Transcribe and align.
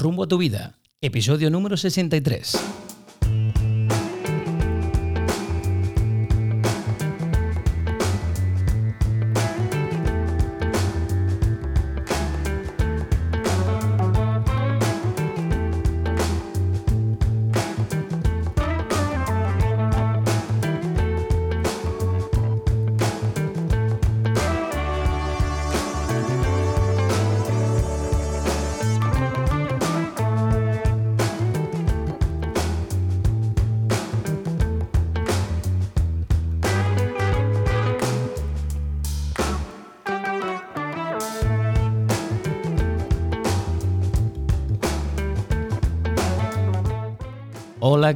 Rumbo 0.00 0.22
a 0.22 0.26
tu 0.26 0.38
vida, 0.38 0.78
episodio 1.02 1.50
número 1.50 1.76
63. 1.76 2.79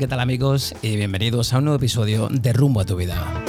¿Qué 0.04 0.08
tal 0.08 0.20
amigos? 0.20 0.74
Y 0.82 0.96
bienvenidos 0.96 1.54
a 1.54 1.58
un 1.58 1.64
nuevo 1.64 1.78
episodio 1.78 2.28
de 2.28 2.52
Rumbo 2.52 2.80
a 2.80 2.84
tu 2.84 2.94
vida. 2.94 3.42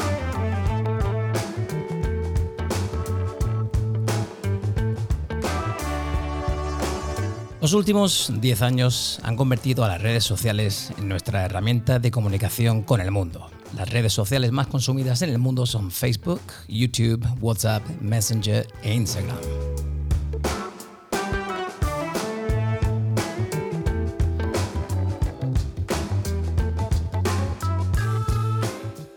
Los 7.61 7.73
últimos 7.73 8.31
10 8.39 8.61
años 8.61 9.19
han 9.23 9.35
convertido 9.35 9.83
a 9.83 9.89
las 9.89 10.01
redes 10.01 10.23
sociales 10.23 10.93
en 10.97 11.09
nuestra 11.09 11.43
herramienta 11.43 11.99
de 11.99 12.09
comunicación 12.09 12.83
con 12.83 13.01
el 13.01 13.11
mundo. 13.11 13.49
Las 13.75 13.89
redes 13.89 14.13
sociales 14.13 14.53
más 14.53 14.67
consumidas 14.67 15.21
en 15.23 15.31
el 15.31 15.39
mundo 15.39 15.65
son 15.65 15.91
Facebook, 15.91 16.39
YouTube, 16.69 17.27
WhatsApp, 17.41 17.83
Messenger 17.99 18.65
e 18.81 18.93
Instagram. 18.93 19.35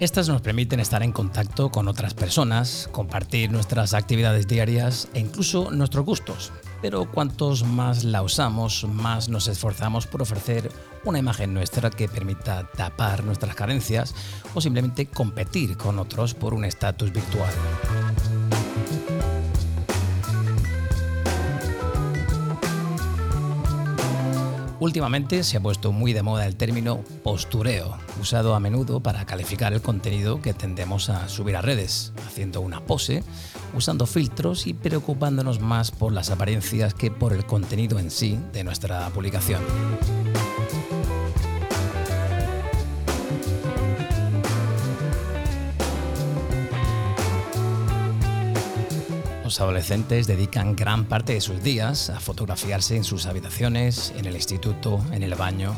Estas 0.01 0.29
nos 0.29 0.43
permiten 0.43 0.79
estar 0.79 1.03
en 1.03 1.11
contacto 1.11 1.71
con 1.71 1.89
otras 1.89 2.15
personas, 2.15 2.89
compartir 2.93 3.51
nuestras 3.51 3.95
actividades 3.95 4.47
diarias 4.47 5.09
e 5.13 5.19
incluso 5.19 5.73
nuestros 5.73 6.05
gustos. 6.05 6.53
Pero 6.81 7.11
cuantos 7.11 7.65
más 7.65 8.05
la 8.05 8.23
usamos, 8.23 8.87
más 8.89 9.29
nos 9.29 9.49
esforzamos 9.49 10.07
por 10.07 10.23
ofrecer 10.23 10.71
una 11.03 11.19
imagen 11.19 11.53
nuestra 11.53 11.91
que 11.91 12.07
permita 12.07 12.71
tapar 12.77 13.25
nuestras 13.25 13.57
carencias 13.57 14.15
o 14.55 14.61
simplemente 14.61 15.07
competir 15.07 15.77
con 15.77 15.99
otros 15.99 16.33
por 16.33 16.55
un 16.55 16.65
estatus 16.65 17.13
virtual. 17.13 17.51
Últimamente 24.81 25.43
se 25.43 25.57
ha 25.57 25.61
puesto 25.61 25.91
muy 25.91 26.13
de 26.13 26.23
moda 26.23 26.47
el 26.47 26.55
término 26.55 27.03
postureo, 27.25 27.99
usado 28.21 28.55
a 28.55 28.61
menudo 28.61 29.01
para 29.01 29.27
calificar 29.27 29.73
el 29.73 29.83
contenido 29.83 30.41
que 30.41 30.55
tendemos 30.55 31.11
a 31.11 31.29
subir 31.29 31.57
a 31.57 31.63
redes, 31.63 32.13
haciendo 32.27 32.61
una 32.61 32.81
pose, 32.81 33.25
usando 33.75 34.07
filtros 34.07 34.69
y 34.69 34.75
preocupándonos 34.75 35.59
más 35.61 35.91
por 35.91 36.13
las 36.13 36.31
apariencias 36.31 36.95
que 36.95 37.11
por 37.11 37.33
el 37.33 37.45
contenido 37.45 37.99
en 37.99 38.13
sí 38.13 38.39
de 38.53 38.63
nuestra 38.63 39.09
publicación. 39.11 39.63
Los 49.49 49.63
adolescentes 49.63 50.27
dedican 50.27 50.77
gran 50.77 51.07
parte 51.07 51.33
de 51.33 51.41
sus 51.41 51.63
días 51.63 52.11
a 52.11 52.21
fotografiarse 52.21 52.97
en 52.97 53.03
sus 53.03 53.25
habitaciones, 53.25 54.13
en 54.19 54.27
el 54.27 54.35
instituto, 54.35 55.03
en 55.11 55.23
el 55.23 55.35
baño, 55.37 55.75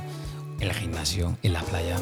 en 0.58 0.66
el 0.66 0.75
gimnasio, 0.75 1.38
en 1.44 1.53
la 1.53 1.62
playa. 1.62 1.97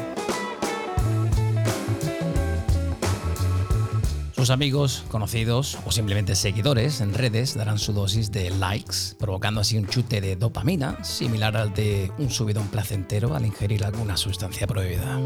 Sus 4.35 4.49
amigos, 4.49 5.03
conocidos 5.11 5.77
o 5.85 5.91
simplemente 5.91 6.33
seguidores 6.33 7.01
en 7.01 7.13
redes 7.13 7.53
darán 7.53 7.77
su 7.77 7.93
dosis 7.93 8.31
de 8.31 8.49
likes, 8.49 9.13
provocando 9.19 9.61
así 9.61 9.77
un 9.77 9.85
chute 9.85 10.21
de 10.21 10.35
dopamina 10.37 11.03
similar 11.03 11.55
al 11.55 11.71
de 11.75 12.11
un 12.17 12.31
subidón 12.31 12.67
placentero 12.69 13.35
al 13.35 13.45
ingerir 13.45 13.85
alguna 13.85 14.17
sustancia 14.17 14.65
prohibida. 14.65 15.19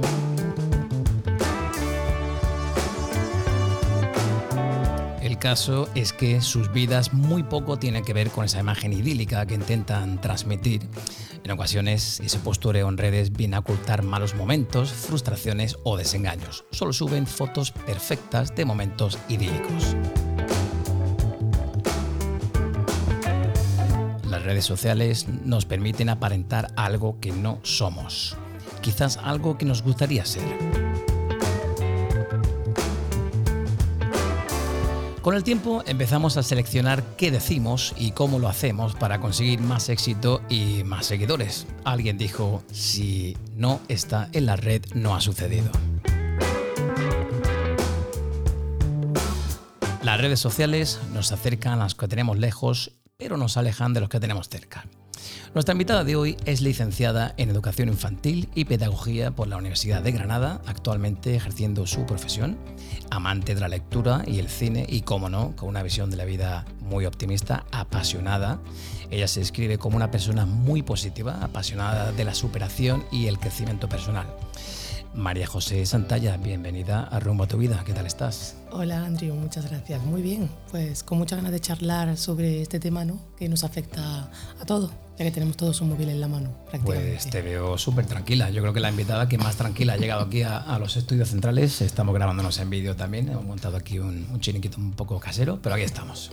Es 5.44 6.14
que 6.14 6.40
sus 6.40 6.72
vidas 6.72 7.12
muy 7.12 7.44
poco 7.44 7.78
tienen 7.78 8.06
que 8.06 8.14
ver 8.14 8.30
con 8.30 8.46
esa 8.46 8.62
imagen 8.62 8.94
idílica 8.94 9.46
que 9.46 9.56
intentan 9.56 10.22
transmitir. 10.22 10.88
En 11.44 11.52
ocasiones, 11.52 12.22
ese 12.22 12.40
postureo 12.40 12.88
en 12.88 12.98
redes 12.98 13.34
viene 13.34 13.58
a 13.58 13.60
ocultar 13.60 14.04
malos 14.04 14.36
momentos, 14.36 14.94
frustraciones 14.94 15.76
o 15.84 15.98
desengaños. 15.98 16.64
Solo 16.72 16.94
suben 16.94 17.28
fotos 17.28 17.72
perfectas 17.72 18.56
de 18.56 18.64
momentos 18.64 19.20
idílicos. 19.28 19.98
Las 24.30 24.44
redes 24.44 24.64
sociales 24.64 25.28
nos 25.28 25.66
permiten 25.66 26.08
aparentar 26.08 26.72
algo 26.78 27.20
que 27.20 27.34
no 27.34 27.60
somos, 27.64 28.38
quizás 28.80 29.18
algo 29.18 29.58
que 29.58 29.66
nos 29.66 29.82
gustaría 29.82 30.24
ser. 30.24 30.83
Con 35.24 35.36
el 35.36 35.46
tiempo 35.46 35.84
empezamos 35.88 36.36
a 36.36 36.44
seleccionar 36.44 37.02
qué 37.16 37.32
decimos 37.32 37.96
y 37.98 38.12
cómo 38.12 38.40
lo 38.40 38.50
hacemos 38.50 38.94
para 38.94 39.22
conseguir 39.22 39.62
más 39.62 39.88
éxito 39.88 40.42
y 40.50 40.84
más 40.84 41.06
seguidores. 41.06 41.66
Alguien 41.86 42.18
dijo, 42.18 42.62
si 42.74 43.38
no 43.56 43.80
está 43.88 44.28
en 44.34 44.46
la 44.46 44.58
red, 44.58 44.84
no 44.96 45.16
ha 45.16 45.22
sucedido. 45.22 45.72
Las 50.04 50.20
redes 50.20 50.42
sociales 50.42 51.00
nos 51.14 51.32
acercan 51.32 51.80
a 51.80 51.86
los 51.86 51.96
que 51.96 52.10
tenemos 52.10 52.38
lejos, 52.38 52.92
pero 53.16 53.38
nos 53.38 53.56
alejan 53.56 53.94
de 53.94 54.02
los 54.02 54.10
que 54.10 54.20
tenemos 54.20 54.50
cerca. 54.50 54.84
Nuestra 55.54 55.74
invitada 55.74 56.04
de 56.04 56.16
hoy 56.16 56.38
es 56.46 56.62
licenciada 56.62 57.34
en 57.38 57.50
Educación 57.50 57.90
Infantil 57.90 58.50
y 58.56 58.66
Pedagogía 58.66 59.32
por 59.32 59.48
la 59.48 59.58
Universidad 59.58 60.02
de 60.02 60.12
Granada, 60.12 60.62
actualmente 60.66 61.36
ejerciendo 61.36 61.86
su 61.86 62.06
profesión, 62.06 62.58
amante 63.12 63.54
de 63.54 63.62
la 63.62 63.68
lectura 63.68 64.24
y 64.26 64.40
el 64.40 64.50
cine 64.50 64.86
y, 64.88 65.02
como 65.02 65.30
no, 65.30 65.56
con 65.56 65.70
una 65.70 65.84
visión 65.84 66.10
de 66.10 66.18
la 66.18 66.26
vida 66.26 66.66
muy 66.82 67.06
optimista, 67.06 67.66
apasionada. 67.72 68.60
Ella 69.12 69.28
se 69.28 69.40
describe 69.42 69.78
como 69.78 69.96
una 69.96 70.12
persona 70.12 70.46
muy 70.46 70.82
positiva, 70.82 71.40
apasionada 71.42 72.12
de 72.12 72.24
la 72.24 72.34
superación 72.34 73.06
y 73.12 73.28
el 73.28 73.38
crecimiento 73.38 73.88
personal. 73.88 74.28
María 75.16 75.46
José 75.46 75.86
Santalla, 75.86 76.38
bienvenida 76.38 77.04
a 77.04 77.20
Rumbo 77.20 77.44
a 77.44 77.48
tu 77.48 77.58
Vida. 77.58 77.84
¿Qué 77.86 77.94
tal 77.94 78.08
estás? 78.08 78.56
Hola, 78.72 79.06
Andrew, 79.06 79.36
muchas 79.36 79.70
gracias. 79.70 80.02
Muy 80.04 80.24
bien, 80.24 80.50
pues 80.72 81.04
con 81.04 81.20
muchas 81.20 81.38
ganas 81.38 81.52
de 81.52 81.60
charlar 81.60 82.18
sobre 82.18 82.64
este 82.64 82.80
tema 82.80 83.06
¿no? 83.06 83.20
que 83.38 83.48
nos 83.48 83.64
afecta 83.64 84.32
a 84.60 84.66
todos, 84.66 84.92
ya 85.20 85.26
que 85.26 85.32
tenemos 85.32 85.56
todos 85.56 85.80
un 85.82 85.90
móvil 85.90 86.10
en 86.10 86.20
la 86.20 86.28
mano. 86.28 86.52
Pues 86.84 87.30
te 87.30 87.44
veo 87.44 87.78
súper 87.78 88.08
tranquila. 88.08 88.50
Yo 88.50 88.62
creo 88.62 88.74
que 88.74 88.80
la 88.80 88.90
invitada 88.90 89.30
que 89.30 89.38
más 89.38 89.56
tranquila 89.56 89.94
ha 89.94 89.98
llegado 89.98 90.24
aquí 90.24 90.42
a, 90.42 90.80
los 90.80 90.98
estudios 90.98 91.30
centrales. 91.30 91.82
Estamos 91.82 92.16
grabándonos 92.16 92.58
en 92.58 92.72
vídeo 92.72 92.96
también. 92.96 93.30
Hemos 93.30 93.46
montado 93.46 93.78
aquí 93.78 94.00
un, 94.00 94.28
un 94.32 94.40
chiniquito 94.40 94.80
un 94.80 94.94
poco 94.94 95.20
casero, 95.20 95.60
pero 95.62 95.76
aquí 95.76 95.84
estamos. 95.84 96.32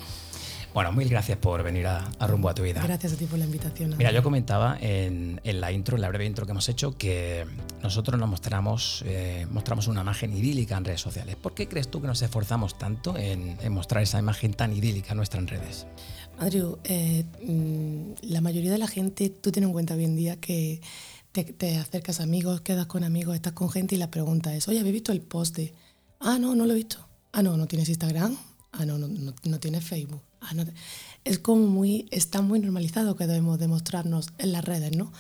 Bueno, 0.73 0.93
mil 0.93 1.09
gracias 1.09 1.37
por 1.37 1.65
venir 1.65 1.87
a, 1.89 2.09
Rumbo 2.21 2.49
a 2.49 2.55
tu 2.55 2.63
vida. 2.63 2.81
Gracias 2.83 3.15
a 3.15 3.17
ti 3.17 3.27
por 3.27 3.39
la 3.39 3.45
invitación. 3.45 3.97
Mira, 3.99 4.13
yo 4.13 4.23
comentaba 4.23 4.79
en, 4.81 5.41
la 5.45 5.73
intro, 5.73 5.97
en 5.97 6.03
la 6.03 6.09
breve 6.09 6.27
intro 6.27 6.47
que 6.47 6.53
hemos 6.53 6.69
hecho, 6.69 6.97
que 6.97 7.45
nosotros 7.83 8.21
nos 8.21 8.29
mostramos, 8.29 9.03
eh, 9.07 9.47
mostramos 9.51 9.89
una 9.89 10.03
imagen 10.03 10.37
idílica 10.37 10.77
en 10.77 10.85
redes 10.85 11.01
sociales. 11.01 11.35
¿Por 11.35 11.55
qué 11.55 11.67
crees 11.67 11.89
tú 11.89 12.01
que 12.01 12.07
nos 12.07 12.23
esforzamos 12.23 12.79
tanto 12.79 13.17
en, 13.17 13.57
mostrar 13.73 14.03
esa 14.05 14.21
imagen 14.21 14.55
tan 14.55 14.73
idílica 14.73 15.15
nuestra 15.15 15.41
en 15.41 15.49
redes? 15.49 15.87
Adriu, 16.39 16.79
eh, 16.85 17.25
mm, 17.45 18.13
la 18.31 18.41
mayoría 18.41 18.71
de 18.71 18.79
la 18.79 18.87
gente, 18.87 19.29
tú 19.29 19.51
tienes 19.51 19.67
en 19.67 19.73
cuenta 19.73 19.95
hoy 19.95 20.05
en 20.05 20.15
día 20.15 20.37
que 20.41 20.81
te, 21.33 21.77
acercas 21.79 22.21
a 22.21 22.23
amigos, 22.23 22.61
quedas 22.61 22.87
con 22.87 23.03
amigos, 23.03 23.35
estás 23.35 23.55
con 23.55 23.71
gente 23.71 23.97
y 23.97 23.99
la 23.99 24.11
pregunta 24.11 24.55
es, 24.55 24.69
oye, 24.69 24.79
¿habéis 24.79 24.95
visto 24.95 25.11
el 25.11 25.21
post 25.21 25.57
de, 25.57 25.75
ah, 26.21 26.39
no, 26.39 26.55
no 26.55 26.65
lo 26.65 26.73
he 26.73 26.77
visto. 26.77 27.09
Ah, 27.33 27.43
no, 27.43 27.57
no 27.57 27.67
tienes 27.67 27.89
Instagram. 27.89 28.37
Ah, 28.73 28.85
no, 28.85 28.99
no, 28.99 29.09
no 29.09 29.61
tienes 29.61 29.85
Facebook. 29.85 30.23
Ah, 30.41 30.55
es 31.25 31.39
como 31.39 31.67
muy, 31.67 32.09
está 32.11 32.43
muy 32.43 32.61
normalizado 32.61 33.17
que 33.17 33.27
debemos 33.27 33.59
demostrarnos 33.59 34.29
en 34.39 34.53
las 34.53 34.65
redes, 34.65 34.97
¿no? 34.97 35.13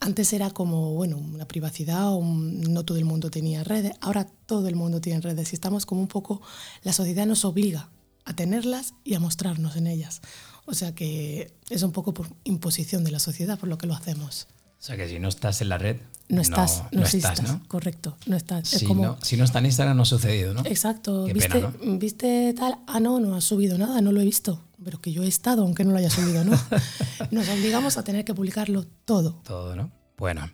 Antes 0.00 0.32
era 0.32 0.50
como, 0.50 0.94
bueno, 0.94 1.16
una 1.16 1.46
privacidad, 1.46 2.12
o 2.12 2.22
no 2.24 2.84
todo 2.84 2.98
el 2.98 3.04
mundo 3.04 3.30
tenía 3.30 3.62
redes, 3.62 3.92
ahora 4.00 4.26
todo 4.46 4.66
el 4.66 4.74
mundo 4.74 5.00
tiene 5.00 5.20
redes 5.20 5.52
y 5.52 5.54
estamos 5.54 5.86
como 5.86 6.00
un 6.00 6.08
poco, 6.08 6.42
la 6.82 6.92
sociedad 6.92 7.26
nos 7.26 7.44
obliga 7.44 7.88
a 8.24 8.34
tenerlas 8.34 8.94
y 9.04 9.14
a 9.14 9.20
mostrarnos 9.20 9.76
en 9.76 9.86
ellas. 9.86 10.20
O 10.64 10.74
sea 10.74 10.94
que 10.94 11.52
es 11.70 11.82
un 11.82 11.92
poco 11.92 12.14
por 12.14 12.28
imposición 12.44 13.04
de 13.04 13.10
la 13.10 13.18
sociedad 13.18 13.58
por 13.58 13.68
lo 13.68 13.78
que 13.78 13.86
lo 13.86 13.94
hacemos. 13.94 14.48
O 14.82 14.84
sea 14.84 14.96
que 14.96 15.08
si 15.08 15.20
no 15.20 15.28
estás 15.28 15.60
en 15.60 15.68
la 15.68 15.78
red, 15.78 15.98
no 16.28 16.40
estás, 16.40 16.82
no, 16.90 17.04
estás, 17.04 17.40
¿no? 17.44 17.62
Correcto, 17.68 18.16
no 18.26 18.34
estás. 18.36 18.66
Si, 18.66 18.92
no, 18.92 19.16
si 19.22 19.36
no 19.36 19.44
está 19.44 19.60
en 19.60 19.66
Instagram 19.66 19.96
no 19.96 20.02
ha 20.02 20.06
sucedido, 20.06 20.54
¿no? 20.54 20.62
Exacto. 20.64 21.26
¿Viste, 21.26 21.64
¿Viste 21.84 22.52
tal? 22.54 22.78
Ah, 22.88 22.98
no, 22.98 23.20
no 23.20 23.36
ha 23.36 23.40
subido 23.40 23.78
nada, 23.78 24.00
no 24.00 24.10
lo 24.10 24.20
he 24.20 24.24
visto. 24.24 24.64
Pero 24.84 25.00
que 25.00 25.12
yo 25.12 25.22
he 25.22 25.28
estado, 25.28 25.62
aunque 25.62 25.84
no 25.84 25.92
lo 25.92 25.98
haya 25.98 26.10
subido, 26.10 26.42
¿no? 26.42 26.58
Nos 27.30 27.48
obligamos 27.48 27.96
a 27.96 28.02
tener 28.02 28.24
que 28.24 28.34
publicarlo 28.34 28.84
todo. 29.04 29.34
Todo, 29.44 29.76
¿no? 29.76 29.92
Bueno, 30.18 30.50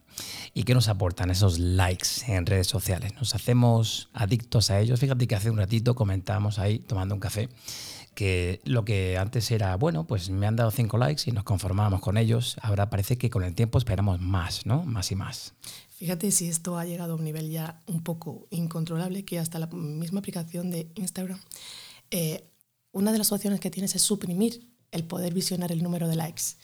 ¿y 0.53 0.65
qué 0.65 0.75
nos 0.75 0.89
aportan 0.89 1.31
esos 1.31 1.59
likes 1.59 2.09
en 2.27 2.45
redes 2.45 2.67
sociales? 2.67 3.15
¿Nos 3.15 3.35
hacemos 3.35 4.11
adictos 4.13 4.71
a 4.71 4.79
ellos? 4.79 5.01
Fíjate 5.01 5.27
que 5.27 5.37
hace 5.37 5.51
un 5.51 5.57
ratito 5.57 5.95
comentábamos 5.95 6.59
ahí, 6.59 6.81
tomando 6.81 7.15
un 7.15 7.21
café, 7.21 7.49
que 8.19 8.61
lo 8.65 8.85
que 8.85 9.17
antes 9.17 9.49
era, 9.53 9.77
bueno, 9.77 10.05
pues 10.05 10.29
me 10.29 10.49
han 10.49 10.57
dado 10.57 10.73
cinco 10.73 10.99
likes 10.99 11.23
y 11.27 11.31
nos 11.31 11.45
conformábamos 11.45 12.01
con 12.01 12.17
ellos, 12.17 12.57
ahora 12.63 12.91
parece 12.91 13.17
que 13.17 13.31
con 13.31 13.45
el 13.45 13.55
tiempo 13.55 13.79
esperamos 13.79 14.21
más, 14.21 14.67
¿no? 14.67 14.83
Más 14.83 15.13
y 15.13 15.15
más. 15.15 15.55
Fíjate 15.91 16.33
si 16.33 16.49
esto 16.49 16.77
ha 16.77 16.85
llegado 16.85 17.13
a 17.13 17.15
un 17.15 17.23
nivel 17.23 17.49
ya 17.49 17.81
un 17.87 18.03
poco 18.03 18.49
incontrolable, 18.51 19.25
que 19.25 19.39
hasta 19.39 19.61
la 19.61 19.69
misma 19.69 20.19
aplicación 20.19 20.69
de 20.69 20.91
Instagram, 20.97 21.39
eh, 22.11 22.43
una 22.91 23.13
de 23.13 23.19
las 23.19 23.31
opciones 23.31 23.61
que 23.61 23.71
tienes 23.71 23.95
es 23.95 24.03
suprimir 24.03 24.69
el 24.91 25.05
poder 25.05 25.33
visionar 25.33 25.71
el 25.71 25.85
número 25.85 26.09
de 26.09 26.17
likes. 26.17 26.57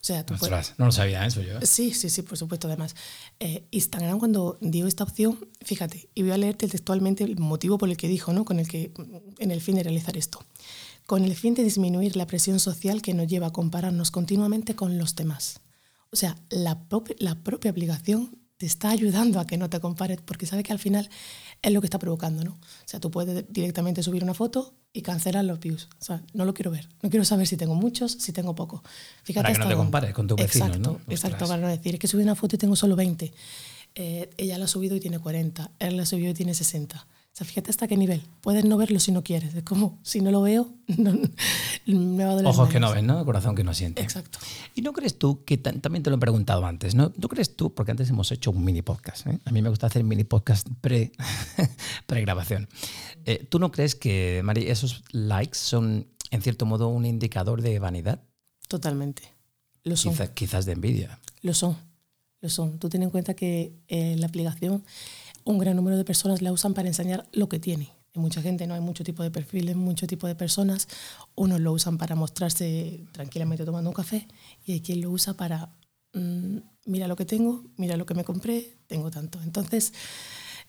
O 0.00 0.04
sea, 0.08 0.24
tú 0.24 0.34
no 0.78 0.86
lo 0.86 0.92
sabía 0.92 1.26
eso 1.26 1.42
yo. 1.42 1.58
¿eh? 1.58 1.66
Sí, 1.66 1.92
sí, 1.92 2.08
sí, 2.08 2.22
por 2.22 2.38
supuesto. 2.38 2.68
Además, 2.68 2.94
eh, 3.40 3.66
Instagram 3.72 4.18
cuando 4.18 4.56
dio 4.60 4.86
esta 4.86 5.04
opción, 5.04 5.48
fíjate, 5.64 6.08
y 6.14 6.22
voy 6.22 6.30
a 6.30 6.38
leerte 6.38 6.68
textualmente 6.68 7.24
el 7.24 7.38
motivo 7.38 7.78
por 7.78 7.88
el 7.88 7.96
que 7.96 8.06
dijo, 8.06 8.32
¿no? 8.32 8.44
Con 8.44 8.60
el 8.60 8.68
que, 8.68 8.92
en 9.38 9.50
el 9.50 9.60
fin 9.60 9.74
de 9.74 9.82
realizar 9.82 10.16
esto. 10.16 10.44
Con 11.06 11.24
el 11.24 11.34
fin 11.34 11.54
de 11.54 11.64
disminuir 11.64 12.16
la 12.16 12.26
presión 12.26 12.60
social 12.60 13.02
que 13.02 13.12
nos 13.12 13.26
lleva 13.26 13.48
a 13.48 13.52
compararnos 13.52 14.10
continuamente 14.10 14.76
con 14.76 14.98
los 14.98 15.16
demás. 15.16 15.60
O 16.10 16.16
sea, 16.16 16.36
la, 16.48 16.80
la 17.18 17.34
propia 17.42 17.70
aplicación 17.70 18.38
te 18.56 18.66
está 18.66 18.90
ayudando 18.90 19.40
a 19.40 19.46
que 19.46 19.56
no 19.56 19.70
te 19.70 19.80
compares, 19.80 20.20
porque 20.20 20.46
sabe 20.46 20.62
que 20.62 20.72
al 20.72 20.78
final 20.78 21.08
es 21.62 21.72
lo 21.72 21.80
que 21.80 21.86
está 21.86 21.98
provocando, 21.98 22.44
¿no? 22.44 22.52
O 22.52 22.86
sea, 22.86 23.00
tú 23.00 23.10
puedes 23.10 23.44
directamente 23.48 24.02
subir 24.02 24.22
una 24.22 24.34
foto 24.34 24.74
y 24.92 25.02
cancelar 25.02 25.44
los 25.44 25.60
views. 25.60 25.88
O 26.00 26.04
sea, 26.04 26.22
no 26.32 26.44
lo 26.44 26.54
quiero 26.54 26.70
ver. 26.70 26.88
No 27.02 27.10
quiero 27.10 27.24
saber 27.24 27.46
si 27.46 27.56
tengo 27.56 27.74
muchos, 27.74 28.12
si 28.12 28.32
tengo 28.32 28.54
poco. 28.54 28.82
Fíjate 29.24 29.44
para 29.44 29.54
que 29.54 29.60
no 29.60 29.68
te 29.68 29.74
compares 29.74 30.14
con 30.14 30.26
tu 30.26 30.36
vecino, 30.36 30.66
exacto, 30.66 31.00
¿no? 31.06 31.12
Exacto, 31.12 31.46
para 31.46 31.60
no 31.60 31.68
decir, 31.68 31.94
es 31.94 32.00
que 32.00 32.06
subí 32.06 32.22
una 32.22 32.34
foto 32.34 32.56
y 32.56 32.58
tengo 32.58 32.76
solo 32.76 32.96
20. 32.96 33.32
Eh, 33.94 34.30
ella 34.36 34.58
la 34.58 34.66
ha 34.66 34.68
subido 34.68 34.96
y 34.96 35.00
tiene 35.00 35.18
40. 35.18 35.70
Él 35.78 35.96
la 35.96 36.06
subió 36.06 36.30
y 36.30 36.34
tiene 36.34 36.54
60 36.54 37.06
sea, 37.38 37.46
fíjate 37.46 37.70
hasta 37.70 37.86
qué 37.86 37.96
nivel. 37.96 38.22
Puedes 38.40 38.64
no 38.64 38.76
verlo 38.76 38.98
si 38.98 39.12
no 39.12 39.22
quieres. 39.22 39.54
Es 39.54 39.62
como, 39.62 39.98
si 40.02 40.20
no 40.20 40.30
lo 40.30 40.42
veo, 40.42 40.68
me 41.86 42.24
va 42.24 42.30
a 42.30 42.34
doler. 42.34 42.46
Ojos 42.46 42.68
que 42.68 42.80
no 42.80 42.90
ven, 42.92 43.06
¿no? 43.06 43.24
Corazón 43.24 43.54
que 43.54 43.64
no 43.64 43.74
siente. 43.74 44.02
Exacto. 44.02 44.38
Y 44.74 44.82
no 44.82 44.92
crees 44.92 45.18
tú, 45.18 45.44
que 45.44 45.56
también 45.56 46.02
te 46.02 46.10
lo 46.10 46.16
he 46.16 46.18
preguntado 46.18 46.66
antes, 46.66 46.94
¿no? 46.94 47.12
¿No 47.16 47.28
crees 47.28 47.56
tú, 47.56 47.72
porque 47.74 47.92
antes 47.92 48.10
hemos 48.10 48.32
hecho 48.32 48.50
un 48.50 48.64
mini 48.64 48.82
podcast, 48.82 49.26
¿eh? 49.26 49.38
a 49.44 49.50
mí 49.52 49.62
me 49.62 49.68
gusta 49.68 49.86
hacer 49.86 50.02
mini 50.04 50.24
podcast 50.24 50.66
pre, 50.80 51.12
grabación. 52.08 52.68
Eh, 53.24 53.46
¿Tú 53.48 53.58
no 53.58 53.70
crees 53.70 53.94
que, 53.94 54.40
Mari, 54.44 54.68
esos 54.68 55.04
likes 55.10 55.58
son, 55.58 56.08
en 56.30 56.42
cierto 56.42 56.66
modo, 56.66 56.88
un 56.88 57.06
indicador 57.06 57.62
de 57.62 57.78
vanidad? 57.78 58.20
Totalmente. 58.66 59.22
Lo 59.84 59.96
son. 59.96 60.14
quizás 60.34 60.66
de 60.66 60.72
envidia. 60.72 61.20
Lo 61.42 61.54
son. 61.54 61.76
Lo 62.40 62.48
son. 62.48 62.78
Tú 62.78 62.88
ten 62.88 63.02
en 63.02 63.10
cuenta 63.10 63.34
que 63.34 63.72
eh, 63.88 64.16
la 64.18 64.26
aplicación 64.26 64.84
un 65.48 65.56
gran 65.56 65.76
número 65.76 65.96
de 65.96 66.04
personas 66.04 66.42
la 66.42 66.52
usan 66.52 66.74
para 66.74 66.88
enseñar 66.88 67.26
lo 67.32 67.48
que 67.48 67.58
tiene. 67.58 67.94
Hay 68.14 68.20
mucha 68.20 68.42
gente, 68.42 68.66
no 68.66 68.74
hay 68.74 68.82
mucho 68.82 69.02
tipo 69.02 69.22
de 69.22 69.30
perfiles, 69.30 69.76
mucho 69.76 70.06
tipo 70.06 70.26
de 70.26 70.34
personas. 70.34 70.88
Unos 71.36 71.58
lo 71.58 71.72
usan 71.72 71.96
para 71.96 72.14
mostrarse 72.14 73.06
tranquilamente 73.12 73.64
tomando 73.64 73.88
un 73.88 73.94
café 73.94 74.28
y 74.66 74.72
hay 74.72 74.82
quien 74.82 75.00
lo 75.00 75.10
usa 75.10 75.38
para, 75.38 75.70
mm, 76.12 76.58
mira 76.84 77.08
lo 77.08 77.16
que 77.16 77.24
tengo, 77.24 77.64
mira 77.78 77.96
lo 77.96 78.04
que 78.04 78.12
me 78.12 78.24
compré, 78.24 78.76
tengo 78.86 79.10
tanto. 79.10 79.40
Entonces, 79.42 79.94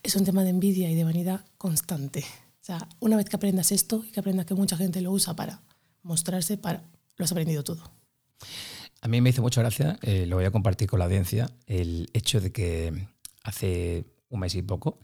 es 0.01 0.15
un 0.15 0.23
tema 0.23 0.45
de 0.45 0.51
envidia 0.51 0.89
y 0.89 0.95
de 0.95 1.03
vanidad 1.03 1.45
constante. 1.57 2.21
O 2.21 2.63
sea, 2.63 2.87
una 3.01 3.17
vez 3.17 3.27
que 3.27 3.35
aprendas 3.35 3.73
esto 3.73 4.05
y 4.07 4.11
que 4.13 4.21
aprendas 4.21 4.45
que 4.45 4.53
mucha 4.53 4.77
gente 4.77 5.01
lo 5.01 5.11
usa 5.11 5.35
para 5.35 5.61
mostrarse, 6.03 6.57
para, 6.57 6.85
lo 7.17 7.25
has 7.25 7.31
aprendido 7.33 7.65
todo. 7.65 7.83
A 9.01 9.09
mí 9.09 9.19
me 9.19 9.31
hizo 9.31 9.41
mucha 9.41 9.59
gracia, 9.59 9.99
eh, 10.03 10.25
lo 10.25 10.37
voy 10.37 10.45
a 10.45 10.51
compartir 10.51 10.87
con 10.87 10.99
la 10.99 11.05
audiencia, 11.05 11.51
el 11.67 12.09
hecho 12.13 12.39
de 12.39 12.53
que 12.53 13.07
hace 13.43 14.05
un 14.29 14.39
mes 14.39 14.55
y 14.55 14.61
poco, 14.61 14.99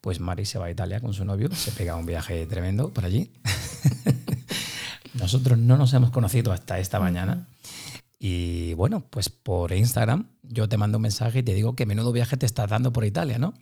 pues 0.00 0.20
Mari 0.20 0.44
se 0.44 0.58
va 0.58 0.66
a 0.66 0.70
Italia 0.70 1.00
con 1.00 1.14
su 1.14 1.24
novio, 1.24 1.54
se 1.54 1.70
pega 1.72 1.96
un 1.96 2.06
viaje 2.06 2.46
tremendo 2.46 2.90
por 2.90 3.04
allí. 3.04 3.30
Nosotros 5.14 5.58
no 5.58 5.76
nos 5.76 5.92
hemos 5.94 6.10
conocido 6.10 6.52
hasta 6.52 6.78
esta 6.78 6.98
mañana. 6.98 7.48
Y 8.18 8.74
bueno, 8.74 9.04
pues 9.10 9.28
por 9.28 9.72
Instagram 9.72 10.28
yo 10.42 10.68
te 10.68 10.76
mando 10.76 10.98
un 10.98 11.02
mensaje 11.02 11.40
y 11.40 11.42
te 11.42 11.54
digo 11.54 11.76
que 11.76 11.86
menudo 11.86 12.10
viaje 12.12 12.36
te 12.36 12.46
estás 12.46 12.68
dando 12.68 12.92
por 12.92 13.04
Italia, 13.04 13.38
¿no? 13.38 13.54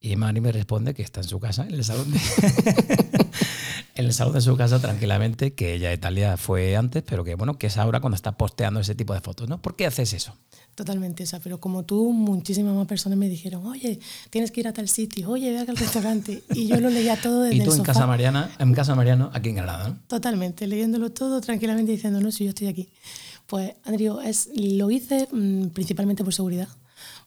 Y 0.00 0.14
Mari 0.14 0.40
me 0.40 0.52
responde 0.52 0.94
que 0.94 1.02
está 1.02 1.20
en 1.20 1.28
su 1.28 1.40
casa, 1.40 1.66
en 1.66 1.74
el 1.74 1.84
salón 1.84 2.12
de, 2.12 2.20
en 3.98 4.04
el 4.04 4.12
salón 4.12 4.34
de 4.34 4.40
su 4.40 4.56
casa 4.56 4.78
tranquilamente, 4.78 5.54
que 5.54 5.74
ella 5.74 5.88
a 5.88 5.92
Italia 5.92 6.36
fue 6.36 6.76
antes, 6.76 7.02
pero 7.02 7.24
que 7.24 7.34
bueno, 7.34 7.58
que 7.58 7.66
es 7.66 7.76
ahora 7.78 8.00
cuando 8.00 8.14
está 8.14 8.38
posteando 8.38 8.78
ese 8.78 8.94
tipo 8.94 9.12
de 9.12 9.20
fotos, 9.20 9.48
¿no? 9.48 9.60
¿Por 9.60 9.74
qué 9.74 9.86
haces 9.86 10.12
eso? 10.12 10.36
Totalmente 10.76 11.24
esa, 11.24 11.40
pero 11.40 11.58
como 11.58 11.84
tú, 11.84 12.12
muchísimas 12.12 12.76
más 12.76 12.86
personas 12.86 13.18
me 13.18 13.28
dijeron, 13.28 13.66
oye, 13.66 13.98
tienes 14.30 14.52
que 14.52 14.60
ir 14.60 14.68
a 14.68 14.72
tal 14.72 14.88
sitio, 14.88 15.28
oye, 15.28 15.50
ve 15.50 15.58
al 15.58 15.76
restaurante. 15.76 16.44
Y 16.54 16.68
yo 16.68 16.78
lo 16.78 16.90
leía 16.90 17.20
todo 17.20 17.42
desde 17.42 17.56
Y 17.62 17.64
tú 17.64 17.72
en 17.72 17.82
Casa 17.82 18.06
Mariana, 18.06 18.48
en 18.60 18.72
Casa 18.72 18.94
Mariano, 18.94 19.30
aquí 19.34 19.48
en 19.48 19.56
Granada, 19.56 19.88
¿no? 19.88 19.98
Totalmente, 20.06 20.68
leyéndolo 20.68 21.10
todo 21.10 21.40
tranquilamente 21.40 21.90
diciendo, 21.90 22.20
no, 22.20 22.30
si 22.30 22.44
yo 22.44 22.50
estoy 22.50 22.68
aquí. 22.68 22.88
Pues, 23.48 23.72
Andrio, 23.82 24.20
es, 24.20 24.48
lo 24.54 24.92
hice 24.92 25.26
mm, 25.32 25.70
principalmente 25.70 26.22
por 26.22 26.32
seguridad 26.32 26.68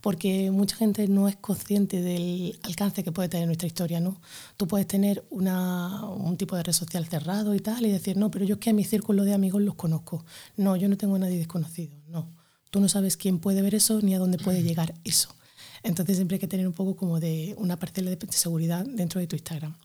porque 0.01 0.49
mucha 0.49 0.75
gente 0.75 1.07
no 1.07 1.27
es 1.27 1.35
consciente 1.35 2.01
del 2.01 2.59
alcance 2.63 3.03
que 3.03 3.11
puede 3.11 3.29
tener 3.29 3.45
nuestra 3.45 3.67
historia, 3.67 3.99
¿no? 3.99 4.19
Tú 4.57 4.67
puedes 4.67 4.87
tener 4.87 5.23
una, 5.29 6.05
un 6.05 6.37
tipo 6.37 6.55
de 6.55 6.63
red 6.63 6.73
social 6.73 7.05
cerrado 7.05 7.53
y 7.53 7.59
tal 7.59 7.85
y 7.85 7.91
decir, 7.91 8.17
no, 8.17 8.31
pero 8.31 8.43
yo 8.43 8.55
es 8.55 8.59
que 8.59 8.71
a 8.71 8.73
mi 8.73 8.83
círculo 8.83 9.23
de 9.23 9.33
amigos 9.33 9.61
los 9.61 9.75
conozco. 9.75 10.25
No, 10.57 10.75
yo 10.75 10.89
no 10.89 10.97
tengo 10.97 11.15
a 11.15 11.19
nadie 11.19 11.37
desconocido, 11.37 11.95
no. 12.07 12.27
Tú 12.71 12.79
no 12.79 12.89
sabes 12.89 13.15
quién 13.15 13.39
puede 13.39 13.61
ver 13.61 13.75
eso 13.75 14.01
ni 14.01 14.15
a 14.15 14.19
dónde 14.19 14.37
puede 14.37 14.63
llegar 14.63 14.95
eso. 15.03 15.35
Entonces 15.83 16.15
siempre 16.17 16.35
hay 16.35 16.39
que 16.39 16.47
tener 16.47 16.67
un 16.67 16.73
poco 16.73 16.95
como 16.95 17.19
de 17.19 17.55
una 17.57 17.77
parcela 17.77 18.09
de 18.11 18.17
seguridad 18.29 18.85
dentro 18.85 19.19
de 19.19 19.27
tu 19.27 19.35
Instagram. 19.35 19.75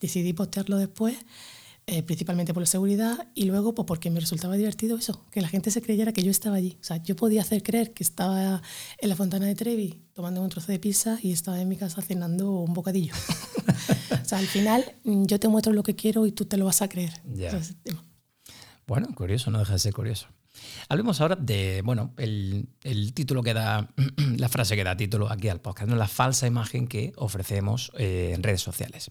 Decidí 0.00 0.32
postearlo 0.32 0.78
después 0.78 1.16
eh, 1.88 2.02
principalmente 2.02 2.52
por 2.52 2.62
la 2.62 2.66
seguridad 2.66 3.28
y 3.34 3.44
luego 3.44 3.72
pues, 3.72 3.86
porque 3.86 4.10
me 4.10 4.18
resultaba 4.18 4.56
divertido 4.56 4.98
eso, 4.98 5.24
que 5.30 5.40
la 5.40 5.46
gente 5.46 5.70
se 5.70 5.80
creyera 5.80 6.12
que 6.12 6.24
yo 6.24 6.32
estaba 6.32 6.56
allí. 6.56 6.76
O 6.80 6.84
sea, 6.84 6.96
yo 6.96 7.14
podía 7.14 7.42
hacer 7.42 7.62
creer 7.62 7.94
que 7.94 8.02
estaba 8.02 8.60
en 8.98 9.08
la 9.08 9.14
Fontana 9.14 9.46
de 9.46 9.54
Trevi 9.54 10.02
tomando 10.12 10.42
un 10.42 10.48
trozo 10.48 10.72
de 10.72 10.80
pizza 10.80 11.18
y 11.22 11.30
estaba 11.30 11.60
en 11.60 11.68
mi 11.68 11.76
casa 11.76 12.02
cenando 12.02 12.50
un 12.50 12.74
bocadillo. 12.74 13.14
o 14.22 14.24
sea, 14.24 14.38
al 14.38 14.48
final 14.48 14.84
mm, 15.04 15.26
yo 15.26 15.38
te 15.38 15.46
muestro 15.46 15.72
lo 15.72 15.84
que 15.84 15.94
quiero 15.94 16.26
y 16.26 16.32
tú 16.32 16.44
te 16.44 16.56
lo 16.56 16.64
vas 16.64 16.82
a 16.82 16.88
creer. 16.88 17.12
bueno, 18.88 19.08
curioso, 19.14 19.52
no 19.52 19.60
deja 19.60 19.74
de 19.74 19.78
ser 19.78 19.94
curioso. 19.94 20.26
Hablemos 20.88 21.20
ahora 21.20 21.34
de, 21.34 21.82
bueno, 21.84 22.12
el, 22.16 22.68
el, 22.84 23.12
título 23.12 23.42
que 23.42 23.54
da, 23.54 23.88
la 24.36 24.48
frase 24.48 24.76
que 24.76 24.84
da 24.84 24.96
título 24.96 25.30
aquí 25.30 25.48
al 25.48 25.60
podcast, 25.60 25.90
¿no? 25.90 25.96
la 25.96 26.06
falsa 26.06 26.46
imagen 26.46 26.86
que 26.86 27.12
ofrecemos 27.16 27.90
eh, 27.98 28.32
en 28.34 28.42
redes 28.44 28.60
sociales. 28.60 29.10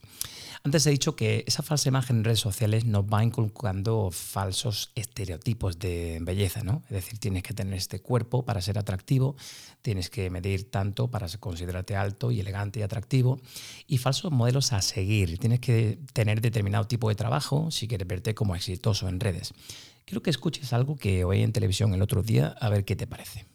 Antes 0.63 0.87
he 0.87 0.89
dicho 0.89 1.15
que 1.15 1.43
esa 1.45 1.61
falsa 1.63 1.89
imagen 1.89 2.17
en 2.17 2.23
redes 2.23 2.39
sociales 2.39 2.85
nos 2.85 3.03
va 3.03 3.23
inculcando 3.23 4.09
falsos 4.11 4.91
estereotipos 4.95 5.77
de 5.77 6.17
belleza, 6.21 6.63
¿no? 6.63 6.81
Es 6.85 6.91
decir, 6.91 7.19
tienes 7.19 7.43
que 7.43 7.53
tener 7.53 7.75
este 7.75 7.99
cuerpo 7.99 8.45
para 8.45 8.61
ser 8.61 8.79
atractivo, 8.79 9.35
tienes 9.83 10.09
que 10.09 10.31
medir 10.31 10.71
tanto 10.71 11.11
para 11.11 11.27
considerarte 11.39 11.95
alto 11.95 12.31
y 12.31 12.39
elegante 12.39 12.79
y 12.79 12.83
atractivo, 12.83 13.39
y 13.85 13.99
falsos 13.99 14.31
modelos 14.31 14.73
a 14.73 14.81
seguir. 14.81 15.37
Tienes 15.37 15.59
que 15.59 15.99
tener 16.13 16.41
determinado 16.41 16.87
tipo 16.87 17.09
de 17.09 17.15
trabajo 17.15 17.69
si 17.69 17.87
quieres 17.87 18.07
verte 18.07 18.33
como 18.33 18.55
exitoso 18.55 19.07
en 19.07 19.19
redes. 19.19 19.53
Quiero 20.05 20.21
que 20.21 20.29
escuches 20.29 20.71
algo 20.73 20.95
que 20.97 21.23
oí 21.23 21.41
en 21.41 21.51
televisión 21.51 21.93
el 21.93 22.01
otro 22.01 22.21
día, 22.21 22.55
a 22.59 22.69
ver 22.69 22.85
qué 22.85 22.95
te 22.95 23.07
parece 23.07 23.45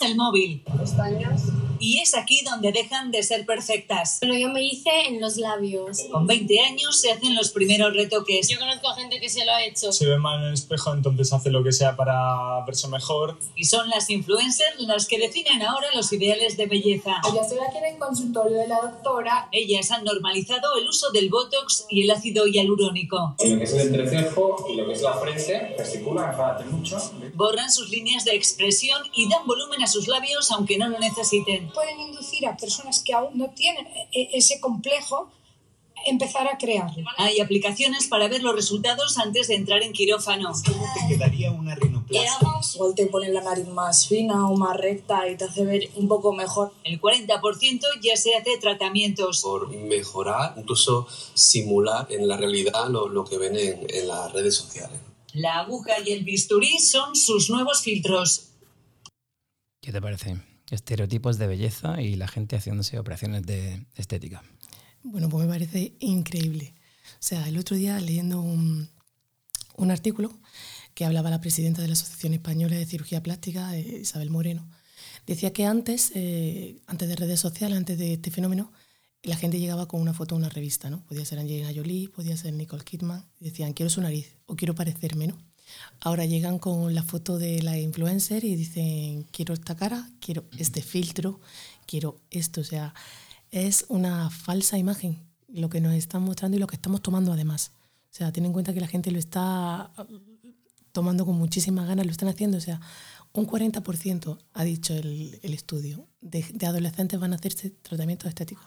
el 0.00 0.16
móvil. 0.16 0.62
Pestañas. 0.78 1.42
Y 1.78 1.98
es 1.98 2.14
aquí 2.14 2.42
donde 2.44 2.72
dejan 2.72 3.10
de 3.10 3.22
ser 3.22 3.44
perfectas. 3.44 4.18
Bueno, 4.20 4.38
yo 4.38 4.48
me 4.48 4.62
hice 4.62 4.90
en 5.06 5.20
los 5.20 5.36
labios. 5.36 5.98
Con 6.10 6.26
20 6.26 6.60
años 6.60 7.00
se 7.00 7.12
hacen 7.12 7.34
los 7.34 7.50
primeros 7.50 7.94
retoques. 7.94 8.48
Yo 8.48 8.58
conozco 8.58 8.88
a 8.88 8.94
gente 8.94 9.20
que 9.20 9.28
se 9.28 9.44
lo 9.44 9.52
ha 9.52 9.62
hecho. 9.62 9.92
Se 9.92 10.06
ve 10.06 10.16
mal 10.16 10.40
en 10.40 10.48
el 10.48 10.54
espejo, 10.54 10.94
entonces 10.94 11.32
hace 11.32 11.50
lo 11.50 11.62
que 11.62 11.72
sea 11.72 11.94
para 11.94 12.64
verse 12.64 12.88
mejor. 12.88 13.38
Y 13.54 13.64
son 13.64 13.88
las 13.90 14.08
influencers 14.08 14.80
las 14.80 15.06
que 15.06 15.18
definen 15.18 15.62
ahora 15.62 15.88
los 15.94 16.12
ideales 16.12 16.56
de 16.56 16.66
belleza. 16.66 17.20
Yo 17.32 17.40
estoy 17.40 17.58
aquí 17.58 17.78
en 17.78 17.94
el 17.94 17.98
consultorio 17.98 18.56
de 18.58 18.68
la 18.68 18.80
doctora. 18.80 19.48
Ellas 19.52 19.90
han 19.90 20.04
normalizado 20.04 20.76
el 20.78 20.88
uso 20.88 21.10
del 21.10 21.28
Botox 21.28 21.86
y 21.90 22.04
el 22.04 22.10
ácido 22.10 22.46
hialurónico. 22.46 23.34
En 23.40 23.52
lo 23.52 23.58
que 23.58 23.64
es 23.64 23.72
el 23.74 23.94
entrecejo 23.94 24.66
y 24.70 24.76
lo 24.76 24.86
que 24.86 24.92
es 24.94 25.02
la 25.02 25.14
frente, 25.14 25.74
gesticulan, 25.76 26.34
mucho. 26.70 26.96
Borran 27.34 27.70
sus 27.70 27.90
líneas 27.90 28.24
de 28.24 28.34
expresión 28.34 29.02
y 29.14 29.28
dan 29.28 29.46
volumen 29.46 29.83
a 29.84 29.86
sus 29.86 30.08
labios 30.08 30.50
aunque 30.50 30.78
no 30.78 30.88
lo 30.88 30.98
necesiten. 30.98 31.70
Pueden 31.72 32.00
inducir 32.00 32.46
a 32.46 32.56
personas 32.56 33.02
que 33.04 33.14
aún 33.14 33.38
no 33.38 33.50
tienen 33.50 33.86
e-, 34.12 34.30
ese 34.32 34.60
complejo 34.60 35.30
empezar 36.06 36.46
a 36.48 36.58
crear. 36.58 36.90
Hay 37.16 37.40
aplicaciones 37.40 38.06
para 38.08 38.28
ver 38.28 38.42
los 38.42 38.54
resultados 38.54 39.18
antes 39.18 39.48
de 39.48 39.54
entrar 39.54 39.82
en 39.82 39.92
quirófano. 39.92 40.52
¿Cómo 40.64 40.84
te 40.94 41.14
quedaría 41.14 41.50
una 41.50 41.74
rinoplastia? 41.74 42.38
Igual 42.74 42.94
te 42.94 43.06
pone 43.06 43.28
la 43.28 43.42
nariz 43.42 43.68
más 43.68 44.06
fina 44.06 44.48
o 44.48 44.56
más 44.56 44.76
recta 44.76 45.28
y 45.28 45.36
te 45.36 45.44
hace 45.44 45.64
ver 45.64 45.88
un 45.96 46.08
poco 46.08 46.32
mejor. 46.32 46.72
El 46.82 47.00
40% 47.00 47.80
ya 48.02 48.16
se 48.16 48.34
hace 48.34 48.58
tratamientos. 48.58 49.42
Por 49.42 49.68
mejorar, 49.68 50.54
incluso 50.56 51.06
simular 51.34 52.06
en 52.10 52.28
la 52.28 52.36
realidad 52.36 52.88
lo, 52.88 53.08
lo 53.08 53.24
que 53.24 53.38
ven 53.38 53.56
en, 53.56 53.86
en 53.88 54.08
las 54.08 54.32
redes 54.32 54.56
sociales. 54.56 54.98
La 55.32 55.60
aguja 55.60 55.94
y 56.04 56.12
el 56.12 56.24
bisturí 56.24 56.78
son 56.78 57.16
sus 57.16 57.50
nuevos 57.50 57.80
filtros. 57.82 58.50
¿Qué 59.84 59.92
te 59.92 60.00
parece? 60.00 60.38
Estereotipos 60.70 61.36
de 61.36 61.46
belleza 61.46 62.00
y 62.00 62.16
la 62.16 62.26
gente 62.26 62.56
haciéndose 62.56 62.98
operaciones 62.98 63.44
de 63.44 63.84
estética. 63.96 64.42
Bueno, 65.02 65.28
pues 65.28 65.44
me 65.44 65.52
parece 65.52 65.92
increíble. 66.00 66.72
O 67.04 67.16
sea, 67.18 67.46
el 67.46 67.58
otro 67.58 67.76
día 67.76 68.00
leyendo 68.00 68.40
un, 68.40 68.88
un 69.76 69.90
artículo 69.90 70.32
que 70.94 71.04
hablaba 71.04 71.28
la 71.28 71.42
presidenta 71.42 71.82
de 71.82 71.88
la 71.88 71.92
Asociación 71.92 72.32
Española 72.32 72.76
de 72.76 72.86
Cirugía 72.86 73.22
Plástica, 73.22 73.76
eh, 73.76 73.98
Isabel 74.00 74.30
Moreno, 74.30 74.66
decía 75.26 75.52
que 75.52 75.66
antes, 75.66 76.12
eh, 76.14 76.80
antes 76.86 77.06
de 77.06 77.16
redes 77.16 77.40
sociales, 77.40 77.76
antes 77.76 77.98
de 77.98 78.14
este 78.14 78.30
fenómeno, 78.30 78.72
la 79.22 79.36
gente 79.36 79.60
llegaba 79.60 79.86
con 79.86 80.00
una 80.00 80.14
foto 80.14 80.34
a 80.34 80.38
una 80.38 80.48
revista, 80.48 80.88
¿no? 80.88 81.04
Podía 81.04 81.26
ser 81.26 81.40
Angelina 81.40 81.72
Jolie, 81.74 82.08
podía 82.08 82.38
ser 82.38 82.54
Nicole 82.54 82.84
Kidman, 82.84 83.22
y 83.38 83.44
decían, 83.44 83.74
quiero 83.74 83.90
su 83.90 84.00
nariz 84.00 84.38
o 84.46 84.56
quiero 84.56 84.74
parecerme, 84.74 85.26
¿no? 85.26 85.36
Ahora 86.00 86.24
llegan 86.24 86.58
con 86.58 86.94
la 86.94 87.02
foto 87.02 87.38
de 87.38 87.62
la 87.62 87.78
influencer 87.78 88.44
y 88.44 88.56
dicen, 88.56 89.26
quiero 89.32 89.54
esta 89.54 89.74
cara, 89.74 90.10
quiero 90.20 90.44
este 90.58 90.82
filtro, 90.82 91.40
quiero 91.86 92.20
esto. 92.30 92.60
O 92.60 92.64
sea, 92.64 92.94
es 93.50 93.86
una 93.88 94.30
falsa 94.30 94.78
imagen 94.78 95.22
lo 95.48 95.68
que 95.68 95.80
nos 95.80 95.94
están 95.94 96.22
mostrando 96.22 96.56
y 96.56 96.60
lo 96.60 96.66
que 96.66 96.76
estamos 96.76 97.00
tomando 97.00 97.32
además. 97.32 97.72
O 98.10 98.16
sea, 98.16 98.32
ten 98.32 98.44
en 98.44 98.52
cuenta 98.52 98.74
que 98.74 98.80
la 98.80 98.88
gente 98.88 99.10
lo 99.10 99.18
está 99.18 99.92
tomando 100.92 101.26
con 101.26 101.36
muchísimas 101.36 101.86
ganas, 101.86 102.06
lo 102.06 102.12
están 102.12 102.28
haciendo. 102.28 102.58
O 102.58 102.60
sea, 102.60 102.80
un 103.32 103.46
40% 103.46 104.38
ha 104.52 104.64
dicho 104.64 104.94
el, 104.94 105.38
el 105.42 105.54
estudio 105.54 106.08
de, 106.20 106.44
de, 106.54 106.66
adolescentes 106.66 107.18
van 107.18 107.32
a 107.32 107.36
hacerse 107.36 107.70
tratamientos 107.70 108.28
estéticos. 108.28 108.64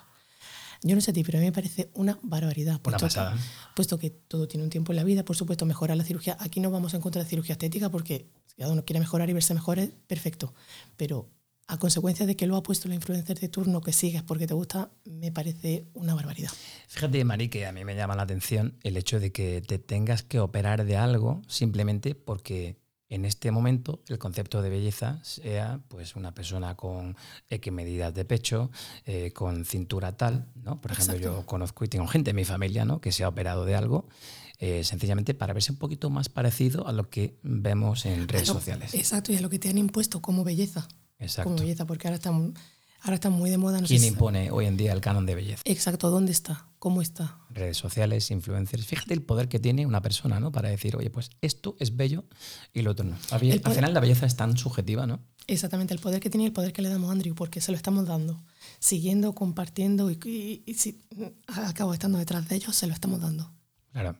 Yo 0.83 0.95
no 0.95 1.01
sé 1.01 1.11
a 1.11 1.13
ti, 1.13 1.23
pero 1.23 1.37
a 1.37 1.41
mí 1.41 1.47
me 1.47 1.51
parece 1.51 1.89
una 1.93 2.19
barbaridad. 2.21 2.79
Una 2.85 2.97
pasada. 2.97 3.33
Que, 3.33 3.39
puesto 3.75 3.97
que 3.97 4.09
todo 4.09 4.47
tiene 4.47 4.63
un 4.63 4.69
tiempo 4.69 4.91
en 4.91 4.97
la 4.97 5.03
vida, 5.03 5.23
por 5.23 5.35
supuesto, 5.35 5.65
mejora 5.65 5.95
la 5.95 6.03
cirugía. 6.03 6.37
Aquí 6.39 6.59
no 6.59 6.71
vamos 6.71 6.93
en 6.93 7.01
contra 7.01 7.23
de 7.23 7.29
cirugía 7.29 7.53
estética 7.53 7.89
porque 7.89 8.27
si 8.45 8.55
cada 8.55 8.71
uno 8.71 8.85
quiere 8.85 8.99
mejorar 8.99 9.29
y 9.29 9.33
verse 9.33 9.53
mejor, 9.53 9.79
es 9.79 9.89
perfecto. 10.07 10.53
Pero 10.95 11.29
a 11.67 11.77
consecuencia 11.77 12.25
de 12.25 12.35
que 12.35 12.47
lo 12.47 12.55
ha 12.55 12.63
puesto 12.63 12.87
la 12.87 12.95
influencer 12.95 13.39
de 13.39 13.49
turno 13.49 13.81
que 13.81 13.91
sigues 13.91 14.23
porque 14.23 14.47
te 14.47 14.53
gusta, 14.53 14.89
me 15.03 15.31
parece 15.31 15.85
una 15.93 16.15
barbaridad. 16.15 16.51
Fíjate, 16.87 17.23
Mari, 17.25 17.49
que 17.49 17.65
a 17.65 17.73
mí 17.73 17.83
me 17.83 17.95
llama 17.95 18.15
la 18.15 18.23
atención 18.23 18.77
el 18.83 18.95
hecho 18.95 19.19
de 19.19 19.31
que 19.31 19.61
te 19.61 19.77
tengas 19.77 20.23
que 20.23 20.39
operar 20.39 20.85
de 20.85 20.95
algo 20.95 21.41
simplemente 21.47 22.15
porque 22.15 22.77
en 23.09 23.25
este 23.25 23.51
momento 23.51 24.01
el 24.07 24.17
concepto 24.17 24.61
de 24.61 24.69
belleza 24.69 25.19
sea 25.23 25.79
pues 25.87 26.15
una 26.15 26.33
persona 26.33 26.75
con 26.75 27.15
X 27.49 27.71
medidas 27.71 28.13
de 28.13 28.25
pecho, 28.25 28.69
eh, 29.05 29.31
con 29.31 29.65
cintura 29.65 30.17
tal, 30.17 30.47
¿no? 30.55 30.81
Por 30.81 30.91
ejemplo, 30.91 31.15
Exacto. 31.15 31.39
yo 31.39 31.45
conozco 31.45 31.85
y 31.85 31.87
tengo 31.87 32.07
gente 32.07 32.31
en 32.31 32.35
mi 32.35 32.45
familia, 32.45 32.85
¿no? 32.85 32.99
Que 32.99 33.11
se 33.11 33.23
ha 33.23 33.29
operado 33.29 33.65
de 33.65 33.75
algo. 33.75 34.07
Eh, 34.59 34.83
sencillamente 34.83 35.35
para 35.35 35.53
verse 35.53 35.71
un 35.71 35.77
poquito 35.77 36.09
más 36.09 36.29
parecido 36.29 36.87
a 36.87 36.91
lo 36.91 37.11
que 37.11 37.37
vemos 37.43 38.07
en 38.07 38.27
redes 38.27 38.47
lo, 38.47 38.55
sociales. 38.55 38.95
Exacto, 38.95 39.31
y 39.31 39.37
a 39.37 39.41
lo 39.41 39.49
que 39.49 39.59
te 39.59 39.69
han 39.69 39.77
impuesto 39.77 40.19
como 40.19 40.43
belleza. 40.43 40.87
Exacto. 41.19 41.51
Como 41.51 41.61
belleza, 41.61 41.85
porque 41.85 42.07
ahora 42.07 42.15
están, 42.15 42.55
ahora 43.07 43.15
están 43.15 43.33
muy 43.33 43.49
de 43.49 43.57
moda. 43.57 43.79
No 43.79 43.87
¿Quién 43.87 44.01
sé 44.01 44.07
impone 44.07 44.51
hoy 44.51 44.65
en 44.65 44.77
día 44.77 44.93
el 44.93 45.01
canon 45.01 45.25
de 45.25 45.35
belleza? 45.35 45.61
Exacto, 45.65 46.09
¿dónde 46.09 46.31
está? 46.31 46.67
¿Cómo 46.79 47.01
está? 47.01 47.39
Redes 47.49 47.77
sociales, 47.77 48.29
influencers. 48.31 48.85
Fíjate 48.85 49.13
el 49.13 49.21
poder 49.21 49.47
que 49.47 49.59
tiene 49.59 49.85
una 49.85 50.01
persona, 50.01 50.39
¿no? 50.39 50.51
Para 50.51 50.69
decir, 50.69 50.95
oye, 50.95 51.09
pues 51.09 51.29
esto 51.41 51.75
es 51.79 51.95
bello 51.95 52.25
y 52.73 52.81
lo 52.81 52.91
otro 52.91 53.05
no. 53.05 53.15
Al, 53.31 53.39
poder, 53.39 53.75
final 53.75 53.93
la 53.93 53.99
belleza 53.99 54.25
es 54.25 54.35
tan 54.35 54.57
subjetiva, 54.57 55.07
¿no? 55.07 55.21
Exactamente, 55.47 55.93
el 55.93 55.99
poder 55.99 56.19
que 56.19 56.29
tiene 56.29 56.43
y 56.43 56.47
el 56.47 56.53
poder 56.53 56.73
que 56.73 56.81
le 56.81 56.89
damos 56.89 57.09
a 57.09 57.13
Andrew, 57.13 57.33
porque 57.33 57.61
se 57.61 57.71
lo 57.71 57.77
estamos 57.77 58.05
dando. 58.05 58.43
Siguiendo, 58.79 59.33
compartiendo 59.33 60.11
y, 60.11 60.19
y, 60.25 60.63
y 60.65 60.73
si 60.73 61.01
acabo 61.47 61.93
estando 61.93 62.17
detrás 62.17 62.47
de 62.49 62.57
ellos, 62.57 62.75
se 62.75 62.87
lo 62.87 62.93
estamos 62.93 63.21
dando. 63.21 63.51
Claro. 63.93 64.17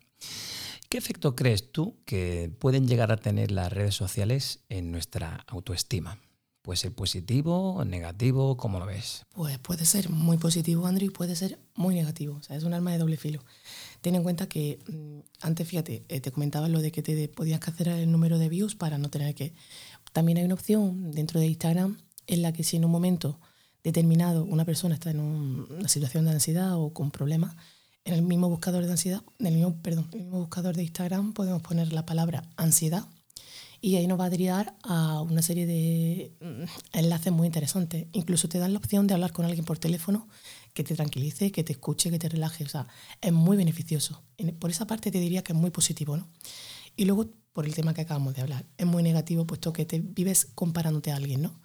¿Qué 0.90 0.98
efecto 0.98 1.36
crees 1.36 1.74
tú 1.74 1.98
que 2.06 2.50
pueden 2.60 2.88
llegar 2.88 3.12
a 3.12 3.18
tener 3.18 3.52
las 3.52 3.72
redes 3.74 3.94
sociales 3.94 4.62
en 4.70 4.92
nuestra 4.92 5.44
autoestima? 5.48 6.18
¿Puede 6.68 6.80
ser 6.80 6.94
positivo, 6.94 7.82
negativo? 7.86 8.58
¿Cómo 8.58 8.78
lo 8.78 8.86
ves? 8.86 9.26
Pues 9.34 9.58
puede 9.58 9.86
ser 9.86 10.10
muy 10.10 10.36
positivo, 10.36 10.86
Andrew, 10.86 11.08
y 11.08 11.14
puede 11.14 11.34
ser 11.38 11.58
muy 11.76 11.96
negativo. 11.96 12.36
O 12.36 12.44
sea, 12.44 12.58
es 12.58 12.66
un 12.66 12.74
arma 12.74 12.92
de 12.92 12.98
doble 12.98 13.16
filo. 13.16 13.42
Ten 14.02 14.16
en 14.16 14.24
cuenta 14.24 14.50
que 14.50 14.78
mmm, 14.86 15.20
antes, 15.40 15.66
fíjate, 15.66 16.04
eh, 16.10 16.20
te 16.20 16.30
comentaba 16.30 16.68
lo 16.68 16.82
de 16.82 16.92
que 16.92 17.02
te 17.02 17.30
podías 17.30 17.66
hacer 17.66 17.88
el 17.88 18.12
número 18.12 18.38
de 18.38 18.50
views 18.50 18.76
para 18.76 18.98
no 18.98 19.10
tener 19.10 19.34
que... 19.34 19.54
También 20.12 20.40
hay 20.40 20.44
una 20.44 20.56
opción 20.56 21.14
dentro 21.14 21.40
de 21.40 21.48
Instagram 21.48 22.00
en 22.26 22.42
la 22.42 22.52
que 22.52 22.66
si 22.66 22.76
en 22.76 22.84
un 22.84 22.92
momento 22.92 23.40
determinado 23.82 24.44
una 24.44 24.66
persona 24.66 24.96
está 24.96 25.10
en 25.10 25.22
un, 25.22 25.68
una 25.72 25.88
situación 25.88 26.26
de 26.26 26.32
ansiedad 26.32 26.76
o 26.76 26.92
con 26.92 27.12
problemas, 27.12 27.56
en 28.04 28.14
el 28.14 28.24
mismo 28.24 28.50
buscador 28.50 28.84
de 28.84 28.92
ansiedad, 28.92 29.24
en 29.40 29.48
el 29.48 29.54
mismo, 29.54 29.82
perdón, 29.82 30.10
en 30.12 30.20
el 30.20 30.26
mismo 30.26 30.40
buscador 30.40 30.76
de 30.76 30.84
Instagram 30.84 31.32
podemos 31.32 31.62
poner 31.62 31.94
la 31.94 32.06
palabra 32.06 32.44
ansiedad 32.58 33.06
y 33.82 33.96
ahí 33.96 34.08
nos 34.08 34.20
va 34.20 34.26
a 34.26 34.30
derivar 34.30 34.76
a 34.84 35.22
una 35.22 35.42
serie 35.42 35.66
de 35.66 36.34
enlaces 36.94 37.32
muy 37.32 37.48
interesantes. 37.48 38.08
Incluso 38.14 38.50
te 38.50 38.60
dan 38.60 38.74
la 38.74 38.80
opción 38.80 39.08
de 39.08 39.14
hablar 39.14 39.32
con 39.32 39.46
alguien 39.46 39.66
por 39.66 39.78
teléfono 39.78 40.28
que 40.74 40.84
te 40.84 40.96
tranquilice, 40.96 41.52
que 41.52 41.64
te 41.64 41.74
escuche, 41.74 42.10
que 42.10 42.20
te 42.20 42.30
relaje. 42.30 42.64
O 42.64 42.70
sea, 42.70 42.88
es 43.22 43.34
muy 43.34 43.58
beneficioso. 43.58 44.24
Por 44.60 44.72
esa 44.72 44.88
parte 44.88 45.12
te 45.12 45.20
diría 45.20 45.44
que 45.44 45.54
es 45.54 45.58
muy 45.58 45.72
positivo, 45.72 46.18
¿no? 46.18 46.28
Y 46.96 47.06
luego, 47.06 47.28
por 47.54 47.66
el 47.66 47.76
tema 47.76 47.94
que 47.94 48.02
acabamos 48.02 48.36
de 48.36 48.42
hablar, 48.42 48.66
es 48.78 48.86
muy 48.86 49.04
negativo 49.04 49.46
puesto 49.46 49.74
que 49.74 49.86
te 49.86 50.00
vives 50.00 50.48
comparándote 50.56 51.12
a 51.12 51.16
alguien, 51.16 51.42
¿no? 51.44 51.60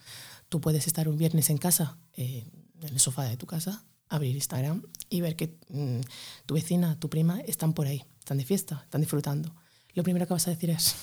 Tú 0.48 0.60
puedes 0.60 0.86
estar 0.86 1.08
un 1.08 1.16
viernes 1.16 1.48
en 1.50 1.58
casa, 1.58 1.98
eh, 2.16 2.44
en 2.80 2.88
el 2.88 3.00
sofá 3.00 3.24
de 3.24 3.36
tu 3.36 3.46
casa, 3.46 3.84
abrir 4.08 4.34
Instagram 4.34 4.82
y 5.08 5.22
ver 5.22 5.36
que 5.36 5.56
mmm, 5.68 6.00
tu 6.44 6.54
vecina, 6.54 6.98
tu 7.00 7.08
prima 7.08 7.40
están 7.40 7.72
por 7.72 7.86
ahí, 7.86 8.04
están 8.18 8.36
de 8.36 8.44
fiesta, 8.44 8.82
están 8.84 9.00
disfrutando. 9.00 9.54
Lo 9.94 10.02
primero 10.02 10.26
que 10.26 10.34
vas 10.34 10.46
a 10.48 10.50
decir 10.50 10.70
es, 10.70 10.94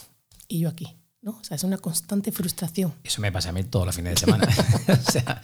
¿y 0.48 0.60
yo 0.60 0.70
aquí? 0.70 0.99
¿No? 1.22 1.32
O 1.32 1.44
sea, 1.44 1.56
es 1.56 1.64
una 1.64 1.78
constante 1.78 2.32
frustración. 2.32 2.94
Eso 3.04 3.22
me 3.22 3.32
pasa 3.32 3.50
a 3.50 3.52
mí 3.52 3.64
todos 3.64 3.86
los 3.86 3.96
fines 3.96 4.16
de 4.16 4.20
semana. 4.20 4.48
o 5.08 5.12
sea, 5.12 5.42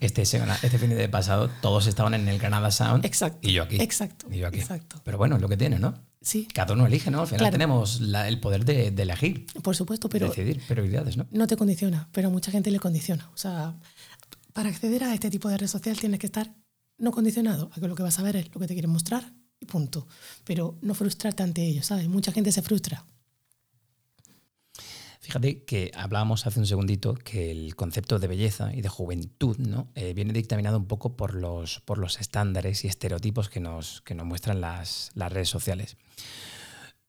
este, 0.00 0.22
este 0.22 0.78
fin 0.78 0.90
de 0.90 1.08
pasado 1.08 1.48
todos 1.60 1.86
estaban 1.86 2.14
en 2.14 2.26
el 2.28 2.38
Granada 2.38 2.70
Sound 2.70 3.04
exacto, 3.04 3.38
y 3.48 3.52
yo 3.52 3.62
aquí. 3.62 3.76
Exacto. 3.80 4.26
Y 4.30 4.38
yo 4.38 4.48
aquí. 4.48 4.58
Exacto. 4.60 5.00
Pero 5.04 5.18
bueno, 5.18 5.36
es 5.36 5.42
lo 5.42 5.48
que 5.48 5.56
tiene, 5.56 5.78
¿no? 5.78 5.94
Sí. 6.20 6.46
Cada 6.54 6.74
uno 6.74 6.86
elige, 6.86 7.10
¿no? 7.10 7.20
Al 7.22 7.26
final 7.26 7.38
Claro. 7.40 7.52
tenemos 7.52 8.00
la- 8.00 8.28
el 8.28 8.38
poder 8.40 8.64
de, 8.64 8.90
de 8.92 9.02
elegir, 9.02 9.46
Por 9.62 9.74
supuesto, 9.76 10.08
pero 10.08 10.28
decidir 10.28 10.60
prioridades, 10.68 11.16
¿no? 11.16 11.26
no 11.30 11.46
te 11.46 11.56
condiciona, 11.56 12.08
pero 12.12 12.28
a 12.28 12.30
mucha 12.30 12.50
gente 12.52 12.70
le 12.70 12.78
condiciona. 12.78 13.28
O 13.34 13.36
sea, 13.36 13.76
para 14.52 14.68
acceder 14.68 15.02
a 15.04 15.14
este 15.14 15.30
tipo 15.30 15.48
de 15.48 15.56
red 15.58 15.66
social 15.66 15.96
tienes 15.98 16.20
que 16.20 16.26
estar 16.26 16.52
no 16.98 17.10
condicionado 17.10 17.70
a 17.74 17.80
que 17.80 17.88
lo 17.88 17.94
que 17.96 18.02
vas 18.04 18.18
a 18.18 18.22
ver 18.22 18.36
es 18.36 18.54
lo 18.54 18.60
que 18.60 18.68
te 18.68 18.74
quieren 18.74 18.90
mostrar 18.92 19.32
y 19.58 19.66
punto. 19.66 20.06
Pero 20.44 20.78
no 20.82 20.94
frustrarte 20.94 21.42
ante 21.42 21.64
ellos, 21.64 21.86
¿sabes? 21.86 22.06
Mucha 22.08 22.30
gente 22.30 22.52
se 22.52 22.62
frustra. 22.62 23.04
Fíjate 25.22 25.62
que 25.62 25.92
hablábamos 25.94 26.48
hace 26.48 26.58
un 26.58 26.66
segundito 26.66 27.14
que 27.14 27.52
el 27.52 27.76
concepto 27.76 28.18
de 28.18 28.26
belleza 28.26 28.74
y 28.74 28.82
de 28.82 28.88
juventud 28.88 29.56
¿no? 29.56 29.88
Eh, 29.94 30.14
viene 30.14 30.32
dictaminado 30.32 30.76
un 30.76 30.86
poco 30.86 31.16
por 31.16 31.34
los, 31.34 31.78
por 31.80 31.98
los 31.98 32.20
estándares 32.20 32.84
y 32.84 32.88
estereotipos 32.88 33.48
que 33.48 33.60
nos, 33.60 34.00
que 34.02 34.16
nos 34.16 34.26
muestran 34.26 34.60
las, 34.60 35.12
las 35.14 35.32
redes 35.32 35.48
sociales. 35.48 35.96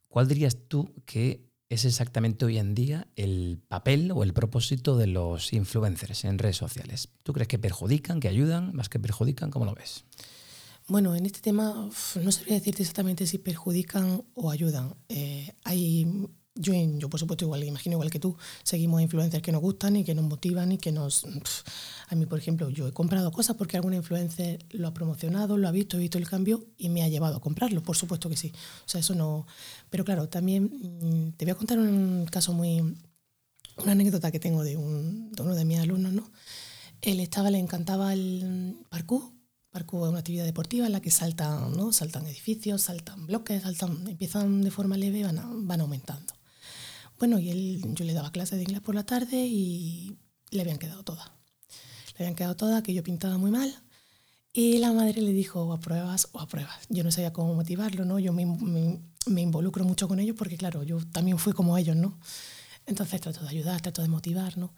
¿Cuál 0.10 0.28
dirías 0.28 0.58
tú 0.68 0.94
que 1.06 1.50
es 1.70 1.86
exactamente 1.86 2.46
hoy 2.46 2.60
en 2.60 2.76
día 2.76 3.08
el 3.16 3.60
papel 3.68 4.12
o 4.12 4.22
el 4.22 4.32
propósito 4.32 4.96
de 4.96 5.08
los 5.08 5.52
influencers 5.52 6.24
en 6.26 6.38
redes 6.38 6.58
sociales? 6.58 7.10
¿Tú 7.24 7.34
crees 7.34 7.48
que 7.48 7.58
perjudican, 7.58 8.20
que 8.20 8.28
ayudan, 8.28 8.76
más 8.76 8.90
que 8.90 9.00
perjudican? 9.00 9.50
¿Cómo 9.50 9.66
lo 9.66 9.74
ves? 9.74 10.06
Bueno, 10.88 11.16
en 11.16 11.26
este 11.26 11.40
tema 11.40 11.90
no 12.22 12.32
sabría 12.32 12.60
decirte 12.60 12.84
exactamente 12.84 13.26
si 13.26 13.40
perjudican 13.40 14.24
o 14.36 14.52
ayudan. 14.52 14.94
Eh, 15.10 15.56
hay, 15.64 16.06
yo, 16.56 16.74
yo, 16.74 17.10
por 17.10 17.20
supuesto, 17.20 17.46
igual, 17.46 17.64
imagino 17.64 17.94
igual 17.96 18.12
que 18.12 18.20
tú, 18.20 18.38
seguimos 18.64 19.02
influencers 19.02 19.42
que 19.42 19.52
nos 19.52 19.62
gustan 19.62 19.96
y 19.96 20.04
que 20.04 20.14
nos 20.14 20.26
motivan 20.26 20.72
y 20.72 20.78
que 20.78 20.92
nos... 20.92 21.26
a 22.08 22.16
mí, 22.16 22.26
por 22.28 22.38
ejemplo, 22.38 22.70
yo 22.70 22.88
he 22.88 22.92
comprado 22.92 23.32
cosas 23.32 23.56
porque 23.56 23.78
algún 23.78 23.94
influencer 23.96 24.64
lo 24.72 24.88
ha 24.88 24.94
promocionado, 24.94 25.58
lo 25.58 25.68
ha 25.68 25.72
visto, 25.72 25.98
he 25.98 26.00
visto 26.00 26.20
el 26.20 26.30
cambio 26.30 26.68
y 26.78 26.90
me 26.90 27.02
ha 27.02 27.08
llevado 27.08 27.38
a 27.38 27.42
comprarlo, 27.42 27.82
por 27.82 27.96
supuesto 27.96 28.30
que 28.30 28.38
sí. 28.38 28.52
O 28.86 28.90
sea, 28.90 29.00
eso 29.02 29.16
no... 29.16 29.48
Pero 29.90 30.06
claro, 30.06 30.30
también 30.30 30.66
mm, 30.66 31.32
te 31.38 31.46
voy 31.46 31.54
a 31.54 31.56
contar 31.56 31.80
un 31.80 32.28
caso 32.30 32.54
muy... 32.54 32.98
Una 33.78 33.94
anécdota 33.94 34.32
que 34.32 34.40
tengo 34.40 34.64
de, 34.64 34.78
un, 34.78 35.32
de 35.32 35.42
uno 35.42 35.56
de 35.56 35.66
mis 35.66 35.80
alumnos, 35.80 36.14
¿no? 36.14 36.30
Él 37.02 37.20
estaba, 37.20 37.50
le 37.50 37.58
encantaba 37.58 38.14
el 38.14 38.78
parkour. 38.90 39.34
Parkour 39.72 40.04
es 40.04 40.10
una 40.10 40.20
actividad 40.20 40.46
deportiva 40.46 40.86
en 40.86 40.92
la 40.92 41.02
que 41.02 41.10
saltan, 41.10 41.76
¿no? 41.76 41.92
saltan 41.92 42.28
edificios, 42.28 42.84
saltan 42.84 43.26
bloques, 43.26 43.64
saltan, 43.64 44.08
empiezan 44.08 44.62
de 44.62 44.70
forma 44.70 44.98
leve 44.98 45.18
y 45.18 45.24
van, 45.24 45.68
van 45.68 45.82
aumentando. 45.82 46.34
Bueno, 47.24 47.40
y 47.40 47.52
él, 47.52 47.82
yo 47.94 48.04
le 48.04 48.12
daba 48.12 48.34
clases 48.34 48.58
de 48.58 48.64
inglés 48.64 48.82
por 48.82 48.96
la 48.96 49.06
tarde 49.06 49.38
y 49.38 50.18
le 50.52 50.60
habían 50.60 50.78
quedado 50.78 51.06
todas. 51.06 51.32
Le 52.18 52.26
habían 52.26 52.36
quedado 52.36 52.58
todas, 52.58 52.84
que 52.84 52.94
yo 52.94 53.02
pintaba 53.02 53.38
muy 53.38 53.50
mal. 53.50 53.74
Y 54.52 54.80
la 54.80 54.92
madre 54.92 55.22
le 55.22 55.32
dijo, 55.32 55.62
o 55.62 55.72
apruebas 55.72 56.28
o 56.34 56.42
apruebas. 56.42 56.86
Yo 56.90 57.02
no 57.02 57.14
sabía 57.14 57.32
cómo 57.32 57.54
motivarlo, 57.54 58.04
¿no? 58.04 58.20
Yo 58.20 58.34
me, 58.34 58.42
involucro 59.42 59.86
mucho 59.86 60.10
con 60.10 60.20
ellos 60.20 60.36
porque, 60.38 60.58
claro, 60.58 60.84
yo 60.84 60.98
también 61.14 61.38
fui 61.38 61.54
como 61.54 61.78
ellos, 61.78 61.96
¿no? 61.96 62.20
Entonces 62.86 63.22
trato 63.22 63.40
de 63.40 63.48
ayudar, 63.48 63.80
trato 63.80 64.02
de 64.02 64.10
motivar, 64.10 64.58
¿no? 64.58 64.74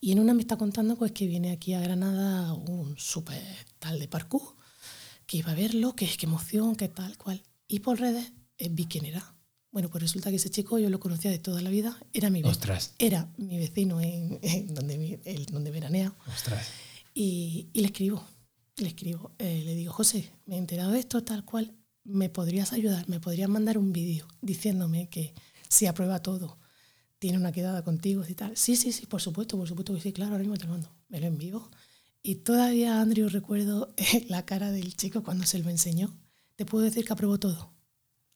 Y 0.00 0.12
en 0.12 0.20
una 0.20 0.32
me 0.32 0.40
está 0.40 0.56
contando 0.56 0.96
pues 0.96 1.12
que 1.12 1.26
viene 1.26 1.52
aquí 1.52 1.74
a 1.74 1.80
Granada 1.80 2.54
un 2.54 2.96
súper 2.96 3.44
tal 3.78 3.98
de 3.98 4.08
parkour, 4.08 4.56
que 5.26 5.36
iba 5.36 5.52
a 5.52 5.54
verlo, 5.54 5.94
que 5.94 6.06
que 6.06 6.24
emoción, 6.24 6.76
que 6.76 6.88
tal 6.88 7.18
cual. 7.18 7.42
Y 7.68 7.80
por 7.80 8.00
redes 8.00 8.32
eh, 8.56 8.70
vi 8.70 8.86
quién 8.86 9.04
era. 9.04 9.34
Bueno, 9.72 9.88
pues 9.88 10.02
resulta 10.02 10.30
que 10.30 10.36
ese 10.36 10.50
chico 10.50 10.78
yo 10.78 10.90
lo 10.90 10.98
conocía 10.98 11.30
de 11.30 11.38
toda 11.38 11.62
la 11.62 11.70
vida, 11.70 11.96
era 12.12 12.28
mi 12.30 12.42
vecino. 12.42 12.50
Era 12.98 13.32
mi 13.36 13.56
vecino 13.58 14.00
en, 14.00 14.38
en 14.42 14.74
donde, 14.74 15.20
el- 15.24 15.46
donde 15.46 15.70
veranea. 15.70 16.12
Ostras. 16.26 16.66
Y, 17.14 17.68
y 17.72 17.80
le 17.80 17.86
escribo, 17.86 18.24
le 18.76 18.88
escribo, 18.88 19.32
eh, 19.38 19.62
le 19.64 19.74
digo, 19.74 19.92
José, 19.92 20.30
me 20.46 20.56
he 20.56 20.58
enterado 20.58 20.90
de 20.92 20.98
esto 20.98 21.22
tal 21.22 21.44
cual, 21.44 21.74
¿me 22.04 22.28
podrías 22.28 22.72
ayudar? 22.72 23.08
¿Me 23.08 23.20
podrías 23.20 23.48
mandar 23.48 23.78
un 23.78 23.92
vídeo 23.92 24.26
diciéndome 24.42 25.08
que 25.08 25.34
si 25.68 25.86
aprueba 25.86 26.20
todo, 26.20 26.58
tiene 27.20 27.38
una 27.38 27.52
quedada 27.52 27.84
contigo 27.84 28.24
y 28.28 28.34
tal? 28.34 28.56
Sí, 28.56 28.74
sí, 28.76 28.90
sí, 28.92 29.06
por 29.06 29.20
supuesto, 29.20 29.56
por 29.56 29.68
supuesto 29.68 29.94
que 29.94 30.00
sí, 30.00 30.12
claro, 30.12 30.32
ahora 30.32 30.42
mismo 30.42 30.56
te 30.56 30.64
lo 30.64 30.72
mando. 30.72 30.90
Me 31.08 31.20
lo 31.20 31.26
envío. 31.26 31.70
Y 32.22 32.36
todavía, 32.36 33.00
Andrew, 33.00 33.28
recuerdo 33.28 33.94
la 34.28 34.44
cara 34.44 34.72
del 34.72 34.96
chico 34.96 35.22
cuando 35.22 35.46
se 35.46 35.58
lo 35.58 35.70
enseñó. 35.70 36.16
Te 36.56 36.66
puedo 36.66 36.84
decir 36.84 37.04
que 37.04 37.12
aprobó 37.12 37.38
todo. 37.38 37.72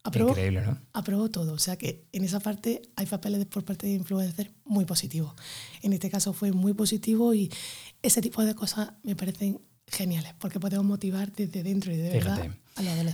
Aprobó, 0.06 0.30
Increíble, 0.30 0.60
¿no? 0.60 0.78
aprobó 0.92 1.30
todo. 1.30 1.54
O 1.54 1.58
sea 1.58 1.76
que 1.76 2.04
en 2.12 2.24
esa 2.24 2.38
parte 2.38 2.82
hay 2.94 3.06
papeles 3.06 3.46
por 3.46 3.64
parte 3.64 3.86
de 3.86 3.94
influencer 3.94 4.52
muy 4.64 4.84
positivos. 4.84 5.32
En 5.80 5.94
este 5.94 6.10
caso 6.10 6.34
fue 6.34 6.52
muy 6.52 6.74
positivo 6.74 7.32
y 7.32 7.50
ese 8.02 8.20
tipo 8.20 8.44
de 8.44 8.54
cosas 8.54 8.92
me 9.02 9.16
parecen 9.16 9.60
geniales 9.86 10.34
porque 10.38 10.60
podemos 10.60 10.84
motivar 10.84 11.32
desde 11.32 11.62
dentro 11.62 11.90
y 11.92 11.96
de 11.96 12.10
verdad 12.10 12.18
Fíjate, 12.20 12.40
adolescentes. 12.40 12.63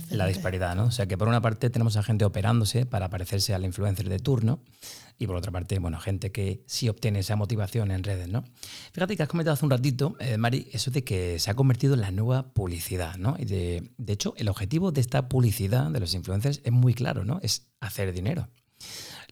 La 0.09 0.25
disparidad, 0.25 0.75
¿no? 0.75 0.85
O 0.85 0.91
sea 0.91 1.05
que 1.05 1.17
por 1.17 1.27
una 1.27 1.41
parte 1.41 1.69
tenemos 1.69 1.95
a 1.95 2.03
gente 2.03 2.25
operándose 2.25 2.85
para 2.85 3.09
parecerse 3.09 3.53
al 3.53 3.63
influencer 3.63 4.09
de 4.09 4.17
turno 4.17 4.63
y 5.19 5.27
por 5.27 5.35
otra 5.35 5.51
parte, 5.51 5.77
bueno, 5.77 5.99
gente 5.99 6.31
que 6.31 6.63
sí 6.65 6.89
obtiene 6.89 7.19
esa 7.19 7.35
motivación 7.35 7.91
en 7.91 8.03
redes, 8.03 8.27
¿no? 8.27 8.43
Fíjate 8.91 9.15
que 9.15 9.23
has 9.23 9.29
comentado 9.29 9.53
hace 9.53 9.65
un 9.65 9.71
ratito, 9.71 10.15
eh, 10.19 10.37
Mari, 10.37 10.67
eso 10.71 10.89
de 10.89 11.03
que 11.03 11.37
se 11.37 11.51
ha 11.51 11.53
convertido 11.53 11.93
en 11.93 12.01
la 12.01 12.09
nueva 12.09 12.53
publicidad, 12.53 13.17
¿no? 13.17 13.35
Y 13.37 13.45
de, 13.45 13.91
de 13.97 14.13
hecho, 14.13 14.33
el 14.37 14.49
objetivo 14.49 14.91
de 14.91 15.01
esta 15.01 15.29
publicidad 15.29 15.91
de 15.91 15.99
los 15.99 16.15
influencers 16.15 16.61
es 16.63 16.71
muy 16.71 16.95
claro, 16.95 17.23
¿no? 17.23 17.39
Es 17.43 17.67
hacer 17.79 18.13
dinero. 18.13 18.49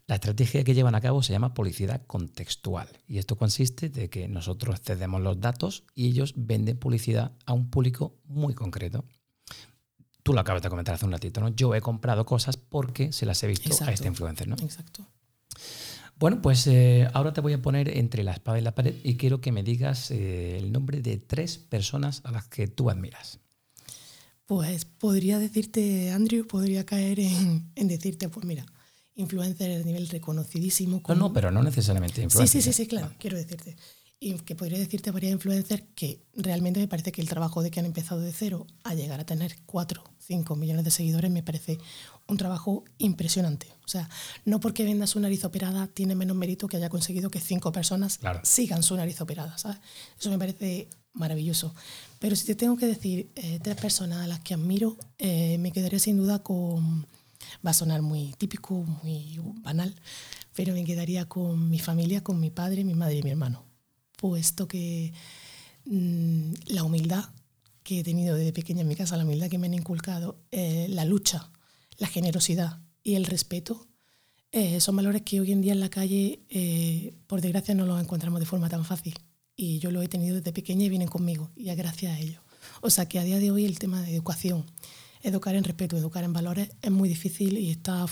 La 0.05 0.15
estrategia 0.15 0.63
que 0.63 0.73
llevan 0.73 0.95
a 0.95 1.01
cabo 1.01 1.21
se 1.21 1.33
llama 1.33 1.53
publicidad 1.53 2.01
contextual 2.07 2.87
y 3.07 3.19
esto 3.19 3.37
consiste 3.37 3.89
de 3.89 4.09
que 4.09 4.27
nosotros 4.27 4.81
cedemos 4.81 5.21
los 5.21 5.39
datos 5.39 5.83
y 5.93 6.07
ellos 6.07 6.33
venden 6.35 6.77
publicidad 6.77 7.33
a 7.45 7.53
un 7.53 7.69
público 7.69 8.15
muy 8.25 8.55
concreto. 8.55 9.05
Tú 10.23 10.33
lo 10.33 10.41
acabas 10.41 10.61
de 10.61 10.69
comentar 10.69 10.95
hace 10.95 11.05
un 11.05 11.11
ratito, 11.11 11.39
¿no? 11.41 11.49
Yo 11.49 11.73
he 11.75 11.81
comprado 11.81 12.25
cosas 12.25 12.57
porque 12.57 13.11
se 13.13 13.25
las 13.25 13.41
he 13.43 13.47
visto 13.47 13.69
a 13.83 13.91
este 13.91 14.07
influencer, 14.07 14.47
¿no? 14.47 14.55
Exacto. 14.61 15.07
Bueno, 16.17 16.41
pues 16.41 16.67
eh, 16.67 17.07
ahora 17.13 17.31
te 17.31 17.39
voy 17.41 17.53
a 17.53 17.61
poner 17.61 17.97
entre 17.97 18.23
la 18.23 18.33
espada 18.33 18.59
y 18.59 18.61
la 18.61 18.75
pared 18.75 18.93
y 19.03 19.15
quiero 19.15 19.39
que 19.39 19.51
me 19.53 19.63
digas 19.63 20.11
eh, 20.11 20.57
el 20.57 20.71
nombre 20.73 21.01
de 21.01 21.17
tres 21.17 21.57
personas 21.57 22.21
a 22.25 22.31
las 22.31 22.45
que 22.47 22.67
tú 22.67 22.89
admiras. 22.89 23.39
Pues 24.45 24.83
podría 24.83 25.39
decirte, 25.39 26.11
Andrew, 26.11 26.45
podría 26.45 26.85
caer 26.85 27.19
en, 27.19 27.71
en 27.75 27.87
decirte, 27.87 28.27
pues 28.29 28.45
mira, 28.45 28.65
influencer 29.15 29.77
de 29.77 29.85
nivel 29.85 30.09
reconocidísimo. 30.09 30.97
No, 30.97 31.03
con- 31.03 31.19
no, 31.19 31.31
pero 31.33 31.51
no 31.51 31.63
necesariamente 31.63 32.17
Sí, 32.17 32.23
influencer. 32.23 32.61
sí, 32.61 32.73
sí, 32.73 32.83
sí, 32.83 32.87
claro, 32.87 33.13
quiero 33.19 33.37
decirte. 33.37 33.77
Y 34.21 34.33
que 34.39 34.53
podría 34.55 34.77
decirte 34.77 35.11
varias 35.11 35.31
influencers 35.31 35.83
que 35.95 36.21
realmente 36.35 36.81
me 36.81 36.89
parece 36.89 37.11
que 37.13 37.21
el 37.21 37.29
trabajo 37.29 37.61
de 37.63 37.71
que 37.71 37.79
han 37.79 37.85
empezado 37.85 38.19
de 38.19 38.33
cero 38.33 38.67
a 38.83 38.93
llegar 38.93 39.19
a 39.21 39.25
tener 39.25 39.55
4, 39.65 40.03
5 40.19 40.55
millones 40.57 40.83
de 40.83 40.91
seguidores 40.91 41.31
me 41.31 41.41
parece 41.41 41.77
un 42.27 42.35
trabajo 42.35 42.83
impresionante. 42.97 43.67
O 43.85 43.87
sea, 43.87 44.09
no 44.43 44.59
porque 44.59 44.83
venda 44.83 45.07
su 45.07 45.19
nariz 45.21 45.45
operada 45.45 45.87
tiene 45.87 46.15
menos 46.15 46.35
mérito 46.35 46.67
que 46.67 46.75
haya 46.77 46.89
conseguido 46.89 47.29
que 47.31 47.39
cinco 47.39 47.71
personas 47.71 48.17
Claro. 48.17 48.41
sigan 48.43 48.83
su 48.83 48.95
nariz 48.97 49.21
operada, 49.21 49.57
¿sabes? 49.57 49.77
Eso 50.19 50.29
me 50.29 50.37
parece 50.37 50.89
maravilloso. 51.13 51.73
Pero 52.19 52.35
si 52.35 52.45
te 52.45 52.55
tengo 52.55 52.75
que 52.75 52.87
decir 52.87 53.29
eh, 53.35 53.59
tres 53.63 53.77
personas 53.77 54.19
a 54.23 54.27
las 54.27 54.41
que 54.41 54.53
admiro, 54.53 54.97
eh, 55.17 55.57
me 55.59 55.71
quedaré 55.71 55.97
sin 55.99 56.17
duda 56.17 56.39
con... 56.43 57.07
Va 57.65 57.71
a 57.71 57.73
sonar 57.73 58.01
muy 58.01 58.33
típico, 58.37 58.73
muy 59.01 59.39
banal, 59.63 59.95
pero 60.55 60.73
me 60.73 60.83
quedaría 60.83 61.25
con 61.27 61.69
mi 61.69 61.79
familia, 61.79 62.21
con 62.21 62.39
mi 62.39 62.51
padre, 62.51 62.83
mi 62.83 62.93
madre 62.95 63.15
y 63.15 63.23
mi 63.23 63.29
hermano. 63.31 63.63
Puesto 64.19 64.67
que 64.67 65.13
mm, 65.85 66.51
la 66.67 66.83
humildad 66.83 67.29
que 67.83 67.99
he 68.01 68.03
tenido 68.03 68.35
desde 68.35 68.51
pequeña 68.51 68.81
en 68.81 68.87
mi 68.89 68.95
casa, 68.95 69.15
la 69.15 69.23
humildad 69.23 69.47
que 69.47 69.57
me 69.57 69.67
han 69.67 69.73
inculcado, 69.73 70.37
eh, 70.51 70.87
la 70.89 71.05
lucha, 71.05 71.49
la 71.97 72.07
generosidad 72.07 72.81
y 73.01 73.15
el 73.15 73.25
respeto, 73.25 73.87
eh, 74.51 74.81
son 74.81 74.97
valores 74.97 75.21
que 75.21 75.39
hoy 75.39 75.53
en 75.53 75.61
día 75.61 75.71
en 75.71 75.79
la 75.79 75.89
calle, 75.89 76.41
eh, 76.49 77.13
por 77.27 77.39
desgracia, 77.39 77.73
no 77.75 77.85
los 77.85 78.01
encontramos 78.01 78.41
de 78.41 78.45
forma 78.45 78.67
tan 78.67 78.83
fácil. 78.83 79.15
Y 79.55 79.79
yo 79.79 79.89
lo 79.89 80.01
he 80.01 80.09
tenido 80.09 80.35
desde 80.35 80.51
pequeña 80.51 80.83
y 80.83 80.89
vienen 80.89 81.07
conmigo, 81.07 81.49
y 81.55 81.69
es 81.69 81.77
gracias 81.77 82.13
a 82.13 82.19
ellos. 82.19 82.41
O 82.81 82.89
sea 82.89 83.07
que 83.07 83.19
a 83.19 83.23
día 83.23 83.39
de 83.39 83.51
hoy 83.51 83.65
el 83.65 83.79
tema 83.79 84.01
de 84.01 84.13
educación, 84.13 84.65
educar 85.21 85.55
en 85.55 85.63
respeto, 85.63 85.97
educar 85.97 86.25
en 86.25 86.33
valores, 86.33 86.71
es 86.81 86.91
muy 86.91 87.07
difícil 87.07 87.57
y 87.57 87.71
está... 87.71 88.05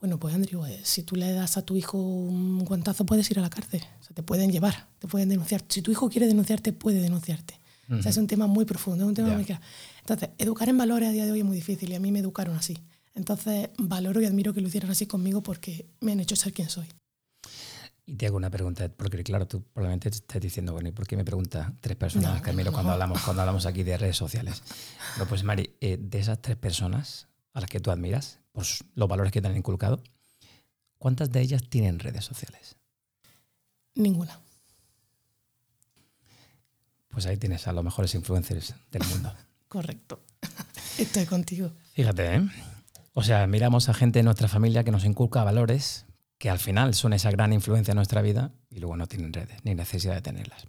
bueno, 0.00 0.18
pues 0.18 0.34
Andrew, 0.34 0.64
eh, 0.66 0.80
si 0.82 1.02
tú 1.02 1.14
le 1.16 1.32
das 1.32 1.56
a 1.56 1.62
tu 1.62 1.76
hijo 1.76 1.98
un 1.98 2.64
guantazo 2.64 3.04
puedes 3.06 3.30
ir 3.30 3.38
a 3.38 3.42
la 3.42 3.50
cárcel. 3.50 3.82
O 4.00 4.02
sea, 4.02 4.14
te 4.14 4.22
pueden 4.22 4.50
llevar, 4.50 4.88
te 4.98 5.06
pueden 5.08 5.28
denunciar. 5.28 5.62
Si 5.68 5.82
tu 5.82 5.90
hijo 5.90 6.08
quiere 6.08 6.26
denunciarte, 6.26 6.72
puede 6.72 7.00
denunciarte. 7.00 7.58
O 7.92 8.00
sea, 8.00 8.10
es 8.10 8.16
un 8.18 8.28
tema 8.28 8.46
muy 8.46 8.64
profundo, 8.64 9.02
es 9.04 9.08
un 9.08 9.14
tema 9.14 9.30
Ya. 9.30 9.34
muy 9.34 9.44
claro. 9.44 9.60
Entonces, 10.00 10.30
educar 10.38 10.68
en 10.68 10.78
valores 10.78 11.08
a 11.08 11.12
día 11.12 11.24
de 11.26 11.32
hoy 11.32 11.40
es 11.40 11.44
muy 11.44 11.56
difícil 11.56 11.90
y 11.90 11.96
a 11.96 12.00
mí 12.00 12.12
me 12.12 12.20
educaron 12.20 12.56
así. 12.56 12.78
Entonces, 13.16 13.68
valoro 13.78 14.20
y 14.22 14.26
admiro 14.26 14.54
que 14.54 14.60
lo 14.60 14.68
hicieran 14.68 14.92
así 14.92 15.06
conmigo 15.06 15.42
porque 15.42 15.86
me 16.00 16.12
han 16.12 16.20
hecho 16.20 16.36
ser 16.36 16.52
quien 16.52 16.70
soy. 16.70 16.86
Y 18.06 18.14
te 18.14 18.26
hago 18.26 18.36
una 18.36 18.50
pregunta, 18.50 18.88
porque 18.88 19.22
claro, 19.22 19.46
tú 19.46 19.62
probablemente 19.62 20.10
te 20.10 20.16
estés 20.16 20.40
diciendo, 20.40 20.72
bueno, 20.72 20.88
¿y 20.88 20.92
por 20.92 21.06
qué 21.06 21.16
me 21.16 21.24
preguntas 21.24 21.72
tres 21.80 21.96
personas 21.96 22.42
No, 22.42 22.50
admiro 22.50 22.70
no. 22.70 22.74
cuando 22.74 22.92
hablamos, 22.92 23.20
cuando 23.24 23.42
hablamos 23.42 23.66
aquí 23.66 23.82
de 23.82 23.96
redes 23.98 24.16
sociales? 24.16 24.62
Bueno, 25.16 25.28
pues 25.28 25.44
Mari, 25.44 25.70
eh, 25.80 25.96
de 26.00 26.18
esas 26.18 26.40
tres 26.42 26.56
personas 26.56 27.28
a 27.52 27.60
las 27.60 27.70
que 27.70 27.78
tú 27.80 27.90
admiras, 27.90 28.38
por 28.52 28.64
los 28.94 29.08
valores 29.08 29.32
que 29.32 29.40
te 29.40 29.48
han 29.48 29.56
inculcado, 29.56 30.02
¿cuántas 30.98 31.30
de 31.30 31.40
ellas 31.40 31.62
tienen 31.68 31.98
redes 31.98 32.24
sociales? 32.24 32.76
Ninguna. 33.94 34.40
Pues 37.08 37.26
ahí 37.26 37.36
tienes 37.36 37.66
a 37.66 37.72
los 37.72 37.84
mejores 37.84 38.14
influencers 38.14 38.74
del 38.90 39.02
mundo. 39.08 39.34
Correcto. 39.68 40.22
Estoy 40.98 41.26
contigo. 41.26 41.72
Fíjate, 41.92 42.36
¿eh? 42.36 42.48
O 43.12 43.22
sea, 43.22 43.46
miramos 43.46 43.88
a 43.88 43.94
gente 43.94 44.20
de 44.20 44.22
nuestra 44.22 44.48
familia 44.48 44.84
que 44.84 44.90
nos 44.90 45.04
inculca 45.04 45.44
valores 45.44 46.06
que 46.38 46.48
al 46.48 46.58
final 46.58 46.94
son 46.94 47.12
esa 47.12 47.30
gran 47.30 47.52
influencia 47.52 47.92
en 47.92 47.96
nuestra 47.96 48.22
vida 48.22 48.52
y 48.70 48.78
luego 48.78 48.96
no 48.96 49.06
tienen 49.06 49.32
redes 49.32 49.58
ni 49.64 49.74
necesidad 49.74 50.14
de 50.14 50.22
tenerlas. 50.22 50.66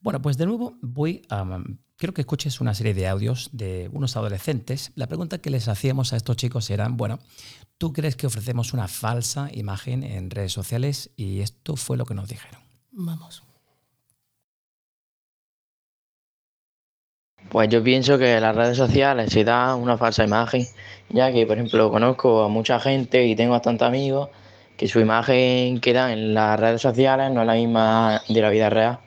Bueno, 0.00 0.22
pues 0.22 0.38
de 0.38 0.46
nuevo 0.46 0.78
voy 0.80 1.22
a... 1.28 1.60
Quiero 1.98 2.12
que 2.12 2.20
escuches 2.20 2.60
una 2.60 2.74
serie 2.74 2.92
de 2.92 3.08
audios 3.08 3.48
de 3.52 3.88
unos 3.90 4.18
adolescentes. 4.18 4.92
La 4.96 5.06
pregunta 5.06 5.38
que 5.38 5.48
les 5.48 5.66
hacíamos 5.66 6.12
a 6.12 6.16
estos 6.16 6.36
chicos 6.36 6.68
era, 6.68 6.86
bueno, 6.90 7.20
¿tú 7.78 7.94
crees 7.94 8.16
que 8.16 8.26
ofrecemos 8.26 8.74
una 8.74 8.86
falsa 8.86 9.48
imagen 9.52 10.02
en 10.02 10.28
redes 10.28 10.52
sociales? 10.52 11.08
Y 11.16 11.40
esto 11.40 11.74
fue 11.74 11.96
lo 11.96 12.04
que 12.04 12.12
nos 12.12 12.28
dijeron. 12.28 12.60
Vamos. 12.92 13.42
Pues 17.48 17.70
yo 17.70 17.82
pienso 17.82 18.18
que 18.18 18.38
las 18.40 18.54
redes 18.54 18.76
sociales 18.76 19.32
se 19.32 19.44
da 19.44 19.74
una 19.74 19.96
falsa 19.96 20.22
imagen, 20.22 20.66
ya 21.08 21.32
que, 21.32 21.46
por 21.46 21.56
ejemplo, 21.56 21.90
conozco 21.90 22.42
a 22.42 22.48
mucha 22.48 22.78
gente 22.78 23.24
y 23.26 23.34
tengo 23.34 23.52
bastantes 23.52 23.88
amigos 23.88 24.28
que 24.76 24.86
su 24.86 25.00
imagen 25.00 25.80
que 25.80 25.94
dan 25.94 26.10
en 26.10 26.34
las 26.34 26.60
redes 26.60 26.82
sociales 26.82 27.32
no 27.32 27.40
es 27.40 27.46
la 27.46 27.54
misma 27.54 28.20
de 28.28 28.42
la 28.42 28.50
vida 28.50 28.68
real. 28.68 28.98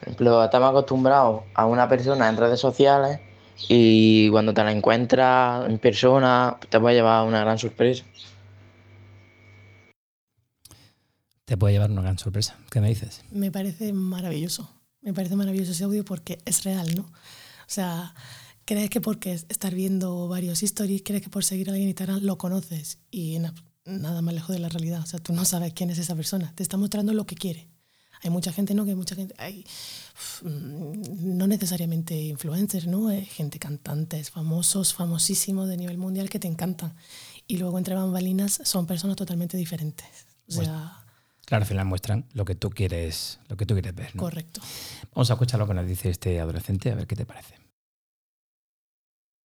Por 0.00 0.08
ejemplo, 0.08 0.42
estamos 0.44 0.70
acostumbrados 0.70 1.42
a 1.54 1.66
una 1.66 1.88
persona 1.88 2.28
en 2.28 2.36
redes 2.36 2.58
sociales 2.60 3.20
y 3.68 4.28
cuando 4.30 4.54
te 4.54 4.64
la 4.64 4.72
encuentras 4.72 5.68
en 5.68 5.78
persona 5.78 6.56
te 6.68 6.80
puede 6.80 6.96
llevar 6.96 7.26
una 7.26 7.40
gran 7.40 7.58
sorpresa. 7.58 8.04
Te 11.44 11.56
puede 11.56 11.74
llevar 11.74 11.90
una 11.90 12.02
gran 12.02 12.18
sorpresa. 12.18 12.56
¿Qué 12.70 12.80
me 12.80 12.88
dices? 12.88 13.22
Me 13.30 13.50
parece 13.50 13.92
maravilloso. 13.92 14.70
Me 15.02 15.12
parece 15.12 15.34
maravilloso 15.36 15.72
ese 15.72 15.84
audio 15.84 16.04
porque 16.04 16.38
es 16.44 16.64
real, 16.64 16.94
¿no? 16.94 17.02
O 17.02 17.72
sea, 17.72 18.14
crees 18.64 18.88
que 18.90 19.00
porque 19.00 19.32
estar 19.32 19.74
viendo 19.74 20.28
varios 20.28 20.62
stories, 20.62 21.02
crees 21.04 21.22
que 21.22 21.30
por 21.30 21.44
seguir 21.44 21.68
a 21.68 21.72
alguien 21.72 21.86
en 21.86 21.90
Instagram 21.90 22.20
lo 22.22 22.38
conoces 22.38 22.98
y 23.10 23.38
na- 23.38 23.54
nada 23.84 24.22
más 24.22 24.34
lejos 24.34 24.54
de 24.54 24.60
la 24.60 24.68
realidad. 24.68 25.00
O 25.02 25.06
sea, 25.06 25.18
tú 25.18 25.32
no 25.32 25.44
sabes 25.44 25.72
quién 25.72 25.90
es 25.90 25.98
esa 25.98 26.14
persona. 26.14 26.52
Te 26.54 26.62
está 26.62 26.76
mostrando 26.76 27.12
lo 27.14 27.24
que 27.26 27.34
quiere. 27.34 27.66
Hay 28.22 28.30
mucha 28.30 28.52
gente, 28.52 28.74
¿no? 28.74 28.84
Que 28.84 28.90
hay 28.90 28.96
mucha 28.96 29.14
gente, 29.14 29.34
hay, 29.38 29.64
mm, 30.42 31.36
no 31.38 31.46
necesariamente 31.46 32.14
influencers, 32.14 32.86
¿no? 32.86 33.08
Hay 33.08 33.24
gente 33.24 33.58
cantantes, 33.58 34.30
famosos, 34.30 34.92
famosísimos 34.94 35.68
de 35.68 35.76
nivel 35.76 35.98
mundial 35.98 36.28
que 36.28 36.38
te 36.38 36.48
encantan. 36.48 36.94
Y 37.46 37.56
luego 37.58 37.78
entre 37.78 37.94
bambalinas 37.94 38.60
son 38.64 38.86
personas 38.86 39.16
totalmente 39.16 39.56
diferentes. 39.56 40.06
O 40.50 40.54
Pues- 40.54 40.66
sea, 40.66 40.96
Claro, 41.46 41.62
al 41.64 41.68
final 41.68 41.84
muestran 41.86 42.26
lo 42.32 42.44
que 42.44 42.54
tú 42.54 42.70
quieres, 42.70 43.40
lo 43.48 43.56
que 43.56 43.66
tú 43.66 43.74
quieres 43.74 43.92
ver. 43.92 44.14
¿no? 44.14 44.22
correcto. 44.22 44.60
Vamos 45.12 45.30
a 45.30 45.32
escuchar 45.32 45.58
lo 45.58 45.66
que 45.66 45.74
nos 45.74 45.84
dice 45.84 46.08
este 46.08 46.38
adolescente, 46.38 46.92
a 46.92 46.94
ver 46.94 47.08
qué 47.08 47.16
te 47.16 47.26
parece. 47.26 47.56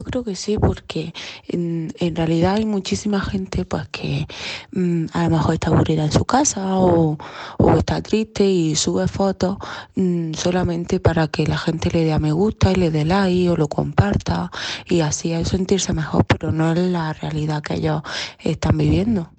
Yo 0.06 0.12
creo 0.12 0.24
que 0.24 0.36
sí, 0.36 0.58
porque 0.60 1.14
en, 1.48 1.92
en, 2.00 2.16
realidad 2.16 2.56
hay 2.56 2.66
muchísima 2.66 3.22
gente 3.22 3.66
pues 3.66 3.88
que 3.90 4.28
mmm, 4.72 5.06
a 5.14 5.24
lo 5.24 5.30
mejor 5.32 5.56
está 5.56 5.70
aburrida 5.72 6.06
en 6.06 6.12
su 6.12 6.26
casa 6.26 6.78
o, 6.78 7.18
o 7.58 7.72
está 7.72 8.02
triste 8.04 8.46
y 8.46 8.76
sube 8.76 9.08
fotos 9.08 9.58
mmm, 9.96 10.34
solamente 10.34 11.00
para 11.00 11.28
que 11.28 11.48
la 11.48 11.58
gente 11.58 11.90
le 11.90 12.04
dé 12.04 12.14
a 12.14 12.20
me 12.20 12.32
gusta 12.32 12.72
y 12.72 12.76
le 12.76 12.92
dé 12.92 13.04
like 13.04 13.50
o 13.50 13.58
lo 13.58 13.68
comparta 13.68 14.52
y 14.88 15.00
así 15.00 15.34
hay 15.34 15.44
sentirse 15.44 15.92
mejor, 15.92 16.24
pero 16.26 16.52
no 16.52 16.72
es 16.72 16.78
la 16.78 17.12
realidad 17.14 17.64
que 17.64 17.76
ellos 17.76 18.04
están 18.38 18.78
viviendo. 18.78 19.32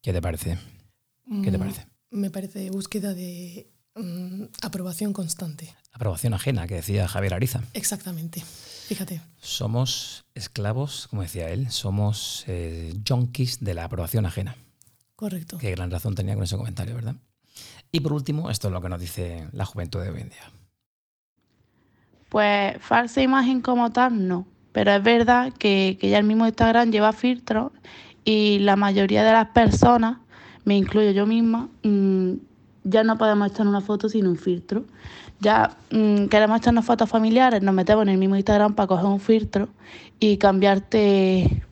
¿Qué 0.00 0.12
te 0.12 0.22
parece? 0.22 0.58
¿Qué 1.42 1.50
te 1.50 1.58
parece? 1.58 1.86
Mm, 2.10 2.20
me 2.20 2.30
parece 2.30 2.70
búsqueda 2.70 3.14
de 3.14 3.68
mm, 3.94 4.44
aprobación 4.62 5.12
constante. 5.12 5.74
Aprobación 5.92 6.34
ajena, 6.34 6.66
que 6.66 6.76
decía 6.76 7.08
Javier 7.08 7.34
Ariza. 7.34 7.62
Exactamente. 7.74 8.42
Fíjate. 8.86 9.20
Somos 9.40 10.24
esclavos, 10.34 11.08
como 11.08 11.22
decía 11.22 11.50
él, 11.50 11.70
somos 11.70 12.44
eh, 12.46 12.94
junkies 13.06 13.60
de 13.60 13.74
la 13.74 13.84
aprobación 13.84 14.26
ajena. 14.26 14.56
Correcto. 15.16 15.58
Qué 15.58 15.70
gran 15.72 15.90
razón 15.90 16.14
tenía 16.14 16.34
con 16.34 16.44
ese 16.44 16.56
comentario, 16.56 16.94
¿verdad? 16.94 17.16
Y 17.92 18.00
por 18.00 18.12
último, 18.12 18.50
esto 18.50 18.68
es 18.68 18.72
lo 18.72 18.80
que 18.80 18.88
nos 18.88 19.00
dice 19.00 19.48
la 19.52 19.64
juventud 19.64 20.00
de 20.00 20.10
hoy 20.10 20.20
en 20.20 20.28
día. 20.30 20.50
Pues 22.28 22.76
falsa 22.80 23.20
imagen 23.20 23.60
como 23.60 23.90
tal, 23.90 24.26
no. 24.26 24.46
Pero 24.72 24.92
es 24.92 25.02
verdad 25.02 25.52
que, 25.52 25.98
que 26.00 26.08
ya 26.08 26.18
el 26.18 26.24
mismo 26.24 26.46
Instagram 26.46 26.92
lleva 26.92 27.12
filtros 27.12 27.72
y 28.24 28.60
la 28.60 28.76
mayoría 28.76 29.24
de 29.24 29.32
las 29.32 29.48
personas, 29.48 30.18
me 30.64 30.76
incluyo 30.76 31.10
yo 31.10 31.26
misma, 31.26 31.68
mmm, 31.82 32.34
ya 32.84 33.04
no 33.04 33.18
podemos 33.18 33.50
echar 33.50 33.66
una 33.66 33.80
foto 33.80 34.08
sin 34.08 34.26
un 34.26 34.36
filtro. 34.36 34.84
Ya 35.40 35.76
mmm, 35.90 36.26
queremos 36.26 36.58
echarnos 36.58 36.84
fotos 36.84 37.08
familiares, 37.08 37.62
nos 37.62 37.74
metemos 37.74 38.02
en 38.02 38.10
el 38.10 38.18
mismo 38.18 38.36
Instagram 38.36 38.74
para 38.74 38.86
coger 38.86 39.06
un 39.06 39.20
filtro 39.20 39.68
y 40.18 40.36
cambiarte, 40.36 41.62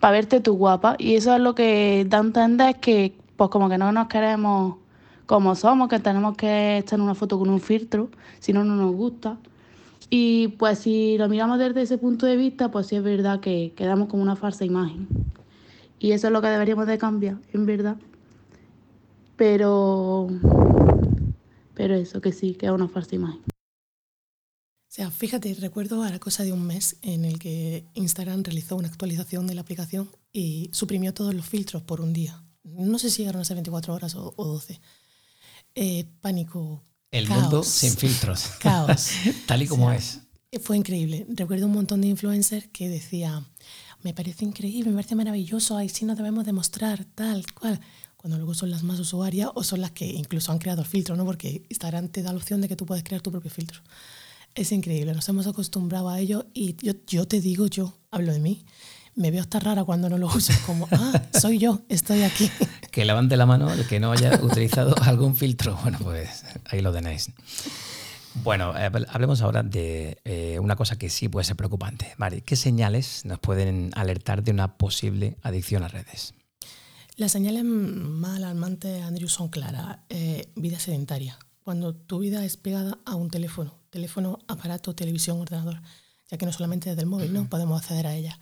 para 0.00 0.12
verte 0.12 0.40
tú 0.40 0.54
guapa. 0.54 0.96
Y 0.98 1.14
eso 1.14 1.34
es 1.34 1.40
lo 1.40 1.54
que 1.54 2.06
da 2.08 2.18
a 2.18 2.22
entender 2.22 2.76
que, 2.80 3.14
pues 3.36 3.50
como 3.50 3.68
que 3.68 3.78
no 3.78 3.92
nos 3.92 4.08
queremos 4.08 4.76
como 5.26 5.54
somos, 5.54 5.88
que 5.88 6.00
tenemos 6.00 6.36
que 6.36 6.78
echar 6.78 7.00
una 7.00 7.14
foto 7.14 7.38
con 7.38 7.48
un 7.48 7.60
filtro, 7.60 8.10
si 8.40 8.52
no, 8.52 8.64
no 8.64 8.76
nos 8.76 8.94
gusta. 8.94 9.38
Y 10.10 10.48
pues 10.58 10.80
si 10.80 11.16
lo 11.18 11.28
miramos 11.28 11.58
desde 11.58 11.82
ese 11.82 11.98
punto 11.98 12.26
de 12.26 12.36
vista, 12.36 12.70
pues 12.70 12.88
sí 12.88 12.96
es 12.96 13.02
verdad 13.02 13.40
que 13.40 13.72
quedamos 13.76 14.08
como 14.08 14.22
una 14.22 14.36
falsa 14.36 14.64
imagen. 14.64 15.08
Y 15.98 16.12
eso 16.12 16.26
es 16.26 16.32
lo 16.32 16.42
que 16.42 16.48
deberíamos 16.48 16.86
de 16.86 16.98
cambiar, 16.98 17.36
en 17.52 17.66
verdad. 17.66 17.96
Pero, 19.36 20.28
pero 21.74 21.94
eso, 21.94 22.20
que 22.20 22.32
sí, 22.32 22.54
que 22.54 22.66
es 22.66 22.72
una 22.72 22.88
falsa 22.88 23.16
imagen. 23.16 23.40
O 23.40 24.96
sea, 24.96 25.10
fíjate, 25.10 25.52
recuerdo 25.54 26.04
a 26.04 26.10
la 26.10 26.20
cosa 26.20 26.44
de 26.44 26.52
un 26.52 26.64
mes 26.64 26.98
en 27.02 27.24
el 27.24 27.40
que 27.40 27.84
Instagram 27.94 28.44
realizó 28.44 28.76
una 28.76 28.86
actualización 28.86 29.48
de 29.48 29.54
la 29.54 29.62
aplicación 29.62 30.08
y 30.32 30.70
suprimió 30.72 31.12
todos 31.12 31.34
los 31.34 31.46
filtros 31.46 31.82
por 31.82 32.00
un 32.00 32.12
día. 32.12 32.44
No 32.62 32.98
sé 33.00 33.10
si 33.10 33.22
llegaron 33.22 33.42
a 33.42 33.44
ser 33.44 33.56
24 33.56 33.92
horas 33.92 34.14
o, 34.14 34.32
o 34.36 34.44
12. 34.44 34.80
Eh, 35.74 36.04
pánico. 36.20 36.84
El 37.10 37.26
caos, 37.26 37.42
mundo 37.42 37.62
sin 37.64 37.96
filtros. 37.96 38.46
Caos. 38.60 39.10
Tal 39.46 39.62
y 39.62 39.66
como 39.66 39.86
O 39.86 39.90
sea, 39.90 39.98
es. 39.98 40.20
Fue 40.62 40.76
increíble. 40.76 41.26
Recuerdo 41.28 41.66
un 41.66 41.72
montón 41.72 42.00
de 42.00 42.06
influencers 42.06 42.68
que 42.68 42.88
decía, 42.88 43.44
me 44.02 44.14
parece 44.14 44.44
increíble, 44.44 44.90
me 44.90 44.96
parece 44.96 45.16
maravilloso, 45.16 45.76
ahí 45.76 45.88
sí 45.88 46.04
nos 46.04 46.16
debemos 46.16 46.44
demostrar 46.44 47.04
tal 47.16 47.44
cual. 47.52 47.80
Cuando 48.24 48.38
luego 48.38 48.54
son 48.54 48.70
las 48.70 48.82
más 48.82 48.98
usuarias 48.98 49.50
o 49.52 49.62
son 49.62 49.82
las 49.82 49.90
que 49.90 50.06
incluso 50.06 50.50
han 50.50 50.58
creado 50.58 50.80
el 50.80 50.88
filtro, 50.88 51.14
¿no? 51.14 51.26
Porque 51.26 51.60
Instagram 51.68 52.08
te 52.08 52.22
da 52.22 52.32
la 52.32 52.38
opción 52.38 52.62
de 52.62 52.68
que 52.68 52.74
tú 52.74 52.86
puedes 52.86 53.04
crear 53.04 53.20
tu 53.20 53.30
propio 53.30 53.50
filtro. 53.50 53.82
Es 54.54 54.72
increíble, 54.72 55.12
nos 55.12 55.28
hemos 55.28 55.46
acostumbrado 55.46 56.08
a 56.08 56.18
ello 56.18 56.46
y 56.54 56.74
yo, 56.82 56.94
yo 57.06 57.28
te 57.28 57.42
digo, 57.42 57.66
yo 57.66 57.92
hablo 58.10 58.32
de 58.32 58.38
mí, 58.38 58.64
me 59.14 59.30
veo 59.30 59.42
hasta 59.42 59.60
rara 59.60 59.84
cuando 59.84 60.08
no 60.08 60.16
lo 60.16 60.28
uso, 60.28 60.54
como, 60.64 60.88
ah, 60.90 61.20
soy 61.38 61.58
yo, 61.58 61.82
estoy 61.90 62.22
aquí. 62.22 62.50
Que 62.90 63.04
levante 63.04 63.36
la 63.36 63.44
mano 63.44 63.70
el 63.70 63.86
que 63.86 64.00
no 64.00 64.10
haya 64.10 64.40
utilizado 64.42 64.94
algún 65.02 65.36
filtro. 65.36 65.78
Bueno, 65.82 65.98
pues 66.02 66.46
ahí 66.64 66.80
lo 66.80 66.94
tenéis. 66.94 67.30
Bueno, 68.42 68.72
eh, 68.74 68.90
hablemos 69.10 69.42
ahora 69.42 69.62
de 69.62 70.16
eh, 70.24 70.58
una 70.62 70.76
cosa 70.76 70.96
que 70.96 71.10
sí 71.10 71.28
puede 71.28 71.44
ser 71.44 71.56
preocupante. 71.56 72.14
Mari, 72.16 72.40
¿qué 72.40 72.56
señales 72.56 73.26
nos 73.26 73.38
pueden 73.38 73.90
alertar 73.94 74.42
de 74.42 74.50
una 74.50 74.78
posible 74.78 75.36
adicción 75.42 75.82
a 75.82 75.88
redes? 75.88 76.32
Las 77.16 77.32
señales 77.32 77.64
más 77.64 78.36
alarmantes, 78.36 79.02
Andrew, 79.02 79.28
son 79.28 79.48
claras. 79.48 79.98
Eh, 80.08 80.48
vida 80.56 80.78
sedentaria. 80.78 81.38
Cuando 81.62 81.94
tu 81.94 82.18
vida 82.18 82.44
es 82.44 82.56
pegada 82.56 82.98
a 83.04 83.14
un 83.14 83.30
teléfono, 83.30 83.78
teléfono, 83.90 84.40
aparato, 84.48 84.94
televisión, 84.94 85.40
ordenador, 85.40 85.80
ya 86.30 86.36
que 86.36 86.44
no 86.44 86.52
solamente 86.52 86.90
desde 86.90 87.02
el 87.02 87.06
móvil, 87.06 87.32
¿no? 87.32 87.48
Podemos 87.48 87.80
acceder 87.80 88.06
a 88.06 88.14
ella. 88.14 88.38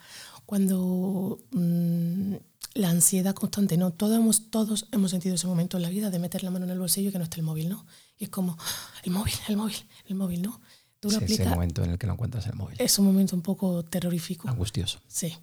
Cuando 0.47 1.39
mmm, 1.53 2.35
la 2.75 2.91
ansiedad 2.91 3.35
constante, 3.35 3.77
¿no? 3.77 3.93
Todos 3.93 4.17
hemos, 4.17 4.51
todos 4.51 4.89
hemos 4.93 5.11
sentido 5.11 5.35
ese 5.35 5.47
momento 5.47 5.77
en 5.77 5.83
la 5.83 5.89
vida 5.91 6.11
de 6.11 6.19
meter 6.19 6.43
la 6.43 6.51
mano 6.51 6.65
en 6.65 6.73
el 6.73 6.79
bolsillo 6.79 7.11
y 7.11 7.13
que 7.13 7.19
no 7.19 7.25
esté 7.25 7.37
el 7.37 7.45
móvil, 7.45 7.69
¿no? 7.69 7.87
Y 8.19 8.25
es 8.25 8.31
como, 8.31 8.57
el 9.05 9.13
móvil, 9.13 9.35
el 9.49 9.57
móvil, 9.57 9.77
el 10.07 10.15
móvil, 10.15 10.43
¿no? 10.43 10.61
Tú 10.99 11.11
sí, 11.11 11.17
aplicas, 11.17 11.47
ese 11.47 11.51
momento 11.51 11.85
en 11.85 11.91
el 11.91 11.99
que 11.99 12.07
no 12.07 12.15
encuentras 12.15 12.47
el 12.47 12.55
móvil. 12.55 12.77
Es 12.81 12.99
un 12.99 13.07
momento 13.07 13.37
un 13.37 13.43
poco 13.43 13.85
terrorífico. 13.85 14.49
Angustioso. 14.49 15.01
Sí. 15.07 15.37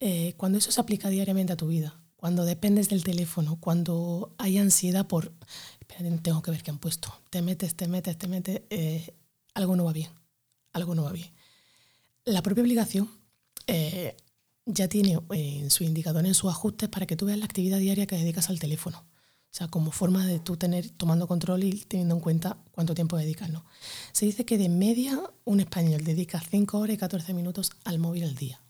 Eh, 0.00 0.34
cuando 0.36 0.58
eso 0.58 0.72
se 0.72 0.80
aplica 0.80 1.08
diariamente 1.08 1.52
a 1.52 1.56
tu 1.56 1.68
vida, 1.68 2.00
cuando 2.18 2.44
dependes 2.44 2.88
del 2.88 3.04
teléfono, 3.04 3.58
cuando 3.60 4.34
hay 4.38 4.58
ansiedad 4.58 5.06
por, 5.06 5.32
espérate, 5.78 6.18
tengo 6.18 6.42
que 6.42 6.50
ver 6.50 6.64
qué 6.64 6.72
han 6.72 6.78
puesto, 6.78 7.14
te 7.30 7.42
metes, 7.42 7.76
te 7.76 7.86
metes, 7.86 8.18
te 8.18 8.26
metes, 8.26 8.62
eh, 8.70 9.14
algo 9.54 9.76
no 9.76 9.84
va 9.84 9.92
bien, 9.92 10.10
algo 10.72 10.96
no 10.96 11.04
va 11.04 11.12
bien. 11.12 11.30
La 12.24 12.42
propia 12.42 12.62
aplicación 12.64 13.08
eh, 13.68 14.16
ya 14.66 14.88
tiene 14.88 15.20
en 15.30 15.70
su 15.70 15.84
indicador, 15.84 16.26
en 16.26 16.34
sus 16.34 16.50
ajustes, 16.50 16.88
para 16.88 17.06
que 17.06 17.14
tú 17.14 17.26
veas 17.26 17.38
la 17.38 17.44
actividad 17.44 17.78
diaria 17.78 18.08
que 18.08 18.18
dedicas 18.18 18.50
al 18.50 18.58
teléfono. 18.58 18.98
O 18.98 19.54
sea, 19.54 19.68
como 19.68 19.92
forma 19.92 20.26
de 20.26 20.40
tú 20.40 20.56
tener, 20.56 20.90
tomando 20.90 21.28
control 21.28 21.62
y 21.62 21.84
teniendo 21.84 22.16
en 22.16 22.20
cuenta 22.20 22.58
cuánto 22.72 22.96
tiempo 22.96 23.16
dedicas, 23.16 23.48
¿no? 23.48 23.64
Se 24.10 24.26
dice 24.26 24.44
que 24.44 24.58
de 24.58 24.68
media 24.68 25.22
un 25.44 25.60
español 25.60 26.02
dedica 26.02 26.40
5 26.40 26.78
horas 26.78 26.94
y 26.94 26.98
14 26.98 27.32
minutos 27.32 27.70
al 27.84 28.00
móvil 28.00 28.24
al 28.24 28.34
día. 28.34 28.60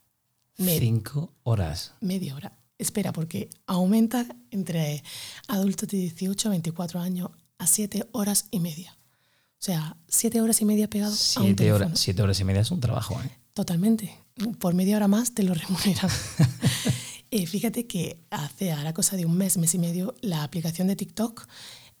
5 0.57 1.33
horas. 1.43 1.93
Media 1.99 2.35
hora. 2.35 2.59
Espera, 2.79 3.13
porque 3.13 3.49
aumenta 3.67 4.25
entre 4.49 5.03
adultos 5.47 5.87
de 5.89 5.97
18 5.97 6.47
a 6.47 6.51
24 6.51 6.99
años 6.99 7.29
a 7.59 7.67
7 7.67 8.07
horas 8.13 8.47
y 8.49 8.59
media. 8.59 8.97
O 9.59 9.61
sea, 9.61 9.97
7 10.07 10.41
horas 10.41 10.61
y 10.61 10.65
media 10.65 10.89
pegados 10.89 11.19
siete 11.19 11.45
a 11.45 11.49
un 11.49 11.55
teléfono. 11.55 11.85
Horas, 11.87 11.99
7 11.99 12.21
horas 12.21 12.39
y 12.39 12.43
media 12.45 12.61
es 12.61 12.71
un 12.71 12.79
trabajo, 12.79 13.21
¿eh? 13.21 13.29
Totalmente. 13.53 14.17
Por 14.57 14.73
media 14.73 14.95
hora 14.95 15.09
más 15.09 15.33
te 15.33 15.43
lo 15.43 15.53
remuneran. 15.55 16.09
eh, 17.31 17.45
fíjate 17.45 17.85
que 17.85 18.25
hace 18.29 18.71
ahora 18.71 18.93
cosa 18.93 19.17
de 19.17 19.25
un 19.25 19.35
mes, 19.35 19.57
mes 19.57 19.75
y 19.75 19.79
medio, 19.79 20.15
la 20.21 20.43
aplicación 20.43 20.87
de 20.87 20.95
TikTok 20.95 21.45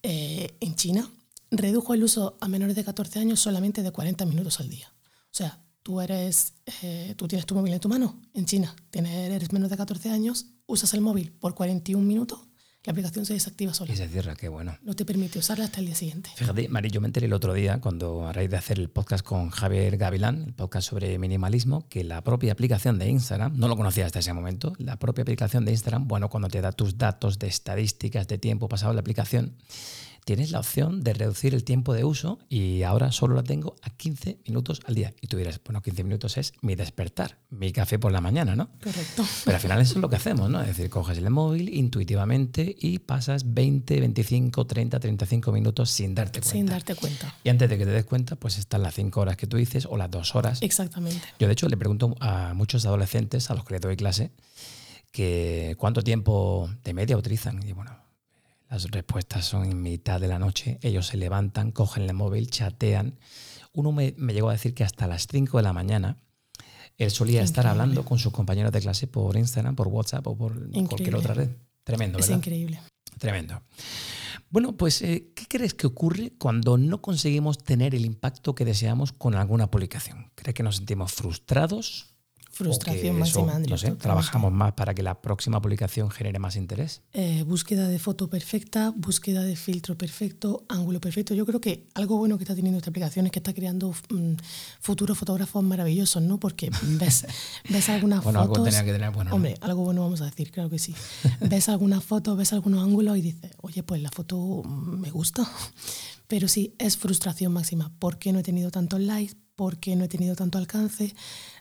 eh, 0.01 0.55
en 0.61 0.75
China 0.75 1.11
redujo 1.51 1.93
el 1.93 2.03
uso 2.03 2.37
a 2.39 2.47
menores 2.47 2.75
de 2.75 2.85
14 2.85 3.19
años 3.19 3.39
solamente 3.39 3.83
de 3.83 3.91
40 3.91 4.25
minutos 4.25 4.59
al 4.61 4.69
día. 4.69 4.93
O 5.25 5.35
sea, 5.35 5.59
tú 5.83 5.99
eres, 5.99 6.53
eh, 6.81 7.13
tú 7.17 7.27
tienes 7.27 7.45
tu 7.45 7.55
móvil 7.55 7.73
en 7.73 7.79
tu 7.79 7.89
mano 7.89 8.21
en 8.33 8.45
China, 8.45 8.73
tienes, 8.91 9.11
eres 9.11 9.51
menos 9.51 9.69
de 9.69 9.77
14 9.77 10.09
años, 10.09 10.47
usas 10.69 10.93
el 10.93 11.01
móvil 11.01 11.31
por 11.31 11.55
41 11.55 12.05
minutos, 12.05 12.39
la 12.85 12.91
aplicación 12.91 13.25
se 13.25 13.33
desactiva 13.33 13.73
sola. 13.73 13.91
Y 13.91 13.97
se 13.97 14.07
cierra, 14.07 14.35
qué 14.35 14.47
bueno. 14.47 14.77
No 14.83 14.95
te 14.95 15.03
permite 15.03 15.37
usarla 15.37 15.65
hasta 15.65 15.79
el 15.79 15.87
día 15.87 15.95
siguiente. 15.95 16.29
Fíjate, 16.35 16.69
Mari, 16.69 16.89
yo 16.89 17.01
me 17.01 17.07
enteré 17.07 17.25
el 17.25 17.33
otro 17.33 17.53
día, 17.53 17.81
cuando 17.81 18.25
a 18.25 18.31
raíz 18.31 18.49
de 18.49 18.57
hacer 18.57 18.79
el 18.79 18.89
podcast 18.89 19.25
con 19.25 19.49
Javier 19.49 19.97
Gavilán, 19.97 20.43
el 20.43 20.53
podcast 20.53 20.87
sobre 20.87 21.17
minimalismo, 21.19 21.89
que 21.89 22.03
la 22.03 22.23
propia 22.23 22.53
aplicación 22.53 22.97
de 22.97 23.09
Instagram, 23.09 23.57
no 23.57 23.67
lo 23.67 23.75
conocía 23.75 24.05
hasta 24.05 24.19
ese 24.19 24.31
momento, 24.31 24.73
la 24.77 24.97
propia 24.97 25.23
aplicación 25.23 25.65
de 25.65 25.71
Instagram, 25.71 26.07
bueno, 26.07 26.29
cuando 26.29 26.47
te 26.47 26.61
da 26.61 26.71
tus 26.71 26.97
datos 26.97 27.37
de 27.37 27.47
estadísticas 27.47 28.27
de 28.27 28.37
tiempo 28.37 28.69
pasado 28.69 28.91
en 28.91 28.95
la 28.95 29.01
aplicación, 29.01 29.57
tienes 30.29 30.51
la 30.51 30.59
opción 30.59 31.01
de 31.01 31.15
reducir 31.15 31.55
el 31.55 31.63
tiempo 31.63 31.91
de 31.91 32.03
uso 32.03 32.37
y 32.49 32.83
ahora 32.83 33.11
solo 33.11 33.33
la 33.33 33.41
tengo 33.41 33.75
a 33.81 33.89
15 33.89 34.37
minutos 34.45 34.79
al 34.85 34.93
día. 34.93 35.11
Y 35.21 35.25
tú 35.25 35.37
dirás, 35.37 35.59
bueno, 35.65 35.81
15 35.81 36.03
minutos 36.03 36.37
es 36.37 36.53
mi 36.61 36.75
despertar, 36.75 37.39
mi 37.49 37.71
café 37.71 37.97
por 37.97 38.11
la 38.11 38.21
mañana, 38.21 38.55
¿no? 38.55 38.69
Correcto. 38.79 39.25
Pero 39.45 39.55
al 39.55 39.61
final 39.61 39.81
eso 39.81 39.95
es 39.95 39.99
lo 39.99 40.07
que 40.07 40.17
hacemos, 40.17 40.47
¿no? 40.47 40.61
Es 40.61 40.67
decir, 40.67 40.87
coges 40.91 41.17
el 41.17 41.27
móvil 41.31 41.73
intuitivamente 41.73 42.75
y 42.79 42.99
pasas 42.99 43.55
20, 43.55 44.01
25, 44.01 44.67
30, 44.67 44.99
35 44.99 45.51
minutos 45.51 45.89
sin 45.89 46.13
darte 46.13 46.41
cuenta. 46.41 46.51
Sin 46.51 46.65
darte 46.67 46.93
cuenta. 46.93 47.35
Y 47.43 47.49
antes 47.49 47.67
de 47.67 47.79
que 47.79 47.85
te 47.85 47.91
des 47.91 48.05
cuenta, 48.05 48.35
pues 48.35 48.59
están 48.59 48.83
las 48.83 48.93
5 48.93 49.19
horas 49.19 49.35
que 49.35 49.47
tú 49.47 49.57
dices 49.57 49.87
o 49.89 49.97
las 49.97 50.11
2 50.11 50.35
horas. 50.35 50.61
Exactamente. 50.61 51.27
Yo, 51.39 51.47
de 51.47 51.53
hecho, 51.53 51.67
le 51.67 51.75
pregunto 51.75 52.15
a 52.19 52.53
muchos 52.53 52.85
adolescentes 52.85 53.49
a 53.49 53.55
los 53.55 53.65
que 53.65 53.73
les 53.73 53.81
doy 53.81 53.95
clase 53.95 54.29
que 55.11 55.73
cuánto 55.79 56.03
tiempo 56.03 56.69
de 56.83 56.93
media 56.93 57.17
utilizan. 57.17 57.67
Y 57.67 57.73
bueno, 57.73 58.08
las 58.69 58.83
respuestas 58.91 59.45
son 59.45 59.65
en 59.65 59.81
mitad 59.81 60.19
de 60.19 60.27
la 60.27 60.39
noche. 60.39 60.79
Ellos 60.81 61.07
se 61.07 61.17
levantan, 61.17 61.71
cogen 61.71 62.03
el 62.03 62.13
móvil, 62.13 62.49
chatean. 62.49 63.19
Uno 63.73 63.91
me, 63.91 64.13
me 64.17 64.33
llegó 64.33 64.49
a 64.49 64.53
decir 64.53 64.73
que 64.73 64.83
hasta 64.83 65.07
las 65.07 65.27
5 65.27 65.57
de 65.57 65.63
la 65.63 65.73
mañana 65.73 66.17
él 66.97 67.11
solía 67.11 67.41
estar 67.41 67.65
hablando 67.65 68.03
con 68.03 68.19
sus 68.19 68.33
compañeros 68.33 68.71
de 68.73 68.81
clase 68.81 69.07
por 69.07 69.37
Instagram, 69.37 69.75
por 69.75 69.87
WhatsApp 69.87 70.27
o 70.27 70.37
por 70.37 70.51
increíble. 70.51 70.87
cualquier 70.87 71.15
otra 71.15 71.33
red. 71.33 71.49
Tremendo, 71.83 72.19
es 72.19 72.27
¿verdad? 72.27 72.37
increíble. 72.37 72.79
Tremendo. 73.17 73.61
Bueno, 74.49 74.75
pues, 74.75 75.01
eh, 75.01 75.31
¿qué 75.33 75.45
crees 75.47 75.73
que 75.73 75.87
ocurre 75.87 76.33
cuando 76.37 76.77
no 76.77 77.01
conseguimos 77.01 77.63
tener 77.63 77.95
el 77.95 78.05
impacto 78.05 78.53
que 78.53 78.65
deseamos 78.65 79.13
con 79.13 79.35
alguna 79.35 79.71
publicación? 79.71 80.31
¿Crees 80.35 80.53
que 80.53 80.63
nos 80.63 80.75
sentimos 80.77 81.13
frustrados? 81.13 82.13
Frustración 82.59 83.11
¿O 83.11 83.13
que 83.13 83.19
máxima, 83.19 83.59
No 83.59 83.77
sé, 83.77 83.91
trabajamos 83.91 84.51
más 84.51 84.73
para 84.73 84.93
que 84.93 85.01
la 85.01 85.21
próxima 85.21 85.61
publicación 85.61 86.11
genere 86.11 86.39
más 86.39 86.57
interés. 86.57 87.01
Eh, 87.13 87.43
búsqueda 87.43 87.87
de 87.87 87.99
foto 87.99 88.29
perfecta, 88.29 88.91
búsqueda 88.93 89.43
de 89.43 89.55
filtro 89.55 89.97
perfecto, 89.97 90.65
ángulo 90.67 90.99
perfecto. 90.99 91.33
Yo 91.33 91.45
creo 91.45 91.61
que 91.61 91.87
algo 91.93 92.17
bueno 92.17 92.37
que 92.37 92.43
está 92.43 92.55
teniendo 92.55 92.77
esta 92.77 92.89
aplicación 92.89 93.25
es 93.27 93.31
que 93.31 93.39
está 93.39 93.53
creando 93.53 93.93
mm, 94.09 94.33
futuros 94.81 95.17
fotógrafos 95.17 95.63
maravillosos, 95.63 96.21
¿no? 96.21 96.37
Porque 96.37 96.69
ves, 96.99 97.25
ves 97.69 97.87
algunas 97.87 98.23
Bueno, 98.25 98.41
algo 98.41 98.55
fotos. 98.55 98.73
tenía 98.73 98.83
que 98.83 98.91
tener 98.91 99.11
bueno, 99.11 99.29
¿no? 99.29 99.35
Hombre, 99.37 99.55
algo 99.61 99.85
bueno 99.85 100.01
vamos 100.01 100.19
a 100.19 100.25
decir, 100.25 100.51
claro 100.51 100.69
que 100.69 100.79
sí. 100.79 100.93
ves 101.39 101.69
algunas 101.69 102.03
fotos, 102.03 102.37
ves 102.37 102.51
algunos 102.51 102.83
ángulos 102.83 103.17
y 103.17 103.21
dices, 103.21 103.51
oye, 103.61 103.83
pues 103.83 104.01
la 104.01 104.11
foto 104.11 104.63
mm, 104.65 104.99
me 104.99 105.11
gusta. 105.11 105.49
Pero 106.27 106.49
sí, 106.49 106.75
es 106.77 106.97
frustración 106.97 107.53
máxima. 107.53 107.89
¿Por 107.99 108.19
qué 108.19 108.33
no 108.33 108.39
he 108.39 108.43
tenido 108.43 108.69
tantos 108.69 108.99
likes? 108.99 109.35
¿Por 109.55 109.77
qué 109.79 109.95
no 109.95 110.03
he 110.05 110.07
tenido 110.07 110.35
tanto 110.35 110.57
alcance? 110.57 111.15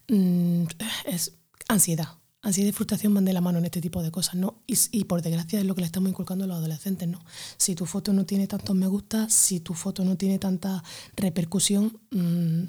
Mm, 0.09 0.65
es 1.07 1.33
ansiedad. 1.69 2.09
Ansiedad 2.41 2.69
y 2.69 2.73
frustración 2.73 3.13
van 3.15 3.25
de 3.25 3.33
la 3.33 3.41
mano 3.41 3.59
en 3.59 3.65
este 3.65 3.81
tipo 3.81 4.03
de 4.03 4.11
cosas, 4.11 4.37
¿no? 4.37 4.63
Y, 4.67 4.79
y 4.93 5.05
por 5.05 5.23
desgracia 5.23 5.59
es 5.59 5.67
lo 5.67 5.75
que 5.75 5.81
le 5.81 5.87
estamos 5.87 6.09
inculcando 6.09 6.45
a 6.45 6.47
los 6.47 6.57
adolescentes, 6.59 7.09
¿no? 7.09 7.21
Si 7.57 7.75
tu 7.75 7.85
foto 7.85 8.13
no 8.13 8.25
tiene 8.27 8.47
tantos 8.47 8.77
me 8.77 8.87
gusta, 8.87 9.29
si 9.29 9.61
tu 9.61 9.75
foto 9.75 10.05
no 10.05 10.17
tiene 10.17 10.39
tanta 10.39 10.83
repercusión, 11.17 11.99
mm, 12.11 12.65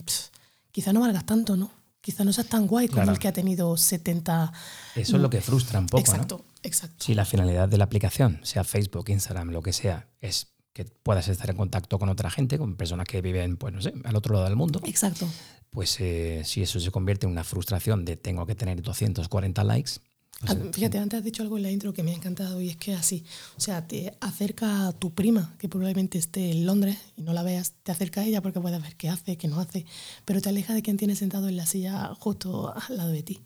quizá 0.71 0.91
no 0.91 1.01
valgas 1.01 1.25
tanto, 1.25 1.55
¿no? 1.55 1.71
Quizá 2.01 2.23
no 2.23 2.33
seas 2.33 2.47
tan 2.47 2.65
guay 2.65 2.87
como 2.87 3.01
Claro. 3.01 3.11
el 3.11 3.19
que 3.19 3.27
ha 3.27 3.33
tenido 3.33 3.77
70... 3.77 4.51
Eso 4.95 5.15
es 5.17 5.21
lo 5.21 5.29
que 5.29 5.41
frustra 5.41 5.79
un 5.79 5.85
poco, 5.85 6.01
¿no? 6.01 6.13
Exacto, 6.13 6.45
exacto. 6.63 7.05
Si 7.05 7.13
la 7.13 7.25
finalidad 7.25 7.69
de 7.69 7.77
la 7.77 7.83
aplicación, 7.83 8.39
sea 8.43 8.63
Facebook, 8.63 9.09
Instagram, 9.09 9.49
lo 9.51 9.61
que 9.61 9.73
sea, 9.73 10.07
es 10.19 10.47
que 10.79 10.85
puedas 10.85 11.27
estar 11.27 11.49
en 11.49 11.57
contacto 11.57 11.99
con 11.99 12.07
otra 12.07 12.29
gente, 12.29 12.57
con 12.57 12.75
personas 12.77 13.05
que 13.05 13.21
viven, 13.21 13.57
pues 13.57 13.73
no 13.73 13.81
sé, 13.81 13.93
al 14.05 14.15
otro 14.15 14.33
lado 14.33 14.45
del 14.45 14.55
mundo, 14.55 14.79
Exacto. 14.85 15.27
pues 15.71 15.99
eh, 15.99 16.43
si 16.45 16.61
eso 16.61 16.79
se 16.79 16.89
convierte 16.89 17.25
en 17.25 17.33
una 17.33 17.43
frustración 17.43 18.05
de 18.05 18.15
tengo 18.15 18.45
que 18.45 18.55
tener 18.55 18.81
240 18.81 19.61
likes, 19.65 19.91
pues, 20.39 20.53
Ah, 20.53 20.55
Fíjate, 20.71 20.97
antes 20.97 21.17
has 21.17 21.25
dicho 21.25 21.43
algo 21.43 21.57
en 21.57 21.63
la 21.63 21.71
intro 21.71 21.91
que 21.91 22.01
me 22.01 22.11
ha 22.11 22.15
encantado 22.15 22.61
y 22.61 22.69
es 22.69 22.77
que 22.77 22.93
así, 22.93 23.25
o 23.57 23.59
sea, 23.59 23.85
te 23.85 24.13
acerca 24.21 24.87
a 24.87 24.93
tu 24.93 25.13
prima, 25.13 25.53
que 25.59 25.67
probablemente 25.67 26.17
esté 26.17 26.51
en 26.51 26.65
Londres 26.65 26.97
y 27.17 27.23
no 27.23 27.33
la 27.33 27.43
veas, 27.43 27.73
te 27.83 27.91
acerca 27.91 28.21
a 28.21 28.25
ella 28.25 28.41
porque 28.41 28.61
puedes 28.61 28.81
ver 28.81 28.95
qué 28.95 29.09
hace, 29.09 29.35
qué 29.35 29.49
no 29.49 29.59
hace, 29.59 29.85
pero 30.23 30.39
te 30.39 30.47
aleja 30.47 30.73
de 30.73 30.81
quien 30.81 30.95
tiene 30.95 31.17
sentado 31.17 31.49
en 31.49 31.57
la 31.57 31.65
silla 31.65 32.15
justo 32.17 32.73
al 32.73 32.95
lado 32.95 33.11
de 33.11 33.21
ti. 33.21 33.41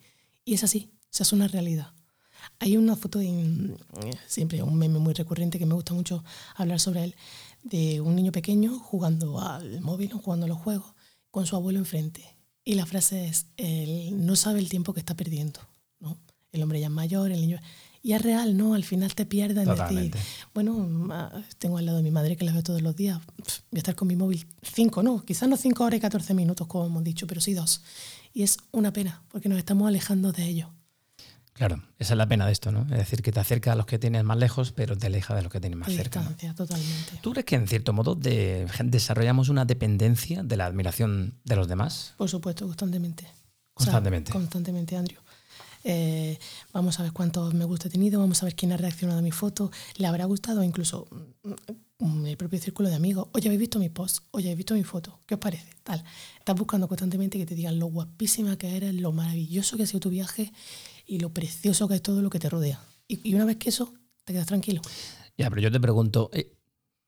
Y 0.46 0.54
es 0.54 0.64
así, 0.64 0.92
o 1.06 1.08
sea, 1.10 1.24
es 1.24 1.34
una 1.34 1.48
realidad. 1.48 1.94
Hay 2.60 2.78
una 2.78 2.96
foto, 2.96 3.20
en, 3.22 3.78
siempre 4.28 4.62
un 4.64 4.78
meme 4.78 5.00
muy 5.00 5.14
recurrente 5.14 5.60
que 5.60 5.66
me 5.66 5.74
gusta 5.74 5.94
mucho 5.94 6.24
hablar 6.56 6.80
sobre 6.80 7.04
él, 7.04 7.16
de 7.64 8.02
un 8.02 8.16
niño 8.16 8.32
pequeño 8.32 8.78
jugando 8.80 9.40
al 9.40 9.82
móvil 9.82 10.14
o 10.14 10.20
jugando 10.20 10.46
a 10.46 10.50
los 10.50 10.58
juegos 10.58 10.94
con 11.32 11.46
su 11.46 11.56
abuelo 11.56 11.80
enfrente. 11.80 12.36
Y 12.66 12.76
la 12.76 12.86
frase 12.86 13.28
es, 13.28 13.48
él 13.58 14.26
no 14.26 14.36
sabe 14.36 14.60
el 14.60 14.70
tiempo 14.70 14.94
que 14.94 15.00
está 15.00 15.16
perdiendo. 15.16 15.60
¿no? 16.00 16.18
El 16.52 16.64
hombre 16.64 16.80
ya 16.80 16.88
es 16.88 16.92
mayor, 16.92 17.32
el 17.32 17.42
niño... 17.42 17.60
Y 18.06 18.12
es 18.12 18.22
real, 18.22 18.58
¿no? 18.58 18.74
Al 18.74 18.84
final 18.84 19.16
te 19.16 19.26
pierdes 19.26 19.66
en 19.66 20.12
bueno, 20.54 21.08
ah, 21.12 21.42
tengo 21.58 21.78
al 21.78 21.86
lado 21.86 22.00
de 22.00 22.04
mi 22.04 22.12
madre 22.12 22.36
que 22.36 22.44
la 22.44 22.52
veo 22.52 22.62
todos 22.62 22.82
los 22.82 22.98
días, 22.98 23.22
voy 23.72 23.78
a 23.78 23.78
estar 23.78 23.96
con 23.96 24.10
mi 24.10 24.18
móvil 24.18 24.46
cinco, 24.62 25.02
no, 25.04 25.24
quizás 25.24 25.48
no 25.48 25.56
cinco 25.56 25.86
horas 25.86 26.00
y 26.00 26.02
14 26.02 26.34
minutos, 26.34 26.68
como 26.68 26.86
hemos 26.86 27.04
dicho, 27.06 27.28
pero 27.28 27.40
sí 27.40 27.54
dos. 27.54 27.82
Y 28.34 28.44
es 28.44 28.58
una 28.72 28.92
pena, 28.92 29.24
porque 29.30 29.48
nos 29.48 29.58
estamos 29.58 29.88
alejando 29.88 30.34
de 30.34 30.44
ello. 30.44 30.70
Claro, 31.54 31.82
esa 32.00 32.14
es 32.14 32.18
la 32.18 32.28
pena 32.28 32.46
de 32.46 32.52
esto, 32.52 32.72
¿no? 32.72 32.82
Es 32.84 32.98
decir, 32.98 33.22
que 33.22 33.32
te 33.32 33.40
acerca 33.40 33.72
a 33.72 33.76
los 33.76 33.86
que 33.86 34.00
tienes 34.00 34.24
más 34.24 34.38
lejos, 34.38 34.72
pero 34.72 34.98
te 34.98 35.08
aleja 35.08 35.36
de 35.36 35.42
los 35.44 35.52
que 35.52 35.60
tienes 35.60 35.78
más 35.80 35.92
cerca. 35.92 36.20
¿no? 36.22 36.30
distancia, 36.30 36.54
totalmente. 36.56 37.20
¿Tú 37.22 37.32
crees 37.32 37.46
que 37.46 37.56
en 37.56 37.68
cierto 37.68 37.94
modo 37.94 38.16
de- 38.16 38.68
desarrollamos 38.84 39.50
una 39.50 39.66
dependencia 39.66 40.44
de 40.44 40.58
la 40.58 40.66
admiración 40.66 41.40
de 41.44 41.56
los 41.56 41.68
demás? 41.68 42.14
Por 42.18 42.30
supuesto, 42.30 42.66
constantemente. 42.66 43.26
Constantemente. 43.74 44.32
O 44.32 44.34
sea, 44.34 44.42
constantemente, 44.42 44.98
Andrew. 44.98 45.20
Eh, 45.86 46.40
vamos 46.72 47.00
a 47.00 47.04
ver 47.04 47.12
cuántos 47.12 47.54
me 47.54 47.66
gusta 47.66 47.90
he 47.90 47.92
tenido, 47.92 48.20
vamos 48.20 48.42
a 48.42 48.46
ver 48.46 48.56
quién 48.56 48.72
ha 48.72 48.78
reaccionado 48.78 49.20
a 49.20 49.22
mi 49.22 49.32
foto, 49.32 49.70
le 49.98 50.08
habrá 50.08 50.24
gustado 50.26 50.64
incluso 50.64 51.08
mm, 51.44 52.06
mm, 52.06 52.26
el 52.28 52.38
propio 52.38 52.58
círculo 52.60 52.88
de 52.88 52.96
amigos. 52.96 53.28
Oye, 53.34 53.50
¿habéis 53.50 53.60
visto 53.60 53.80
mi 53.80 53.90
post? 53.90 54.20
Oye, 54.32 54.46
¿habéis 54.46 54.60
visto 54.60 54.76
mi 54.76 54.84
foto? 54.86 55.20
¿Qué 55.26 55.34
os 55.34 55.42
parece? 55.42 55.68
Tal. 55.84 56.02
Estás 56.40 56.56
buscando 56.56 56.88
constantemente 56.88 57.38
que 57.38 57.46
te 57.46 57.54
digan 57.56 57.80
lo 57.80 57.88
guapísima 57.88 58.58
que 58.58 58.78
eres, 58.78 58.94
lo 58.94 59.12
maravilloso 59.12 59.76
que 59.76 59.84
ha 59.84 59.88
sido 59.88 60.00
tu 60.00 60.10
viaje 60.10 60.54
y 61.06 61.20
lo 61.20 61.34
precioso 61.34 61.88
que 61.88 61.96
es 61.96 62.02
todo 62.02 62.22
lo 62.22 62.30
que 62.30 62.40
te 62.40 62.50
rodea. 62.50 62.80
Y, 63.08 63.20
y 63.30 63.36
una 63.36 63.46
vez 63.46 63.58
que 63.58 63.70
eso, 63.70 63.94
te 64.24 64.34
quedas 64.34 64.48
tranquilo. 64.48 64.82
Ya, 65.38 65.50
pero 65.50 65.62
yo 65.62 65.72
te 65.72 65.80
pregunto, 65.80 66.30
eh, 66.34 66.54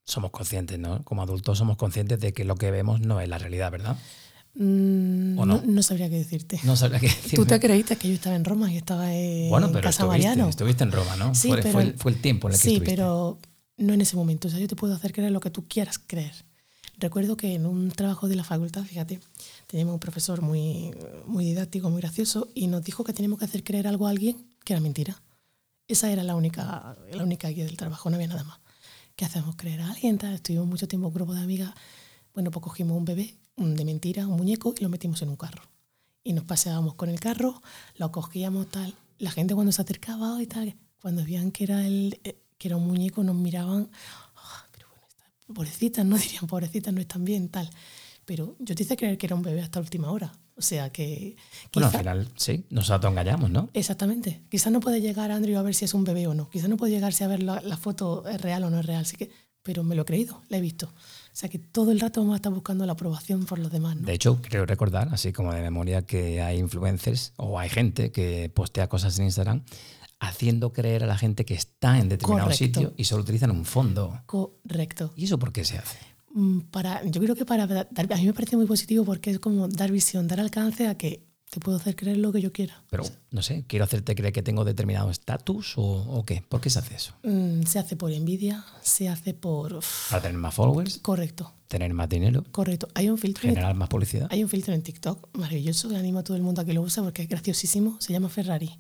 somos 0.04 0.32
conscientes, 0.32 0.78
¿no? 0.80 1.04
Como 1.04 1.22
adultos 1.24 1.58
somos 1.58 1.78
conscientes 1.78 2.20
de 2.20 2.34
que 2.34 2.44
lo 2.46 2.56
que 2.56 2.72
vemos 2.72 3.00
no 3.02 3.20
es 3.22 3.30
la 3.30 3.38
realidad, 3.38 3.72
¿verdad? 3.72 3.98
Mm, 4.56 5.38
¿O 5.38 5.46
no? 5.46 5.62
no 5.66 5.84
sabría 5.84 6.10
qué 6.10 6.16
decirte. 6.18 6.60
No 6.64 6.76
sabría 6.78 7.00
qué 7.00 7.08
decir. 7.08 7.36
Tú 7.40 7.46
te 7.46 7.60
creíste 7.60 7.98
que 7.98 8.08
yo 8.08 8.14
estaba 8.14 8.36
en 8.36 8.46
Roma 8.46 8.72
y 8.72 8.78
estaba 8.78 9.14
en 9.14 9.50
Bueno, 9.50 9.68
pero 9.68 9.82
Casa 9.82 10.04
estuviste, 10.04 10.28
Mariano. 10.30 10.50
estuviste 10.50 10.84
en 10.84 10.92
Roma, 10.92 11.16
¿no? 11.18 11.36
Sí, 11.36 11.50
fue, 11.50 11.58
pero- 11.58 11.72
fue 11.74 11.84
el, 11.84 11.94
fue 11.98 12.12
el 12.14 12.22
tiempo 12.22 12.48
en 12.48 12.54
el 12.54 12.60
que 12.60 12.64
Sí, 12.68 12.74
estuviste. 12.76 12.96
pero 12.96 13.38
no 13.78 13.94
en 13.94 14.02
ese 14.02 14.16
momento. 14.16 14.48
O 14.48 14.52
sea, 14.52 14.60
yo 14.60 14.68
te 14.68 14.76
puedo 14.76 14.94
hacer 14.96 15.12
creer 15.12 15.32
lo 15.32 15.40
que 15.42 15.50
tú 15.50 15.66
quieras 15.68 16.00
creer. 16.00 16.34
Recuerdo 16.98 17.36
que 17.36 17.54
en 17.54 17.66
un 17.66 17.92
trabajo 17.92 18.28
de 18.28 18.36
la 18.36 18.44
facultad, 18.44 18.84
fíjate, 18.84 19.20
teníamos 19.68 19.94
un 19.94 20.00
profesor 20.00 20.42
muy, 20.42 20.92
muy 21.26 21.44
didáctico, 21.46 21.90
muy 21.90 22.02
gracioso, 22.02 22.48
y 22.56 22.68
nos 22.68 22.84
dijo 22.84 23.04
que 23.04 23.14
teníamos 23.14 23.40
que 23.40 23.46
hacer 23.46 23.64
creer 23.64 23.88
algo 23.88 24.08
a 24.08 24.12
alguien 24.12 24.48
que 24.64 24.74
era 24.74 24.80
mentira. 24.82 25.22
Esa 25.88 26.10
era 26.12 26.24
la 26.24 26.36
única, 26.36 26.98
la 27.12 27.24
única 27.24 27.50
guía 27.50 27.66
del 27.66 27.78
trabajo, 27.78 28.10
no 28.10 28.16
había 28.16 28.28
nada 28.28 28.44
más. 28.44 28.60
¿Qué 29.16 29.26
hacemos 29.26 29.56
creer 29.56 29.82
a 29.82 29.92
alguien? 29.92 30.20
Estuvimos 30.24 30.68
mucho 30.68 30.88
tiempo 30.88 31.08
un 31.08 31.14
grupo 31.14 31.34
de 31.34 31.42
amigas. 31.42 31.74
Bueno, 32.34 32.50
pues 32.52 32.64
cogimos 32.64 32.98
un 32.98 33.06
bebé 33.06 33.36
de 33.58 33.86
mentira, 33.86 34.28
un 34.28 34.38
muñeco, 34.38 34.74
y 34.78 34.84
lo 34.84 34.90
metimos 34.90 35.22
en 35.22 35.30
un 35.30 35.36
carro. 35.38 35.64
Y 36.24 36.34
nos 36.34 36.44
paseábamos 36.46 36.96
con 36.96 37.10
el 37.10 37.20
carro, 37.20 37.62
lo 37.98 38.12
cogíamos 38.12 38.70
tal. 38.70 38.96
La 39.20 39.32
gente 39.32 39.54
cuando 39.54 39.72
se 39.72 39.82
acercaba 39.82 40.42
y 40.42 40.48
tal, 40.48 40.76
cuando 41.02 41.24
veían 41.24 41.52
que 41.52 41.64
era, 41.66 41.86
el, 41.86 42.20
eh, 42.24 42.42
que 42.58 42.68
era 42.68 42.78
un 42.78 42.88
muñeco, 42.88 43.24
nos 43.24 43.36
miraban, 43.36 43.90
"Ah, 44.36 44.66
pero 44.72 44.88
bueno, 44.90 45.06
está- 45.08 45.26
pobrecitas, 45.54 46.06
no 46.06 46.18
dirían 46.20 46.48
pobrecitas, 46.48 46.94
no 46.94 47.02
están 47.02 47.26
bien, 47.26 47.50
tal. 47.50 47.70
Pero 48.26 48.56
yo 48.60 48.74
te 48.74 48.84
hice 48.84 48.98
creer 48.98 49.18
que 49.18 49.28
era 49.28 49.36
un 49.36 49.44
bebé 49.44 49.62
hasta 49.62 49.80
última 49.80 50.12
hora. 50.12 50.32
O 50.58 50.62
sea 50.62 50.90
que... 50.90 51.36
Bueno, 51.74 51.88
al 51.88 51.92
quizá- 51.92 52.00
final, 52.00 52.30
sí, 52.38 52.66
nos 52.70 52.90
autoengañamos, 52.90 53.52
¿no? 53.52 53.70
Exactamente. 53.74 54.42
Quizás 54.50 54.72
no 54.72 54.80
puede 54.80 55.02
llegar 55.02 55.32
Andrew 55.32 55.58
a 55.58 55.62
ver 55.62 55.76
si 55.76 55.86
es 55.86 55.94
un 55.94 56.04
bebé 56.06 56.26
o 56.28 56.34
no. 56.34 56.50
Quizás 56.50 56.70
no 56.70 56.78
puede 56.78 56.94
llegarse 56.94 57.24
a 57.24 57.28
ver 57.28 57.44
la, 57.44 57.62
la 57.62 57.78
foto 57.78 58.28
es 58.28 58.42
real 58.42 58.64
o 58.64 58.70
no 58.70 58.80
es 58.80 58.86
real. 58.86 59.02
Así 59.02 59.16
que, 59.18 59.30
pero 59.62 59.84
me 59.84 59.96
lo 59.96 60.04
he 60.04 60.06
creído, 60.06 60.42
la 60.50 60.58
he 60.58 60.62
visto. 60.62 60.88
O 60.88 61.38
sea 61.38 61.50
que 61.50 61.60
todo 61.60 61.92
el 61.92 62.00
rato 62.00 62.22
vamos 62.22 62.34
a 62.34 62.38
estar 62.38 62.54
buscando 62.54 62.86
la 62.86 62.94
aprobación 62.94 63.46
por 63.46 63.60
los 63.60 63.70
demás. 63.72 63.98
¿no? 63.98 64.08
De 64.08 64.14
hecho, 64.14 64.42
creo 64.42 64.66
recordar, 64.66 65.10
así 65.12 65.34
como 65.34 65.54
de 65.54 65.62
memoria, 65.62 66.04
que 66.04 66.42
hay 66.42 66.58
influencers 66.60 67.34
o 67.36 67.60
hay 67.60 67.70
gente 67.70 68.12
que 68.12 68.50
postea 68.56 68.88
cosas 68.88 69.20
en 69.20 69.26
Instagram 69.26 69.62
haciendo 70.28 70.74
creer 70.74 71.04
a 71.04 71.08
la 71.08 71.18
gente 71.18 71.46
que 71.46 71.54
está 71.54 72.00
en 72.00 72.10
determinado 72.10 72.50
Correcto. 72.50 72.80
sitio 72.82 72.94
y 72.98 73.04
solo 73.06 73.24
utilizan 73.24 73.52
un 73.52 73.66
fondo. 73.66 74.22
Correcto. 74.26 75.14
¿Y 75.16 75.26
eso 75.26 75.40
por 75.40 75.52
qué 75.52 75.64
se 75.66 75.78
hace? 75.78 75.98
Mm, 76.34 76.60
Para, 76.72 77.04
yo 77.06 77.22
creo 77.22 77.36
que 77.36 77.46
para 77.46 77.66
dar, 77.68 77.88
a 77.94 78.16
mí 78.18 78.26
me 78.26 78.34
parece 78.34 78.58
muy 78.58 78.66
positivo 78.66 79.06
porque 79.06 79.32
es 79.32 79.40
como 79.40 79.68
dar 79.68 79.92
visión, 79.92 80.28
dar 80.28 80.40
alcance 80.40 80.88
a 80.88 80.96
que 80.98 81.24
te 81.50 81.60
puedo 81.62 81.78
hacer 81.78 81.96
creer 81.96 82.18
lo 82.18 82.34
que 82.34 82.42
yo 82.42 82.52
quiera. 82.52 82.84
Pero, 82.90 83.04
no 83.32 83.42
sé, 83.42 83.64
quiero 83.68 83.86
hacerte 83.86 84.16
creer 84.16 84.34
que 84.34 84.42
tengo 84.42 84.66
determinado 84.66 85.10
estatus 85.12 85.78
o, 85.78 85.84
o 85.84 86.26
qué. 86.26 86.44
¿Por 86.50 86.60
qué 86.60 86.70
se 86.70 86.80
hace 86.80 86.96
eso? 86.96 87.14
Mm, 87.24 87.64
se 87.64 87.80
hace 87.80 87.96
por 87.96 88.12
envidia, 88.12 88.66
se 88.82 89.08
hace 89.08 89.34
por... 89.34 89.80
¿Para 90.10 90.24
tener 90.24 90.38
más 90.38 90.54
followers? 90.54 90.98
Correcto, 90.98 91.54
¿Tener 91.70 91.94
más 91.94 92.10
dinero? 92.10 92.44
correcto. 92.52 92.88
Hay 92.96 93.10
un 93.10 93.18
filtro 93.18 93.48
en, 93.48 93.56
¿Generar 93.56 93.76
más 93.76 93.88
publicidad? 93.88 94.28
hay 94.32 94.44
un 94.44 94.50
filtro 94.50 94.74
en 94.74 94.82
TikTok 94.82 95.30
maravilloso 95.38 95.88
que 95.88 95.96
animo 95.96 96.20
a 96.20 96.24
todo 96.24 96.36
el 96.36 96.44
mundo 96.44 96.62
a 96.62 96.66
que 96.66 96.74
lo 96.74 96.82
use 96.82 97.02
porque 97.02 97.22
es 97.22 97.30
graciosísimo. 97.30 97.96
Se 98.02 98.12
llama 98.12 98.28
Ferrari. 98.28 98.78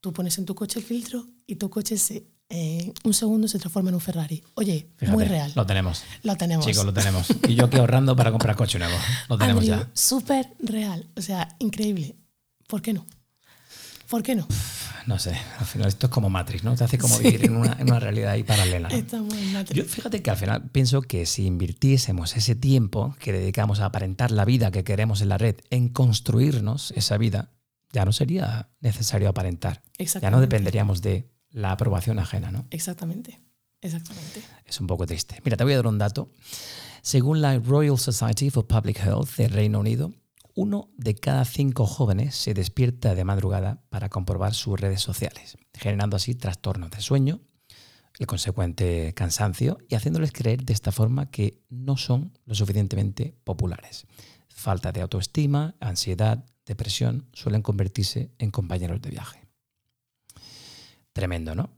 Tú 0.00 0.12
pones 0.12 0.38
en 0.38 0.46
tu 0.46 0.54
coche 0.54 0.78
el 0.78 0.84
filtro 0.84 1.26
y 1.46 1.56
tu 1.56 1.68
coche 1.68 1.98
se, 1.98 2.26
en 2.48 2.92
un 3.04 3.14
segundo 3.14 3.46
se 3.48 3.58
transforma 3.58 3.90
en 3.90 3.94
un 3.94 4.00
Ferrari. 4.00 4.42
Oye, 4.54 4.88
Fíjate, 4.96 5.16
muy 5.16 5.24
real. 5.24 5.52
Lo 5.54 5.66
tenemos. 5.66 6.02
Lo 6.22 6.36
tenemos. 6.36 6.66
Chicos, 6.66 6.84
lo 6.84 6.92
tenemos. 6.92 7.28
Y 7.48 7.54
yo 7.54 7.66
aquí 7.66 7.76
ahorrando 7.76 8.16
para 8.16 8.30
comprar 8.30 8.56
coche 8.56 8.78
nuevo. 8.78 8.96
Lo 9.28 9.38
tenemos 9.38 9.62
Andrew, 9.62 9.80
ya. 9.80 9.90
Súper 9.94 10.48
real. 10.60 11.08
O 11.16 11.22
sea, 11.22 11.54
increíble. 11.58 12.16
¿Por 12.66 12.82
qué 12.82 12.92
no? 12.92 13.06
¿Por 14.08 14.22
qué 14.22 14.34
no? 14.34 14.48
No 15.06 15.18
sé, 15.18 15.36
al 15.58 15.66
final 15.66 15.88
esto 15.88 16.06
es 16.06 16.12
como 16.12 16.28
Matrix, 16.28 16.64
¿no? 16.64 16.74
Te 16.74 16.84
hace 16.84 16.98
como 16.98 17.16
vivir 17.18 17.44
en 17.44 17.56
una, 17.56 17.76
en 17.78 17.88
una 17.88 18.00
realidad 18.00 18.32
ahí 18.32 18.42
paralela. 18.42 18.88
¿no? 18.88 18.94
Estamos 18.94 19.34
en 19.34 19.52
Matrix. 19.52 19.76
Yo 19.76 19.88
fíjate 19.88 20.22
que 20.22 20.30
al 20.30 20.36
final 20.36 20.70
pienso 20.70 21.02
que 21.02 21.26
si 21.26 21.46
invirtiésemos 21.46 22.36
ese 22.36 22.54
tiempo 22.54 23.14
que 23.18 23.32
dedicamos 23.32 23.80
a 23.80 23.86
aparentar 23.86 24.30
la 24.30 24.44
vida 24.44 24.70
que 24.70 24.82
queremos 24.84 25.20
en 25.20 25.28
la 25.28 25.38
red 25.38 25.56
en 25.70 25.88
construirnos 25.88 26.92
esa 26.96 27.16
vida, 27.18 27.50
ya 27.92 28.04
no 28.04 28.12
sería 28.12 28.70
necesario 28.80 29.28
aparentar. 29.28 29.82
Ya 30.20 30.30
no 30.30 30.40
dependeríamos 30.40 31.02
de 31.02 31.30
la 31.50 31.72
aprobación 31.72 32.18
ajena, 32.18 32.50
¿no? 32.50 32.66
Exactamente. 32.70 33.40
Exactamente. 33.80 34.42
Es 34.64 34.80
un 34.80 34.86
poco 34.86 35.06
triste. 35.06 35.40
Mira, 35.44 35.56
te 35.56 35.64
voy 35.64 35.72
a 35.72 35.76
dar 35.76 35.86
un 35.86 35.98
dato. 35.98 36.30
Según 37.02 37.40
la 37.40 37.58
Royal 37.58 37.98
Society 37.98 38.50
for 38.50 38.66
Public 38.66 39.00
Health 39.00 39.36
del 39.36 39.52
Reino 39.52 39.80
Unido, 39.80 40.12
uno 40.54 40.90
de 40.96 41.14
cada 41.14 41.44
cinco 41.44 41.86
jóvenes 41.86 42.34
se 42.34 42.52
despierta 42.52 43.14
de 43.14 43.24
madrugada 43.24 43.82
para 43.88 44.08
comprobar 44.10 44.54
sus 44.54 44.78
redes 44.78 45.00
sociales, 45.00 45.56
generando 45.72 46.16
así 46.16 46.34
trastornos 46.34 46.90
de 46.90 47.00
sueño, 47.00 47.40
el 48.18 48.26
consecuente 48.26 49.14
cansancio 49.14 49.78
y 49.88 49.94
haciéndoles 49.94 50.32
creer 50.32 50.64
de 50.64 50.74
esta 50.74 50.92
forma 50.92 51.30
que 51.30 51.62
no 51.70 51.96
son 51.96 52.36
lo 52.44 52.54
suficientemente 52.54 53.34
populares. 53.44 54.06
Falta 54.48 54.92
de 54.92 55.00
autoestima, 55.00 55.74
ansiedad, 55.80 56.44
depresión 56.70 57.26
suelen 57.32 57.62
convertirse 57.62 58.30
en 58.38 58.50
compañeros 58.50 59.02
de 59.02 59.10
viaje. 59.10 59.48
Tremendo, 61.12 61.54
¿no? 61.56 61.70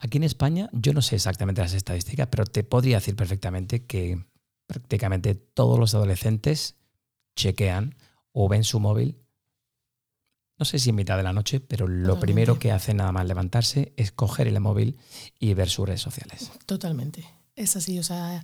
Aquí 0.00 0.18
en 0.18 0.24
España 0.24 0.68
yo 0.72 0.92
no 0.92 1.02
sé 1.02 1.14
exactamente 1.14 1.60
las 1.60 1.72
estadísticas, 1.72 2.26
pero 2.28 2.44
te 2.44 2.64
podría 2.64 2.96
decir 2.96 3.14
perfectamente 3.14 3.86
que 3.86 4.24
prácticamente 4.66 5.36
todos 5.36 5.78
los 5.78 5.94
adolescentes 5.94 6.74
chequean 7.36 7.94
o 8.32 8.48
ven 8.48 8.64
su 8.64 8.80
móvil, 8.80 9.16
no 10.58 10.64
sé 10.64 10.80
si 10.80 10.90
en 10.90 10.96
mitad 10.96 11.16
de 11.16 11.22
la 11.22 11.32
noche, 11.32 11.60
pero 11.60 11.86
lo 11.86 11.94
Totalmente. 11.94 12.26
primero 12.26 12.58
que 12.58 12.72
hacen 12.72 12.96
nada 12.96 13.12
más 13.12 13.26
levantarse 13.26 13.92
es 13.96 14.10
coger 14.10 14.48
el 14.48 14.58
móvil 14.58 14.98
y 15.38 15.54
ver 15.54 15.68
sus 15.68 15.86
redes 15.86 16.00
sociales. 16.00 16.50
Totalmente. 16.66 17.24
Es 17.54 17.76
así, 17.76 18.00
o 18.00 18.02
sea, 18.02 18.42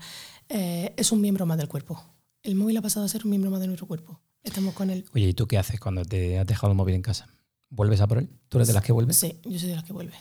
eh, 0.49 0.95
es 0.97 1.11
un 1.11 1.21
miembro 1.21 1.47
más 1.47 1.59
del 1.59 1.69
cuerpo. 1.69 2.01
El 2.45 2.55
móvil 2.55 2.77
ha 2.77 2.83
pasado 2.83 3.05
a 3.05 3.09
ser 3.09 3.25
un 3.25 3.31
miembro 3.31 3.51
más 3.51 3.61
de 3.61 3.67
nuestro 3.67 3.89
cuerpo. 3.89 4.21
Estamos 4.45 4.75
con 4.75 4.91
él. 4.91 5.05
Oye, 5.15 5.29
¿y 5.29 5.35
tú 5.35 5.47
qué 5.47 5.59
haces 5.59 5.81
cuando 5.81 6.05
te 6.05 6.39
has 6.39 6.47
dejado 6.47 6.71
el 6.73 6.77
móvil 6.77 6.95
en 6.95 7.03
casa? 7.03 7.29
¿Vuelves 7.71 8.01
a 8.01 8.07
por 8.07 8.19
él? 8.19 8.29
¿Tú 8.49 8.59
eres 8.59 8.69
de 8.69 8.75
las 8.75 8.85
que 8.85 8.93
vuelves? 8.93 9.17
Sí, 9.17 9.41
yo 9.45 9.59
soy 9.59 9.71
de 9.71 9.75
las 9.75 9.85
que 9.85 9.93
vuelve. 9.93 10.13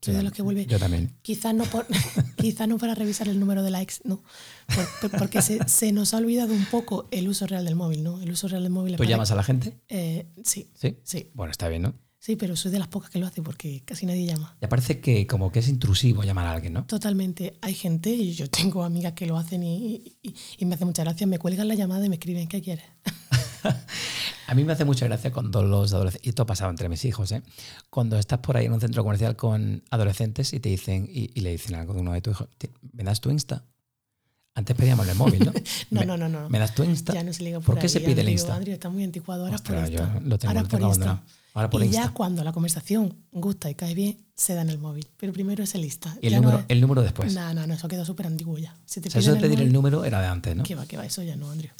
Soy 0.00 0.12
Yo 0.14 0.18
de 0.18 0.22
las 0.24 0.32
que 0.32 0.42
vuelve. 0.42 0.66
Yo 0.66 0.78
también. 0.78 1.16
Quizás 1.22 1.52
no, 1.54 1.64
por, 1.64 1.86
quizás 2.36 2.68
no 2.68 2.78
para 2.78 2.94
revisar 2.94 3.28
el 3.28 3.40
número 3.40 3.62
de 3.62 3.70
likes, 3.70 3.94
no. 4.04 4.22
Por- 4.74 5.10
por- 5.10 5.18
porque 5.18 5.42
se, 5.42 5.68
se 5.68 5.90
nos 5.92 6.14
ha 6.14 6.18
olvidado 6.18 6.52
un 6.54 6.64
poco 6.66 7.08
el 7.10 7.28
uso 7.28 7.46
real 7.46 7.64
del 7.64 7.74
móvil, 7.74 8.04
¿no? 8.04 8.20
El 8.22 8.30
uso 8.30 8.46
real 8.48 8.62
del 8.62 8.70
móvil. 8.72 8.96
¿Tú 8.96 9.04
llamas 9.04 9.30
a 9.32 9.34
la 9.34 9.42
gente? 9.42 9.76
Eh, 9.88 10.26
sí, 10.44 10.70
¿Sí? 10.74 10.96
sí. 11.02 11.30
Bueno, 11.34 11.50
está 11.50 11.68
bien, 11.68 11.82
¿no? 11.82 11.94
Sí, 12.18 12.34
pero 12.36 12.56
soy 12.56 12.72
de 12.72 12.78
las 12.80 12.88
pocas 12.88 13.10
que 13.10 13.18
lo 13.20 13.26
hace 13.26 13.40
porque 13.40 13.82
casi 13.84 14.04
nadie 14.04 14.26
llama. 14.26 14.56
Ya 14.60 14.68
parece 14.68 15.00
que 15.00 15.26
como 15.28 15.52
que 15.52 15.60
es 15.60 15.68
intrusivo 15.68 16.24
llamar 16.24 16.46
a 16.46 16.52
alguien, 16.52 16.72
¿no? 16.72 16.84
Totalmente. 16.86 17.56
Hay 17.60 17.74
gente, 17.74 18.10
y 18.10 18.32
yo 18.34 18.48
tengo 18.50 18.82
amigas 18.84 19.12
que 19.12 19.26
lo 19.26 19.36
hacen 19.36 19.62
y, 19.62 20.18
y- 20.22 20.34
y 20.58 20.64
me 20.66 20.74
hace 20.74 20.84
mucha 20.84 21.04
gracia, 21.04 21.26
me 21.26 21.38
cuelgan 21.38 21.68
la 21.68 21.74
llamada 21.74 22.04
y 22.04 22.08
me 22.08 22.16
escriben, 22.16 22.48
¿qué 22.48 22.60
quieres? 22.62 22.84
A 24.48 24.54
mí 24.54 24.62
me 24.64 24.72
hace 24.72 24.84
mucha 24.84 25.06
gracia 25.06 25.32
cuando 25.32 25.62
los 25.62 25.92
adolescentes, 25.92 26.26
y 26.26 26.28
esto 26.30 26.42
ha 26.42 26.46
pasado 26.46 26.70
entre 26.70 26.88
mis 26.88 27.04
hijos, 27.04 27.32
¿eh? 27.32 27.42
cuando 27.90 28.16
estás 28.18 28.38
por 28.38 28.56
ahí 28.56 28.66
en 28.66 28.72
un 28.72 28.80
centro 28.80 29.02
comercial 29.02 29.34
con 29.36 29.82
adolescentes 29.90 30.52
y 30.52 30.60
te 30.60 30.68
dicen, 30.68 31.08
y, 31.10 31.30
y 31.34 31.40
le 31.40 31.50
dicen 31.50 31.74
algo 31.74 31.94
de 31.94 32.00
uno 32.00 32.12
de 32.12 32.20
tus 32.20 32.32
hijos, 32.32 32.48
"Ti- 32.58 32.70
¿me 32.92 33.02
das 33.04 33.20
tu 33.20 33.30
Insta? 33.30 33.64
Antes 34.54 34.74
pedíamos 34.76 35.06
el 35.08 35.16
móvil, 35.16 35.44
¿no? 35.44 35.52
No, 35.90 36.00
Me- 36.00 36.06
no, 36.06 36.16
no, 36.16 36.28
no. 36.28 36.48
¿Me 36.48 36.58
das 36.58 36.74
tu 36.74 36.84
Insta? 36.84 37.12
Ya 37.12 37.22
no 37.24 37.32
se 37.32 37.42
liga 37.42 37.58
por, 37.58 37.66
¿Por 37.66 37.74
qué 37.78 37.82
ahí, 37.86 37.88
se 37.88 38.00
pide 38.00 38.20
el 38.22 38.28
Insta? 38.28 38.54
Andrew, 38.54 38.72
está 38.72 38.88
muy 38.88 39.02
anticuado. 39.04 39.42
Ahora 39.44 39.56
Ostras, 39.56 39.82
por 39.82 39.90
yo 39.90 40.04
Insta. 40.04 40.20
lo 40.20 40.38
tengo- 40.38 40.50
ahora 40.50 40.62
lo 40.62 40.68
por 40.68 40.78
tengo 40.78 40.90
Insta. 40.92 41.04
abandonado. 41.04 41.36
Ahora 41.54 41.70
por 41.70 41.82
y 41.82 41.86
Insta. 41.86 42.02
ya 42.04 42.08
cuando 42.12 42.44
la 42.44 42.52
conversación 42.52 43.16
gusta 43.32 43.68
y 43.70 43.74
cae 43.74 43.94
bien, 43.94 44.18
se 44.34 44.54
da 44.54 44.62
en 44.62 44.70
el 44.70 44.78
móvil. 44.78 45.08
Pero 45.16 45.32
primero 45.32 45.64
es 45.64 45.74
el 45.74 45.84
Insta. 45.84 46.16
Y 46.22 46.26
el 46.28 46.32
Ya 46.32 46.36
no 46.40 46.42
número, 46.44 46.58
es- 46.60 46.64
el 46.68 46.80
número 46.80 47.02
después. 47.02 47.34
No, 47.34 47.52
no, 47.52 47.66
no, 47.66 47.74
eso 47.74 47.88
queda 47.88 48.04
súper 48.04 48.26
antiguo 48.28 48.56
ya. 48.58 48.76
Si 48.86 49.00
te 49.00 49.08
O 49.08 49.10
sea, 49.10 49.20
eso 49.20 49.34
de 49.34 49.40
pedir 49.40 49.58
el 49.58 49.64
móvil, 49.66 49.72
número 49.72 50.04
era 50.04 50.20
de 50.20 50.26
antes, 50.28 50.54
¿no? 50.56 50.62
¿Qué 50.62 50.74
va, 50.74 50.86
qué 50.86 50.96
va? 50.96 51.04
Eso 51.04 51.22
ya 51.22 51.34
no, 51.36 51.50
Andrew. 51.50 51.70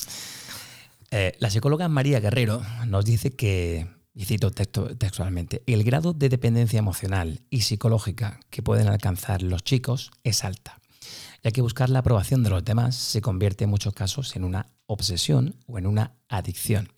Eh, 1.19 1.35
la 1.39 1.49
psicóloga 1.49 1.89
María 1.89 2.21
Guerrero 2.21 2.61
nos 2.87 3.07
dice 3.07 3.35
que, 3.35 3.87
y 4.13 4.27
cito 4.27 4.51
textualmente, 4.51 5.63
el 5.67 5.83
grado 5.83 6.13
de 6.13 6.29
dependencia 6.29 6.79
emocional 6.79 7.41
y 7.49 7.63
psicológica 7.63 8.39
que 8.51 8.63
pueden 8.63 8.87
alcanzar 8.87 9.41
los 9.41 9.65
chicos 9.65 10.11
es 10.25 10.45
alta, 10.45 10.79
ya 11.43 11.53
que 11.53 11.63
buscar 11.63 11.89
la 11.89 12.01
aprobación 12.01 12.43
de 12.43 12.51
los 12.51 12.63
demás 12.67 12.97
se 12.97 13.23
convierte 13.23 13.65
en 13.65 13.71
muchos 13.71 13.95
casos 13.95 14.37
en 14.37 14.45
una 14.45 14.67
obsesión 14.85 15.57
o 15.67 15.79
en 15.79 15.87
una 15.87 16.17
adicción. 16.29 16.93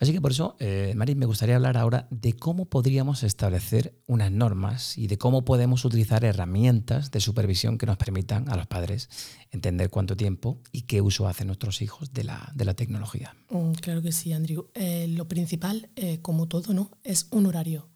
Así 0.00 0.12
que 0.12 0.20
por 0.20 0.30
eso, 0.30 0.56
eh, 0.60 0.92
Mari, 0.94 1.14
me 1.14 1.26
gustaría 1.26 1.56
hablar 1.56 1.76
ahora 1.76 2.06
de 2.10 2.34
cómo 2.34 2.66
podríamos 2.66 3.24
establecer 3.24 4.00
unas 4.06 4.30
normas 4.30 4.96
y 4.96 5.08
de 5.08 5.18
cómo 5.18 5.44
podemos 5.44 5.84
utilizar 5.84 6.24
herramientas 6.24 7.10
de 7.10 7.20
supervisión 7.20 7.78
que 7.78 7.86
nos 7.86 7.96
permitan 7.96 8.48
a 8.48 8.56
los 8.56 8.66
padres 8.66 9.08
entender 9.50 9.90
cuánto 9.90 10.16
tiempo 10.16 10.62
y 10.70 10.82
qué 10.82 11.00
uso 11.00 11.26
hacen 11.26 11.48
nuestros 11.48 11.82
hijos 11.82 12.12
de 12.12 12.24
la, 12.24 12.52
de 12.54 12.64
la 12.64 12.74
tecnología. 12.74 13.34
Mm, 13.50 13.72
claro 13.72 14.02
que 14.02 14.12
sí, 14.12 14.32
Andrew. 14.32 14.70
Eh, 14.74 15.08
lo 15.08 15.26
principal, 15.26 15.90
eh, 15.96 16.20
como 16.22 16.46
todo, 16.46 16.74
¿no? 16.74 16.90
Es 17.02 17.26
un 17.30 17.46
horario. 17.46 17.88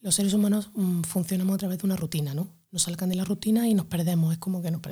Los 0.00 0.16
seres 0.16 0.34
humanos 0.34 0.70
mm, 0.74 1.02
funcionamos 1.02 1.54
a 1.54 1.58
través 1.58 1.78
de 1.78 1.86
una 1.86 1.96
rutina, 1.96 2.34
¿no? 2.34 2.57
Nos 2.70 2.82
salgan 2.82 3.08
de 3.08 3.14
la 3.16 3.24
rutina 3.24 3.66
y 3.66 3.74
nos 3.74 3.86
perdemos, 3.86 4.32
es 4.32 4.38
como 4.38 4.60
que 4.60 4.70
nos, 4.70 4.82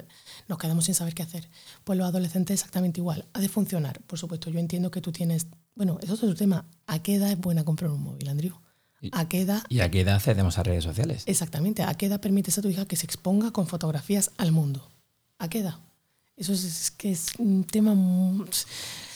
nos 0.49 0.59
quedamos 0.59 0.87
sin 0.87 0.95
saber 0.95 1.15
qué 1.15 1.23
hacer. 1.23 1.49
Pues 1.85 1.99
los 1.99 2.09
adolescentes 2.09 2.55
exactamente 2.55 3.01
igual. 3.01 3.27
Ha 3.35 3.41
de 3.41 3.49
funcionar, 3.49 4.01
por 4.07 4.19
supuesto. 4.19 4.49
Yo 4.51 4.59
entiendo 4.59 4.91
que 4.91 5.01
tú 5.03 5.12
tienes. 5.12 5.47
Bueno, 5.75 5.99
eso 6.03 6.15
es 6.15 6.23
otro 6.23 6.35
tema. 6.35 6.65
¿A 6.87 7.03
qué 7.03 7.17
edad 7.17 7.31
es 7.31 7.39
buena 7.39 7.65
comprar 7.65 7.91
un 7.91 8.03
móvil, 8.03 8.29
Andrew? 8.29 8.55
¿A 9.12 9.29
qué 9.29 9.43
edad 9.43 9.62
¿Y 9.69 9.81
a 9.81 9.91
qué 9.91 10.01
edad 10.01 10.17
accedemos 10.17 10.57
a 10.59 10.62
redes 10.62 10.83
sociales? 10.85 11.23
Exactamente. 11.27 11.83
¿A 11.83 11.93
qué 11.95 12.07
edad 12.07 12.19
permites 12.21 12.57
a 12.59 12.62
tu 12.62 12.69
hija 12.71 12.87
que 12.87 12.97
se 12.97 13.05
exponga 13.05 13.51
con 13.53 13.67
fotografías 13.67 14.31
al 14.39 14.53
mundo? 14.53 14.89
¿A 15.39 15.49
qué 15.49 15.59
edad? 15.61 15.77
Eso 16.35 16.55
es, 16.55 16.65
es 16.65 16.91
que 16.91 17.12
es 17.12 17.27
un 17.39 17.65
tema... 17.65 17.95
muy- 17.95 18.49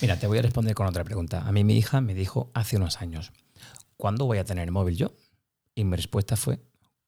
Mira, 0.02 0.18
te 0.18 0.26
voy 0.26 0.38
a 0.38 0.42
responder 0.42 0.74
con 0.74 0.86
otra 0.86 1.02
pregunta. 1.02 1.40
A 1.46 1.50
mí 1.52 1.64
mi 1.64 1.76
hija 1.78 2.00
me 2.02 2.14
dijo 2.14 2.50
hace 2.54 2.76
unos 2.76 3.00
años, 3.00 3.32
¿cuándo 3.96 4.26
voy 4.26 4.36
a 4.38 4.44
tener 4.44 4.64
el 4.64 4.70
móvil 4.70 4.96
yo? 4.96 5.12
Y 5.74 5.84
mi 5.84 5.96
respuesta 5.96 6.36
fue, 6.36 6.60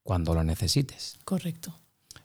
cuando 0.03 0.35
lo 0.35 0.45
necesites. 0.45 1.19
Correcto. 1.25 1.79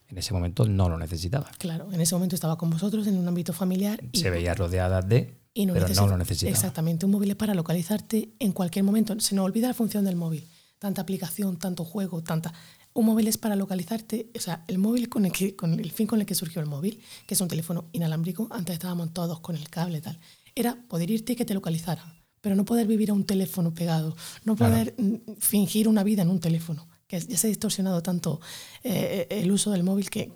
En 0.09 0.17
ese 0.17 0.33
momento 0.33 0.65
no 0.65 0.87
lo 0.89 0.97
necesitaba. 0.97 1.49
Claro, 1.57 1.91
en 1.91 1.99
ese 1.99 2.15
momento 2.15 2.35
estaba 2.35 2.57
con 2.57 2.69
vosotros 2.69 3.07
en 3.07 3.17
un 3.17 3.27
ámbito 3.27 3.51
familiar 3.51 4.01
y, 4.11 4.19
Se 4.19 4.29
veía 4.29 4.53
rodeada 4.53 5.01
de, 5.01 5.37
y 5.53 5.65
no 5.65 5.73
pero 5.73 5.89
no 5.89 6.07
lo 6.07 6.17
necesitaba. 6.17 6.51
Exactamente, 6.51 7.05
un 7.05 7.11
móvil 7.11 7.31
es 7.31 7.35
para 7.35 7.53
localizarte 7.53 8.29
en 8.39 8.51
cualquier 8.53 8.85
momento. 8.85 9.19
Se 9.19 9.35
nos 9.35 9.45
olvida 9.45 9.67
la 9.67 9.73
función 9.73 10.05
del 10.05 10.15
móvil. 10.15 10.47
Tanta 10.79 11.01
aplicación, 11.01 11.57
tanto 11.57 11.83
juego, 11.83 12.21
tanta... 12.21 12.53
Un 12.93 13.05
móvil 13.05 13.27
es 13.27 13.37
para 13.37 13.55
localizarte, 13.55 14.31
o 14.35 14.39
sea, 14.39 14.63
el 14.67 14.79
móvil 14.79 15.07
con 15.07 15.25
el, 15.25 15.31
que, 15.31 15.55
con 15.55 15.79
el 15.79 15.91
fin 15.91 16.07
con 16.07 16.19
el 16.19 16.25
que 16.25 16.33
surgió 16.33 16.61
el 16.61 16.67
móvil, 16.67 16.99
que 17.27 17.35
es 17.35 17.41
un 17.41 17.47
teléfono 17.47 17.89
inalámbrico, 17.91 18.47
antes 18.49 18.73
estábamos 18.73 19.13
todos 19.13 19.39
con 19.39 19.55
el 19.55 19.69
cable 19.69 19.99
y 19.99 20.01
tal, 20.01 20.19
era 20.55 20.75
poder 20.87 21.11
irte 21.11 21.33
y 21.33 21.35
que 21.35 21.45
te 21.45 21.53
localizaran, 21.53 22.23
pero 22.41 22.55
no 22.55 22.65
poder 22.65 22.87
vivir 22.87 23.11
a 23.11 23.13
un 23.13 23.23
teléfono 23.23 23.71
pegado, 23.71 24.15
no 24.45 24.55
poder 24.55 24.95
mm, 24.97 25.33
fingir 25.39 25.87
una 25.87 26.03
vida 26.03 26.23
en 26.23 26.29
un 26.29 26.39
teléfono, 26.39 26.87
que 27.07 27.19
ya 27.19 27.37
se 27.37 27.47
ha 27.47 27.49
distorsionado 27.49 28.03
tanto 28.03 28.39
eh, 28.83 29.27
el 29.29 29.51
uso 29.51 29.71
del 29.71 29.83
móvil 29.83 30.09
que, 30.09 30.31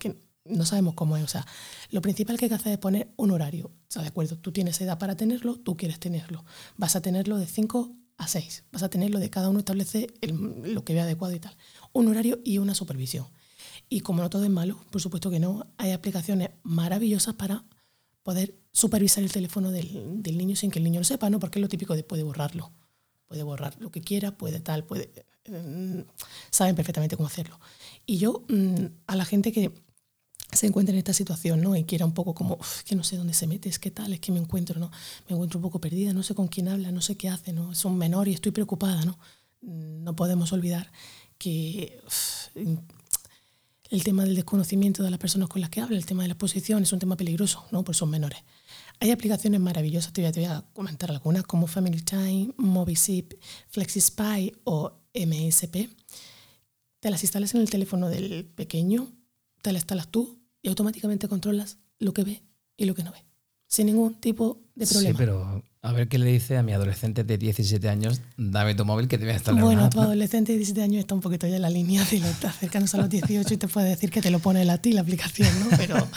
no 0.46 0.66
sabemos 0.66 0.96
cómo 0.96 1.18
es. 1.18 1.24
O 1.24 1.28
sea, 1.28 1.46
lo 1.90 2.02
principal 2.02 2.38
que 2.38 2.46
hay 2.46 2.50
que 2.50 2.56
hacer 2.56 2.74
es 2.74 2.78
poner 2.80 3.14
un 3.16 3.32
horario. 3.32 3.68
O 3.68 3.92
sea, 3.92 4.02
de 4.02 4.08
acuerdo, 4.08 4.38
tú 4.38 4.52
tienes 4.52 4.80
edad 4.82 4.98
para 4.98 5.16
tenerlo, 5.16 5.58
tú 5.60 5.78
quieres 5.78 6.00
tenerlo. 6.00 6.44
Vas 6.78 6.96
a 6.96 7.02
tenerlo 7.02 7.38
de 7.38 7.46
5 7.46 7.96
a 8.18 8.28
6. 8.28 8.66
Vas 8.72 8.84
a 8.84 8.90
tenerlo 8.90 9.20
de 9.20 9.30
cada 9.30 9.50
uno 9.50 9.60
establece 9.60 10.08
lo 10.22 10.84
que 10.84 10.94
vea 10.94 11.04
adecuado 11.04 11.36
y 11.36 11.40
tal. 11.40 11.56
Un 11.94 12.08
horario 12.08 12.40
y 12.44 12.58
una 12.58 12.76
supervisión. 12.76 13.28
Y 13.90 14.02
como 14.02 14.22
no 14.22 14.30
todo 14.30 14.44
es 14.44 14.50
malo, 14.50 14.84
por 14.90 15.02
supuesto 15.02 15.30
que 15.30 15.40
no, 15.40 15.68
hay 15.78 15.92
aplicaciones 15.92 16.50
maravillosas 16.64 17.36
para 17.36 17.66
poder 18.24 18.56
supervisar 18.72 19.24
el 19.24 19.32
teléfono 19.32 19.72
del, 19.72 20.24
del 20.24 20.38
niño 20.38 20.56
sin 20.56 20.72
que 20.72 20.80
el 20.80 20.86
niño 20.86 21.02
lo 21.02 21.04
sepa, 21.04 21.30
¿no? 21.30 21.40
Porque 21.40 21.60
es 21.60 21.62
lo 21.62 21.70
típico 21.70 21.96
de 21.96 22.04
puede 22.04 22.24
borrarlo. 22.24 22.72
Puede 23.32 23.44
borrar 23.44 23.78
lo 23.80 23.92
que 23.92 24.02
quiera, 24.02 24.38
puede 24.38 24.60
tal, 24.60 24.84
puede... 24.84 25.10
mm, 25.48 26.02
saben 26.50 26.76
perfectamente 26.76 27.16
cómo 27.16 27.28
hacerlo. 27.28 27.58
Y 28.06 28.18
yo, 28.18 28.44
mm, 28.50 28.88
a 29.08 29.16
la 29.16 29.24
gente 29.24 29.54
que 29.54 29.72
se 30.52 30.68
encuentra 30.68 30.92
en 30.92 30.98
esta 30.98 31.14
situación, 31.14 31.62
¿no? 31.62 31.78
Y 31.78 31.86
quiera 31.86 32.06
un 32.06 32.14
poco 32.14 32.34
como, 32.36 32.56
"Uf, 32.56 32.84
que 32.84 32.94
no 32.94 33.06
sé 33.06 33.16
dónde 33.16 33.34
se 33.34 33.48
mete, 33.48 33.70
es 33.70 33.80
que 33.80 33.90
tal, 33.90 34.12
es 34.12 34.20
que 34.20 34.34
me 34.34 34.40
encuentro, 34.40 34.82
¿no? 34.82 34.92
Me 35.30 35.34
encuentro 35.36 35.60
un 35.60 35.64
poco 35.64 35.80
perdida, 35.80 36.12
no 36.12 36.24
sé 36.24 36.36
con 36.36 36.50
quién 36.50 36.68
habla, 36.68 36.92
no 36.92 37.00
sé 37.00 37.16
qué 37.16 37.30
hace, 37.30 37.54
¿no? 37.54 37.72
Es 37.72 37.86
un 37.86 37.98
menor 37.98 38.28
y 38.28 38.34
estoy 38.34 38.52
preocupada, 38.52 39.06
¿no? 39.06 39.18
Mm, 39.62 40.04
No 40.04 40.14
podemos 40.14 40.52
olvidar 40.52 40.92
que 41.38 42.02
el 43.90 44.04
tema 44.04 44.26
del 44.26 44.36
desconocimiento 44.36 45.04
de 45.04 45.10
las 45.10 45.20
personas 45.22 45.48
con 45.48 45.62
las 45.62 45.70
que 45.70 45.80
habla, 45.80 45.96
el 45.98 46.06
tema 46.06 46.24
de 46.24 46.28
la 46.28 46.34
exposición, 46.34 46.84
es 46.84 46.92
un 46.92 47.00
tema 47.00 47.16
peligroso, 47.16 47.64
¿no? 47.72 47.84
Pues 47.86 47.98
son 47.98 48.10
menores. 48.10 48.40
Hay 49.02 49.10
aplicaciones 49.10 49.60
maravillosas, 49.60 50.14
te 50.14 50.22
voy 50.22 50.30
a, 50.30 50.32
te 50.32 50.42
voy 50.42 50.50
a 50.50 50.64
comentar 50.74 51.10
algunas, 51.10 51.44
como 51.44 51.66
Family 51.66 52.02
Time, 52.02 52.52
Movisip, 52.58 53.34
FlexiSpy 53.70 54.54
o 54.64 54.94
MSP. 55.16 55.90
Te 57.00 57.10
las 57.10 57.24
instalas 57.24 57.56
en 57.56 57.62
el 57.62 57.70
teléfono 57.72 58.10
del 58.10 58.46
pequeño, 58.46 59.12
te 59.64 59.72
las 59.72 59.82
instalas 59.82 60.10
tú 60.10 60.40
y 60.62 60.70
automáticamente 60.70 61.28
controlas 61.28 61.80
lo 61.98 62.14
que 62.14 62.24
ve 62.24 62.44
y 62.78 62.86
lo 62.86 62.94
que 62.94 63.04
no 63.04 63.12
ve, 63.12 63.26
sin 63.68 63.88
ningún 63.88 64.22
tipo 64.22 64.62
de 64.76 64.86
problema. 64.86 65.10
Sí, 65.10 65.16
pero 65.18 65.64
a 65.82 65.92
ver 65.94 66.08
qué 66.08 66.20
le 66.20 66.32
dice 66.32 66.58
a 66.58 66.62
mi 66.62 66.74
adolescente 66.74 67.24
de 67.24 67.40
17 67.40 67.90
años, 67.90 68.22
dame 68.38 68.76
tu 68.76 68.86
móvil 68.86 69.08
que 69.08 69.18
te 69.18 69.24
voy 69.24 69.32
a 69.34 69.38
instalar 69.38 69.64
Bueno, 69.64 69.82
una 69.82 69.90
tu 69.90 70.00
app". 70.00 70.06
adolescente 70.10 70.52
de 70.52 70.60
17 70.60 70.84
años 70.84 71.00
está 71.00 71.16
un 71.16 71.22
poquito 71.22 71.48
ya 71.48 71.56
en 71.56 71.64
la 71.64 71.72
línea 71.72 72.06
de 72.06 72.20
los 72.20 72.46
acercarnos 72.46 72.94
a 72.94 72.98
los 73.00 73.10
18 73.10 73.52
y 73.52 73.58
te 73.58 73.68
puede 73.68 73.90
decir 73.90 74.12
que 74.12 74.22
te 74.22 74.30
lo 74.30 74.38
pone 74.38 74.70
a 74.70 74.78
ti 74.78 74.94
la 74.94 75.02
aplicación, 75.02 75.50
¿no? 75.60 75.76
Pero 75.76 76.08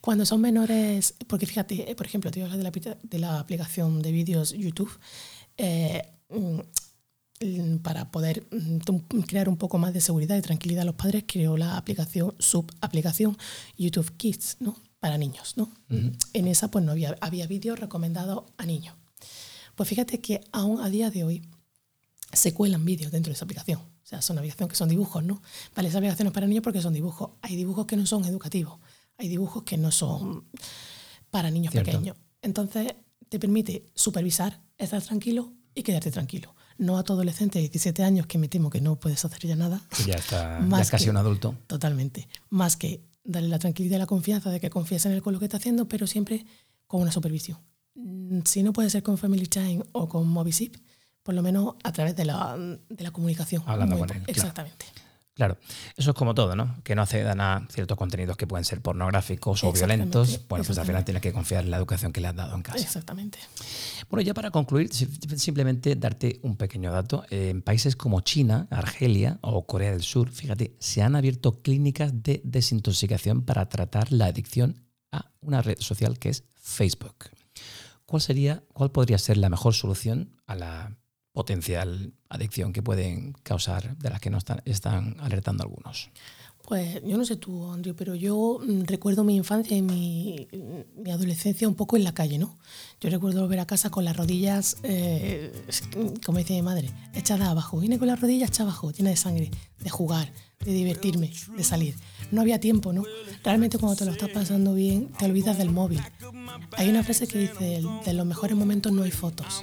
cuando 0.00 0.24
son 0.26 0.40
menores, 0.40 1.14
porque 1.26 1.46
fíjate, 1.46 1.90
eh, 1.90 1.94
por 1.94 2.06
ejemplo, 2.06 2.30
te 2.30 2.40
voy 2.40 2.48
a 2.48 2.52
hablar 2.52 2.58
de 2.58 2.64
la, 2.64 2.72
apli- 2.72 3.00
de 3.02 3.18
la 3.18 3.38
aplicación 3.40 4.00
de 4.02 4.12
vídeos 4.12 4.52
YouTube, 4.52 4.90
eh, 5.56 6.02
mm, 6.30 7.76
para 7.82 8.10
poder 8.10 8.46
mm, 8.50 9.20
crear 9.26 9.48
un 9.48 9.56
poco 9.56 9.78
más 9.78 9.92
de 9.94 10.00
seguridad 10.00 10.36
y 10.36 10.42
tranquilidad 10.42 10.82
a 10.82 10.86
los 10.86 10.94
padres, 10.96 11.24
creó 11.26 11.56
la 11.56 11.76
aplicación, 11.76 12.34
subaplicación 12.38 13.36
YouTube 13.76 14.12
Kids, 14.16 14.56
¿no? 14.60 14.76
Para 14.98 15.18
niños, 15.18 15.56
¿no? 15.56 15.70
En 16.32 16.48
esa 16.48 16.68
pues 16.72 16.84
no 16.84 16.90
había, 16.90 17.16
había 17.20 17.46
vídeos 17.46 17.78
recomendados 17.78 18.44
a 18.56 18.66
niños. 18.66 18.96
Pues 19.76 19.88
fíjate 19.88 20.20
que 20.20 20.40
aún 20.50 20.80
a 20.80 20.88
día 20.90 21.10
de 21.10 21.22
hoy 21.22 21.42
se 22.32 22.52
cuelan 22.52 22.84
vídeos 22.84 23.12
dentro 23.12 23.30
de 23.30 23.34
esa 23.34 23.44
aplicación. 23.44 23.78
O 23.80 24.06
sea, 24.08 24.22
son 24.22 24.34
navegación 24.36 24.68
que 24.68 24.74
son 24.74 24.88
dibujos, 24.88 25.22
¿no? 25.22 25.40
Vale, 25.76 25.88
esas 25.88 26.00
navegaciones 26.00 26.32
para 26.32 26.48
niños 26.48 26.64
porque 26.64 26.82
son 26.82 26.94
dibujos. 26.94 27.30
Hay 27.42 27.54
dibujos 27.54 27.86
que 27.86 27.96
no 27.96 28.06
son 28.06 28.24
educativos, 28.24 28.80
hay 29.18 29.28
dibujos 29.28 29.64
que 29.64 29.76
no 29.76 29.90
son 29.90 30.44
para 31.30 31.50
niños 31.50 31.74
pequeños. 31.74 32.16
Entonces, 32.40 32.94
te 33.28 33.38
permite 33.38 33.84
supervisar, 33.94 34.62
estar 34.78 35.02
tranquilo 35.02 35.52
y 35.74 35.82
quedarte 35.82 36.10
tranquilo. 36.10 36.54
No 36.78 36.96
a 36.96 37.02
tu 37.02 37.12
adolescente 37.12 37.58
de 37.58 37.64
17 37.64 38.04
años, 38.04 38.26
que 38.26 38.38
me 38.38 38.48
temo 38.48 38.70
que 38.70 38.80
no 38.80 38.96
puedes 38.96 39.24
hacer 39.24 39.40
ya 39.40 39.56
nada. 39.56 39.82
ya 40.06 40.14
está, 40.14 40.64
ya 40.66 40.80
es 40.80 40.90
casi 40.90 41.10
un 41.10 41.16
adulto. 41.16 41.56
Totalmente. 41.66 42.28
Más 42.48 42.76
que 42.76 43.02
darle 43.24 43.48
la 43.48 43.58
tranquilidad 43.58 43.96
y 43.96 43.98
la 43.98 44.06
confianza 44.06 44.50
de 44.50 44.60
que 44.60 44.70
confías 44.70 45.04
en 45.06 45.12
él 45.12 45.22
con 45.22 45.32
lo 45.32 45.40
que 45.40 45.46
está 45.46 45.56
haciendo, 45.56 45.88
pero 45.88 46.06
siempre 46.06 46.46
con 46.86 47.02
una 47.02 47.10
supervisión. 47.10 47.58
Mm, 47.94 48.40
si 48.44 48.62
no 48.62 48.72
puede 48.72 48.88
ser 48.88 49.02
con 49.02 49.18
Family 49.18 49.46
Time 49.46 49.82
o 49.92 50.08
con 50.08 50.28
Movisip, 50.28 50.76
por 51.24 51.34
lo 51.34 51.42
menos 51.42 51.74
a 51.82 51.92
través 51.92 52.14
de 52.14 52.24
la, 52.24 52.56
de 52.56 53.04
la 53.04 53.10
comunicación. 53.10 53.62
Hablando 53.66 53.98
con 53.98 54.10
él. 54.10 54.22
Exactamente. 54.28 54.86
Claro, 54.94 55.07
eso 55.96 56.10
es 56.10 56.16
como 56.16 56.34
todo, 56.34 56.56
¿no? 56.56 56.76
Que 56.82 56.94
no 56.94 57.02
accedan 57.02 57.40
a 57.40 57.66
ciertos 57.70 57.96
contenidos 57.96 58.36
que 58.36 58.46
pueden 58.46 58.64
ser 58.64 58.80
pornográficos 58.80 59.62
o 59.64 59.72
violentos. 59.72 60.40
Bueno, 60.48 60.64
pues 60.64 60.78
al 60.78 60.86
final 60.86 61.04
tienes 61.04 61.22
que 61.22 61.32
confiar 61.32 61.64
en 61.64 61.70
la 61.70 61.76
educación 61.76 62.12
que 62.12 62.20
le 62.20 62.28
has 62.28 62.36
dado 62.36 62.54
en 62.54 62.62
casa. 62.62 62.78
Exactamente. 62.78 63.38
Bueno, 64.10 64.22
ya 64.22 64.34
para 64.34 64.50
concluir, 64.50 64.90
simplemente 64.92 65.94
darte 65.94 66.40
un 66.42 66.56
pequeño 66.56 66.90
dato. 66.90 67.24
En 67.30 67.62
países 67.62 67.94
como 67.94 68.20
China, 68.20 68.66
Argelia 68.70 69.38
o 69.42 69.64
Corea 69.66 69.92
del 69.92 70.02
Sur, 70.02 70.30
fíjate, 70.30 70.74
se 70.78 71.02
han 71.02 71.14
abierto 71.14 71.62
clínicas 71.62 72.22
de 72.22 72.40
desintoxicación 72.44 73.42
para 73.42 73.68
tratar 73.68 74.10
la 74.12 74.26
adicción 74.26 74.84
a 75.12 75.30
una 75.40 75.62
red 75.62 75.78
social 75.78 76.18
que 76.18 76.30
es 76.30 76.44
Facebook. 76.56 77.30
¿Cuál 78.06 78.22
sería, 78.22 78.64
cuál 78.72 78.90
podría 78.90 79.18
ser 79.18 79.36
la 79.36 79.50
mejor 79.50 79.74
solución 79.74 80.36
a 80.46 80.54
la 80.54 80.97
potencial 81.38 82.12
adicción 82.28 82.72
que 82.72 82.82
pueden 82.82 83.32
causar, 83.44 83.96
de 83.98 84.10
las 84.10 84.18
que 84.18 84.28
nos 84.28 84.40
están, 84.40 84.60
están 84.64 85.16
alertando 85.20 85.62
algunos? 85.62 86.10
Pues 86.66 87.00
yo 87.04 87.16
no 87.16 87.24
sé 87.24 87.36
tú, 87.36 87.70
Andrew, 87.70 87.94
pero 87.94 88.16
yo 88.16 88.58
mm, 88.60 88.86
recuerdo 88.86 89.22
mi 89.22 89.36
infancia 89.36 89.76
y 89.76 89.80
mi, 89.80 90.48
mi, 90.96 91.12
adolescencia 91.12 91.68
un 91.68 91.76
poco 91.76 91.96
en 91.96 92.02
la 92.02 92.12
calle, 92.12 92.38
¿no? 92.38 92.58
Yo 93.00 93.08
recuerdo 93.08 93.42
volver 93.42 93.60
a 93.60 93.66
casa 93.66 93.88
con 93.88 94.04
las 94.04 94.16
rodillas, 94.16 94.78
eh, 94.82 95.52
como 96.26 96.38
decía 96.38 96.56
mi 96.56 96.62
madre, 96.62 96.90
echadas 97.14 97.46
abajo. 97.46 97.78
Vine 97.78 98.00
con 98.00 98.08
las 98.08 98.20
rodillas 98.20 98.50
echadas 98.50 98.72
abajo, 98.72 98.90
llena 98.90 99.10
de 99.10 99.16
sangre, 99.16 99.52
de 99.78 99.90
jugar, 99.90 100.32
de 100.64 100.72
divertirme, 100.72 101.30
de 101.56 101.62
salir. 101.62 101.94
No 102.32 102.40
había 102.40 102.58
tiempo, 102.58 102.92
¿no? 102.92 103.04
Realmente 103.44 103.78
cuando 103.78 103.94
te 103.94 104.04
lo 104.04 104.10
estás 104.10 104.30
pasando 104.30 104.74
bien, 104.74 105.12
te 105.16 105.26
olvidas 105.26 105.56
del 105.56 105.70
móvil. 105.70 106.02
Hay 106.76 106.88
una 106.88 107.04
frase 107.04 107.28
que 107.28 107.38
dice, 107.38 107.80
de 108.04 108.12
los 108.12 108.26
mejores 108.26 108.56
momentos 108.56 108.92
no 108.92 109.04
hay 109.04 109.12
fotos. 109.12 109.62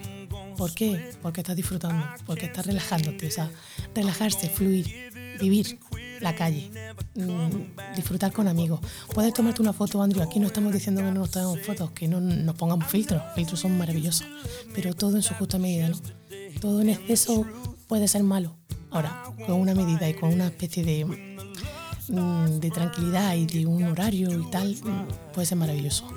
¿Por 0.58 0.74
qué? 0.74 1.12
Porque 1.22 1.42
estás 1.42 1.56
disfrutando, 1.56 2.06
porque 2.26 2.46
estás 2.46 2.66
relajándote, 2.66 3.28
o 3.28 3.32
sea, 3.32 3.52
relajarse, 3.94 4.50
fluir, 4.50 5.12
vivir 5.40 5.80
la 6.22 6.36
calle, 6.36 6.72
mm, 7.16 7.96
disfrutar 7.96 8.32
con 8.32 8.48
amigos. 8.48 8.80
Puedes 9.14 9.34
tomarte 9.34 9.62
una 9.62 9.74
foto, 9.74 10.02
Andrew, 10.02 10.24
aquí 10.24 10.40
no 10.40 10.48
estamos 10.48 10.74
diciendo 10.74 11.02
que 11.02 11.08
no 11.08 11.14
nos 11.14 11.32
tomemos 11.32 11.60
fotos, 11.62 11.92
que 11.92 12.08
no 12.08 12.20
nos 12.22 12.56
pongamos 12.56 12.88
filtros, 12.88 13.22
filtros 13.36 13.60
son 13.60 13.78
maravillosos, 13.78 14.28
pero 14.74 14.94
todo 14.94 15.16
en 15.18 15.24
su 15.24 15.34
justa 15.34 15.58
medida, 15.58 15.90
¿no? 15.90 15.98
Todo 16.62 16.82
en 16.82 16.90
exceso 16.90 17.46
puede 17.88 18.08
ser 18.08 18.24
malo. 18.24 18.56
Ahora, 18.92 19.24
con 19.46 19.60
una 19.60 19.76
medida 19.76 20.08
y 20.08 20.14
con 20.14 20.34
una 20.34 20.48
especie 20.48 20.84
de, 20.84 21.06
mm, 22.08 22.60
de 22.60 22.72
tranquilidad 22.72 23.36
y 23.36 23.46
de 23.46 23.66
un 23.66 23.84
horario 23.84 24.32
y 24.32 24.50
tal, 24.50 24.76
mm, 24.76 25.34
puede 25.34 25.46
ser 25.46 25.58
maravilloso. 25.58 26.08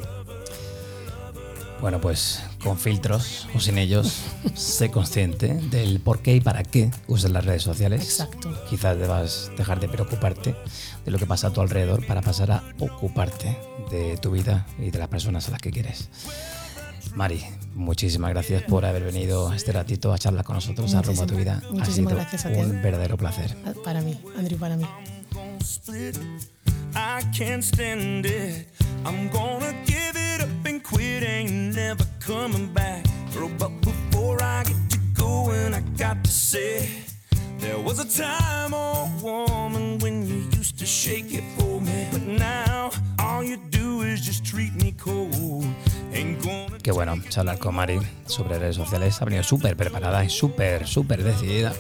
Bueno, 1.81 2.01
pues 2.01 2.41
con 2.63 2.79
filtros 2.79 3.49
o 3.55 3.61
sin 3.61 3.79
ellos, 3.79 4.23
sé 4.55 4.91
consciente 4.91 5.55
del 5.55 6.01
por 6.01 6.21
qué 6.21 6.37
y 6.37 6.41
para 6.41 6.63
qué 6.63 6.91
usas 7.07 7.31
las 7.31 7.45
redes 7.45 7.63
sociales. 7.63 8.03
Exacto. 8.03 8.53
Quizás 8.69 8.99
debas 8.99 9.51
dejar 9.57 9.81
de 9.81 9.89
preocuparte 9.89 10.55
de 11.05 11.11
lo 11.11 11.19
que 11.19 11.27
pasa 11.27 11.49
a 11.49 11.53
tu 11.53 11.61
alrededor 11.61 12.07
para 12.07 12.23
pasar 12.23 12.51
a 12.51 12.63
ocuparte 12.79 13.57
de 13.91 14.17
tu 14.17 14.31
vida 14.31 14.67
y 14.79 14.91
de 14.91 14.99
las 14.99 15.09
personas 15.09 15.49
a 15.49 15.53
las 15.53 15.61
que 15.61 15.71
quieres. 15.71 16.09
Mari, 17.15 17.43
muchísimas 17.75 18.31
gracias 18.31 18.63
por 18.63 18.85
haber 18.85 19.03
venido 19.03 19.53
este 19.53 19.73
ratito 19.73 20.13
a 20.13 20.19
charlar 20.19 20.45
con 20.45 20.57
nosotros 20.57 20.95
a 20.95 21.03
Rumbo 21.03 21.23
a 21.23 21.27
tu 21.27 21.37
Vida. 21.37 21.63
Ha 21.81 21.87
sido 21.87 22.11
gracias 22.11 22.47
a 22.47 22.51
un 22.51 22.83
verdadero 22.83 23.17
placer. 23.17 23.57
Para 23.85 24.01
mí, 24.03 24.21
Andrew, 24.37 24.59
para 24.59 24.77
mí. 24.77 24.87
Quit 30.89 31.23
ain't 31.23 31.75
never 31.75 32.05
coming 32.21 32.73
back. 32.73 33.05
But 33.59 33.71
before 33.81 34.43
I 34.43 34.65
get 34.65 34.77
to 34.91 34.99
going, 35.15 35.75
I 35.75 35.81
got 35.97 36.25
to 36.25 36.31
say, 36.31 36.89
there 37.59 37.79
was 37.79 37.99
a 37.99 38.05
time, 38.05 38.73
oh 38.75 39.11
woman, 39.23 39.99
when 39.99 40.27
you 40.27 40.49
used 40.59 40.79
to 40.79 40.87
shake 40.87 41.33
it 41.33 41.45
for 41.57 41.81
me. 41.81 42.09
But 42.11 42.23
now, 42.23 42.91
all 43.19 43.43
you 43.43 43.59
do 43.71 44.03
is 44.03 44.21
just 44.21 44.45
treat 44.45 44.75
me 44.75 44.93
cold. 44.93 45.65
Qué 46.83 46.93
bueno 46.93 47.17
charlar 47.29 47.59
con 47.59 47.75
Mari 47.75 47.99
sobre 48.27 48.59
redes 48.59 48.77
sociales. 48.77 49.21
Ha 49.21 49.25
venido 49.25 49.43
súper 49.43 49.77
preparada 49.77 50.25
y 50.25 50.31
súper, 50.31 50.87
súper 50.87 51.23
decidida. 51.23 51.73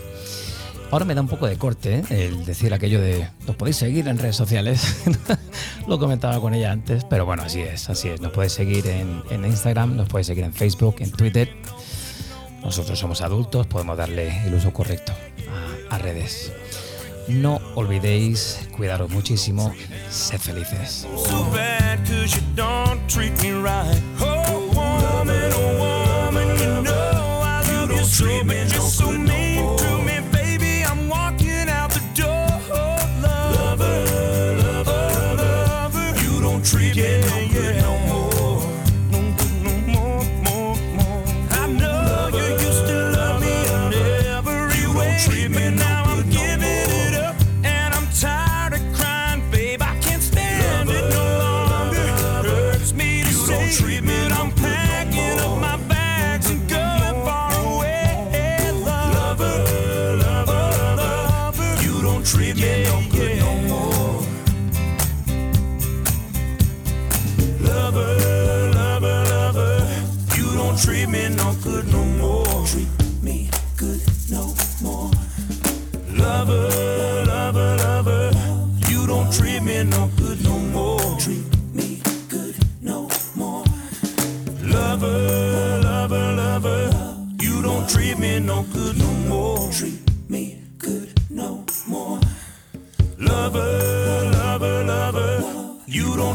Ahora 0.91 1.05
me 1.05 1.14
da 1.14 1.20
un 1.20 1.28
poco 1.28 1.47
de 1.47 1.59
corte 1.59 1.97
¿eh? 1.97 2.26
el 2.26 2.47
decir 2.47 2.72
aquello 2.72 3.01
de 3.01 3.28
nos 3.47 3.57
podéis 3.57 3.76
seguir 3.76 4.09
en 4.09 4.18
redes 4.18 4.36
sociales. 4.36 5.05
Lo 5.86 5.99
comentaba 5.99 6.41
con 6.41 6.55
ella 6.55 6.72
antes, 6.72 7.05
pero 7.05 7.26
bueno, 7.26 7.43
así 7.43 7.61
es, 7.61 7.91
así 7.91 8.09
es. 8.09 8.22
Nos 8.22 8.32
podéis 8.32 8.53
seguir 8.53 8.86
en, 8.86 9.45
Instagram, 9.45 9.97
nos 9.97 10.09
podéis 10.09 10.28
seguir 10.28 10.45
en 10.45 10.55
Facebook, 10.55 10.97
en 11.01 11.11
Twitter. 11.11 11.55
Nosotros 12.62 12.99
somos 12.99 13.20
adultos, 13.20 13.66
podemos 13.66 13.99
darle 13.99 14.47
el 14.47 14.55
uso 14.55 14.72
correcto 14.72 15.12
a, 15.91 15.99
redes. 15.99 16.53
No 17.28 17.61
olvidéis 17.74 18.59
cuidaros 18.74 19.11
muchísimo, 19.11 19.74
sed 20.09 20.39
felices. 20.39 21.07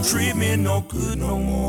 Treat 0.03 0.35
me 0.35 0.55
no 0.57 0.81
good 0.81 1.17
no 1.17 1.37
more. 1.39 1.62